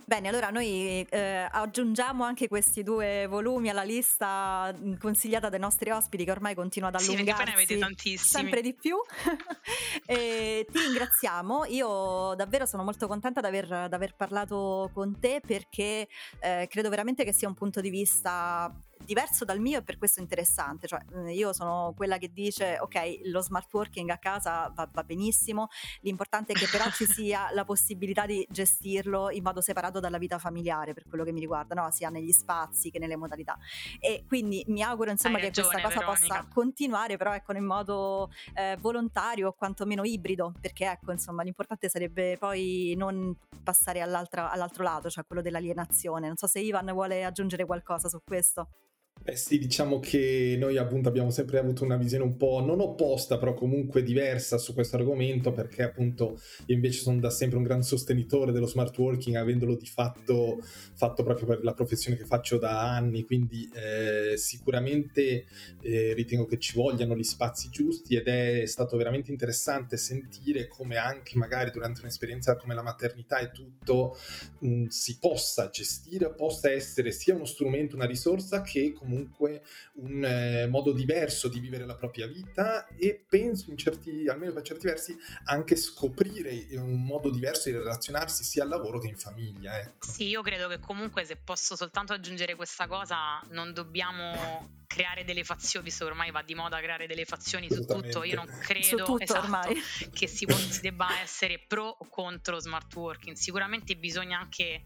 Bene, 0.06 0.28
allora 0.28 0.50
noi 0.50 1.06
eh, 1.08 1.48
aggiungiamo 1.50 2.24
anche 2.24 2.46
questi 2.46 2.82
due 2.82 3.26
volumi 3.26 3.70
alla 3.70 3.82
lista 3.82 4.70
mm, 4.76 4.94
consigliata 4.96 5.48
dai 5.48 5.58
nostri 5.58 5.90
ospiti 5.90 6.24
che 6.24 6.30
ormai 6.30 6.54
continua 6.54 6.88
ad 6.88 6.96
allungarsi 6.96 7.66
sì, 8.06 8.16
sempre 8.18 8.60
di 8.60 8.74
più. 8.74 8.96
e 10.06 10.66
ti 10.70 10.78
ringraziamo, 10.78 11.64
io 11.66 12.34
davvero 12.36 12.66
sono 12.66 12.82
molto 12.82 13.06
contenta 13.06 13.40
di 13.40 13.46
aver, 13.46 13.72
aver 13.72 14.14
parlato 14.14 14.90
con 14.92 15.18
te 15.18 15.40
perché 15.44 16.06
eh, 16.40 16.66
credo 16.68 16.90
veramente 16.90 17.24
che 17.24 17.32
sia 17.32 17.48
un 17.48 17.54
punto 17.54 17.80
di 17.80 17.88
vista 17.88 18.70
diverso 19.04 19.44
dal 19.44 19.60
mio 19.60 19.78
e 19.78 19.82
per 19.82 19.98
questo 19.98 20.20
interessante. 20.20 20.86
Cioè, 20.86 21.00
mm, 21.14 21.28
io 21.28 21.52
sono 21.52 21.92
quella 21.96 22.18
che 22.18 22.32
dice: 22.32 22.78
ok, 22.80 23.20
lo 23.24 23.40
smart 23.40 23.72
working 23.72 24.10
a 24.10 24.18
casa 24.18 24.72
va, 24.74 24.88
va 24.92 25.04
benissimo, 25.04 25.68
l'importante 26.00 26.52
è 26.52 26.56
che 26.56 26.66
però 26.70 26.90
ci 26.90 27.06
sia 27.06 27.48
la 27.52 27.64
possibilità 27.64 28.26
di 28.26 28.46
gestirlo 28.50 29.30
in 29.30 29.42
modo 29.42 29.60
separato 29.60 30.00
dalla 30.00 30.18
vita 30.18 30.38
familiare, 30.38 30.94
per 30.94 31.04
quello 31.08 31.24
che 31.24 31.32
mi 31.32 31.40
riguarda, 31.40 31.74
no? 31.74 31.90
sia 31.90 32.08
negli 32.08 32.32
spazi 32.32 32.90
che 32.90 32.98
nelle 32.98 33.16
modalità. 33.16 33.56
E 34.00 34.24
quindi 34.26 34.64
mi 34.68 34.82
auguro 34.82 35.10
insomma 35.10 35.38
che 35.38 35.50
questa 35.52 35.80
cosa 35.80 35.98
Veronica. 35.98 36.26
possa 36.26 36.48
continuare, 36.52 37.16
però 37.16 37.34
ecco, 37.34 37.52
in 37.52 37.64
modo 37.64 38.30
eh, 38.54 38.76
volontario 38.80 39.48
o 39.48 39.52
quantomeno 39.52 40.04
ibrido, 40.04 40.52
perché 40.60 40.90
ecco, 40.90 41.12
insomma, 41.12 41.42
l'importante 41.42 41.88
sarebbe 41.88 42.36
poi 42.38 42.94
non 42.96 43.36
passare 43.62 44.00
all'altro 44.00 44.82
lato, 44.82 45.10
cioè 45.10 45.24
quello 45.24 45.42
dell'alienazione. 45.42 46.26
Non 46.26 46.36
so 46.36 46.46
se 46.46 46.60
Ivan 46.60 46.90
vuole 46.92 47.24
aggiungere 47.24 47.64
qualcosa 47.64 48.08
su 48.08 48.20
questo. 48.24 48.68
Beh 49.22 49.36
sì, 49.36 49.58
diciamo 49.58 50.00
che 50.00 50.54
noi 50.58 50.76
appunto 50.76 51.08
abbiamo 51.08 51.30
sempre 51.30 51.58
avuto 51.58 51.82
una 51.82 51.96
visione 51.96 52.24
un 52.24 52.36
po' 52.36 52.60
non 52.60 52.80
opposta, 52.80 53.38
però 53.38 53.54
comunque 53.54 54.02
diversa 54.02 54.58
su 54.58 54.74
questo 54.74 54.96
argomento, 54.96 55.50
perché 55.50 55.82
appunto 55.82 56.38
io 56.66 56.74
invece 56.74 57.00
sono 57.00 57.20
da 57.20 57.30
sempre 57.30 57.56
un 57.56 57.62
gran 57.62 57.82
sostenitore 57.82 58.52
dello 58.52 58.66
smart 58.66 58.98
working, 58.98 59.36
avendolo 59.36 59.76
di 59.76 59.86
fatto 59.86 60.58
fatto 60.94 61.22
proprio 61.22 61.46
per 61.46 61.64
la 61.64 61.72
professione 61.72 62.18
che 62.18 62.26
faccio 62.26 62.58
da 62.58 62.92
anni, 62.94 63.24
quindi 63.24 63.66
eh, 63.72 64.36
sicuramente 64.36 65.46
eh, 65.80 66.12
ritengo 66.12 66.44
che 66.44 66.58
ci 66.58 66.74
vogliano 66.74 67.16
gli 67.16 67.22
spazi 67.22 67.70
giusti 67.70 68.16
ed 68.16 68.26
è 68.26 68.66
stato 68.66 68.98
veramente 68.98 69.30
interessante 69.30 69.96
sentire 69.96 70.68
come 70.68 70.96
anche 70.96 71.38
magari 71.38 71.70
durante 71.70 72.00
un'esperienza 72.00 72.56
come 72.56 72.74
la 72.74 72.82
maternità 72.82 73.38
e 73.38 73.50
tutto 73.52 74.16
mh, 74.60 74.86
si 74.88 75.18
possa 75.18 75.70
gestire, 75.70 76.32
possa 76.34 76.70
essere 76.70 77.10
sia 77.10 77.34
uno 77.34 77.44
strumento, 77.44 77.96
una 77.96 78.06
risorsa 78.06 78.60
che 78.62 78.92
comunque 79.04 79.62
un 79.94 80.24
eh, 80.24 80.66
modo 80.66 80.92
diverso 80.92 81.48
di 81.48 81.60
vivere 81.60 81.84
la 81.84 81.94
propria 81.94 82.26
vita 82.26 82.86
e 82.96 83.22
penso 83.28 83.70
in 83.70 83.76
certi, 83.76 84.26
almeno 84.28 84.52
per 84.52 84.62
certi 84.62 84.86
versi, 84.86 85.16
anche 85.44 85.76
scoprire 85.76 86.66
un 86.72 87.04
modo 87.04 87.30
diverso 87.30 87.68
di 87.68 87.76
relazionarsi 87.76 88.42
sia 88.42 88.62
al 88.62 88.70
lavoro 88.70 88.98
che 88.98 89.08
in 89.08 89.16
famiglia. 89.16 89.78
Ecco. 89.78 90.06
Sì, 90.08 90.28
io 90.28 90.42
credo 90.42 90.68
che 90.68 90.78
comunque 90.78 91.24
se 91.24 91.36
posso 91.36 91.76
soltanto 91.76 92.14
aggiungere 92.14 92.54
questa 92.54 92.86
cosa, 92.86 93.40
non 93.50 93.72
dobbiamo 93.72 94.82
creare 94.86 95.24
delle 95.24 95.44
fazioni, 95.44 95.84
visto 95.84 96.04
che 96.04 96.10
ormai 96.10 96.30
va 96.30 96.42
di 96.42 96.54
moda 96.54 96.78
creare 96.78 97.06
delle 97.06 97.24
fazioni 97.24 97.68
su 97.68 97.84
tutto, 97.84 98.22
io 98.22 98.36
non 98.36 98.46
credo 98.60 99.18
esatto, 99.18 99.74
che 100.12 100.26
si, 100.28 100.46
si 100.48 100.80
debba 100.80 101.20
essere 101.20 101.58
pro 101.66 101.84
o 101.84 102.08
contro 102.08 102.60
smart 102.60 102.94
working, 102.94 103.36
sicuramente 103.36 103.96
bisogna 103.96 104.38
anche 104.38 104.84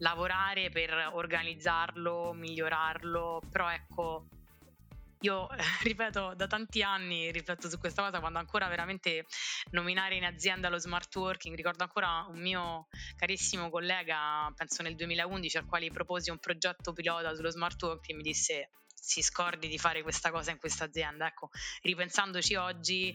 lavorare 0.00 0.70
per 0.70 1.10
organizzarlo, 1.12 2.32
migliorarlo, 2.32 3.40
però 3.50 3.70
ecco, 3.70 4.26
io 5.20 5.48
ripeto 5.82 6.34
da 6.34 6.46
tanti 6.46 6.82
anni, 6.82 7.30
rifletto 7.30 7.68
su 7.68 7.78
questa 7.78 8.02
cosa, 8.02 8.20
quando 8.20 8.38
ancora 8.38 8.68
veramente 8.68 9.26
nominare 9.70 10.16
in 10.16 10.24
azienda 10.24 10.68
lo 10.68 10.78
smart 10.78 11.14
working, 11.14 11.54
ricordo 11.54 11.82
ancora 11.82 12.26
un 12.28 12.40
mio 12.40 12.88
carissimo 13.16 13.70
collega, 13.70 14.50
penso 14.54 14.82
nel 14.82 14.96
2011, 14.96 15.58
al 15.58 15.66
quale 15.66 15.90
proposi 15.90 16.30
un 16.30 16.38
progetto 16.38 16.92
pilota 16.92 17.34
sullo 17.34 17.50
smart 17.50 17.82
working, 17.82 18.16
mi 18.16 18.24
disse 18.24 18.70
si 19.00 19.22
scordi 19.22 19.66
di 19.68 19.78
fare 19.78 20.02
questa 20.02 20.30
cosa 20.30 20.50
in 20.50 20.58
questa 20.58 20.84
azienda. 20.84 21.26
Ecco, 21.26 21.50
ripensandoci 21.82 22.54
oggi 22.54 23.14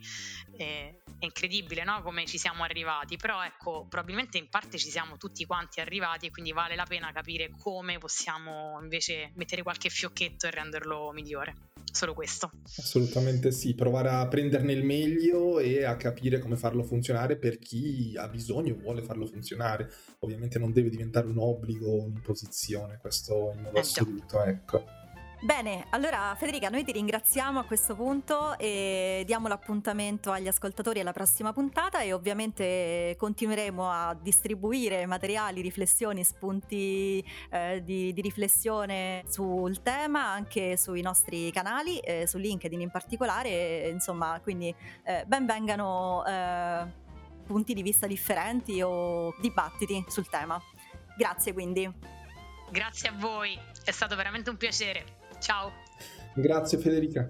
eh, 0.57 1.01
è 1.19 1.23
incredibile 1.25 1.83
no? 1.83 2.01
come 2.01 2.25
ci 2.25 2.37
siamo 2.37 2.63
arrivati, 2.63 3.17
però 3.17 3.43
ecco, 3.43 3.85
probabilmente 3.87 4.37
in 4.37 4.49
parte 4.49 4.77
ci 4.77 4.89
siamo 4.89 5.17
tutti 5.17 5.45
quanti 5.45 5.79
arrivati 5.79 6.25
e 6.25 6.31
quindi 6.31 6.51
vale 6.51 6.75
la 6.75 6.85
pena 6.85 7.11
capire 7.11 7.51
come 7.57 7.97
possiamo 7.97 8.79
invece 8.81 9.31
mettere 9.35 9.61
qualche 9.61 9.89
fiocchetto 9.89 10.47
e 10.47 10.51
renderlo 10.51 11.11
migliore. 11.11 11.73
Solo 11.91 12.13
questo. 12.13 12.51
Assolutamente 12.77 13.51
sì, 13.51 13.73
provare 13.73 14.09
a 14.09 14.27
prenderne 14.27 14.73
il 14.73 14.83
meglio 14.83 15.59
e 15.59 15.85
a 15.85 15.95
capire 15.95 16.39
come 16.39 16.57
farlo 16.57 16.83
funzionare 16.83 17.37
per 17.37 17.57
chi 17.57 18.13
ha 18.17 18.27
bisogno 18.27 18.73
e 18.73 18.77
vuole 18.77 19.01
farlo 19.01 19.25
funzionare. 19.25 19.89
Ovviamente 20.19 20.59
non 20.59 20.73
deve 20.73 20.89
diventare 20.89 21.27
un 21.27 21.37
obbligo 21.37 22.03
un'imposizione, 22.03 22.97
questo 22.97 23.53
in 23.55 23.61
modo 23.61 23.77
eh, 23.77 23.79
assoluto, 23.79 24.43
ecco. 24.43 25.04
Bene, 25.45 25.85
allora 25.91 26.33
Federica, 26.35 26.69
noi 26.69 26.83
ti 26.83 26.91
ringraziamo 26.91 27.59
a 27.59 27.65
questo 27.65 27.93
punto 27.95 28.57
e 28.57 29.21
diamo 29.27 29.47
l'appuntamento 29.47 30.31
agli 30.31 30.47
ascoltatori 30.47 31.01
alla 31.01 31.13
prossima 31.13 31.53
puntata 31.53 32.01
e 32.01 32.13
ovviamente 32.13 33.15
continueremo 33.15 33.87
a 33.87 34.17
distribuire 34.19 35.05
materiali, 35.05 35.61
riflessioni, 35.61 36.23
spunti 36.23 37.23
eh, 37.51 37.83
di, 37.83 38.11
di, 38.11 38.21
riflessione 38.21 39.23
sul 39.27 39.83
tema 39.83 40.25
anche 40.25 40.77
sui 40.77 41.03
nostri 41.03 41.51
canali, 41.51 41.99
eh, 41.99 42.25
su 42.25 42.39
LinkedIn 42.39 42.81
in 42.81 42.89
particolare, 42.89 43.87
insomma, 43.89 44.39
quindi 44.41 44.73
eh, 45.03 45.25
ben 45.27 45.45
vengano 45.45 46.25
eh, 46.25 46.85
punti 47.45 47.75
di 47.75 47.83
vista 47.83 48.07
differenti 48.07 48.81
o 48.81 49.35
dibattiti 49.39 50.05
sul 50.07 50.27
tema. 50.27 50.59
Grazie 51.15 51.53
quindi. 51.53 51.87
Grazie 52.71 53.09
a 53.09 53.13
voi, 53.15 53.55
è 53.83 53.91
stato 53.91 54.15
veramente 54.15 54.49
un 54.49 54.57
piacere. 54.57 55.23
Ciao. 55.39 55.71
Grazie 56.33 56.77
Federica. 56.77 57.27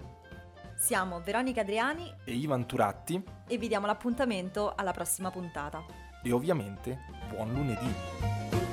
Siamo 0.76 1.20
Veronica 1.20 1.62
Adriani 1.62 2.12
e 2.24 2.34
Ivan 2.34 2.66
Turatti 2.66 3.22
e 3.48 3.56
vi 3.56 3.68
diamo 3.68 3.86
l'appuntamento 3.86 4.74
alla 4.74 4.92
prossima 4.92 5.30
puntata. 5.30 5.84
E 6.22 6.32
ovviamente 6.32 6.98
buon 7.30 7.52
lunedì. 7.52 8.65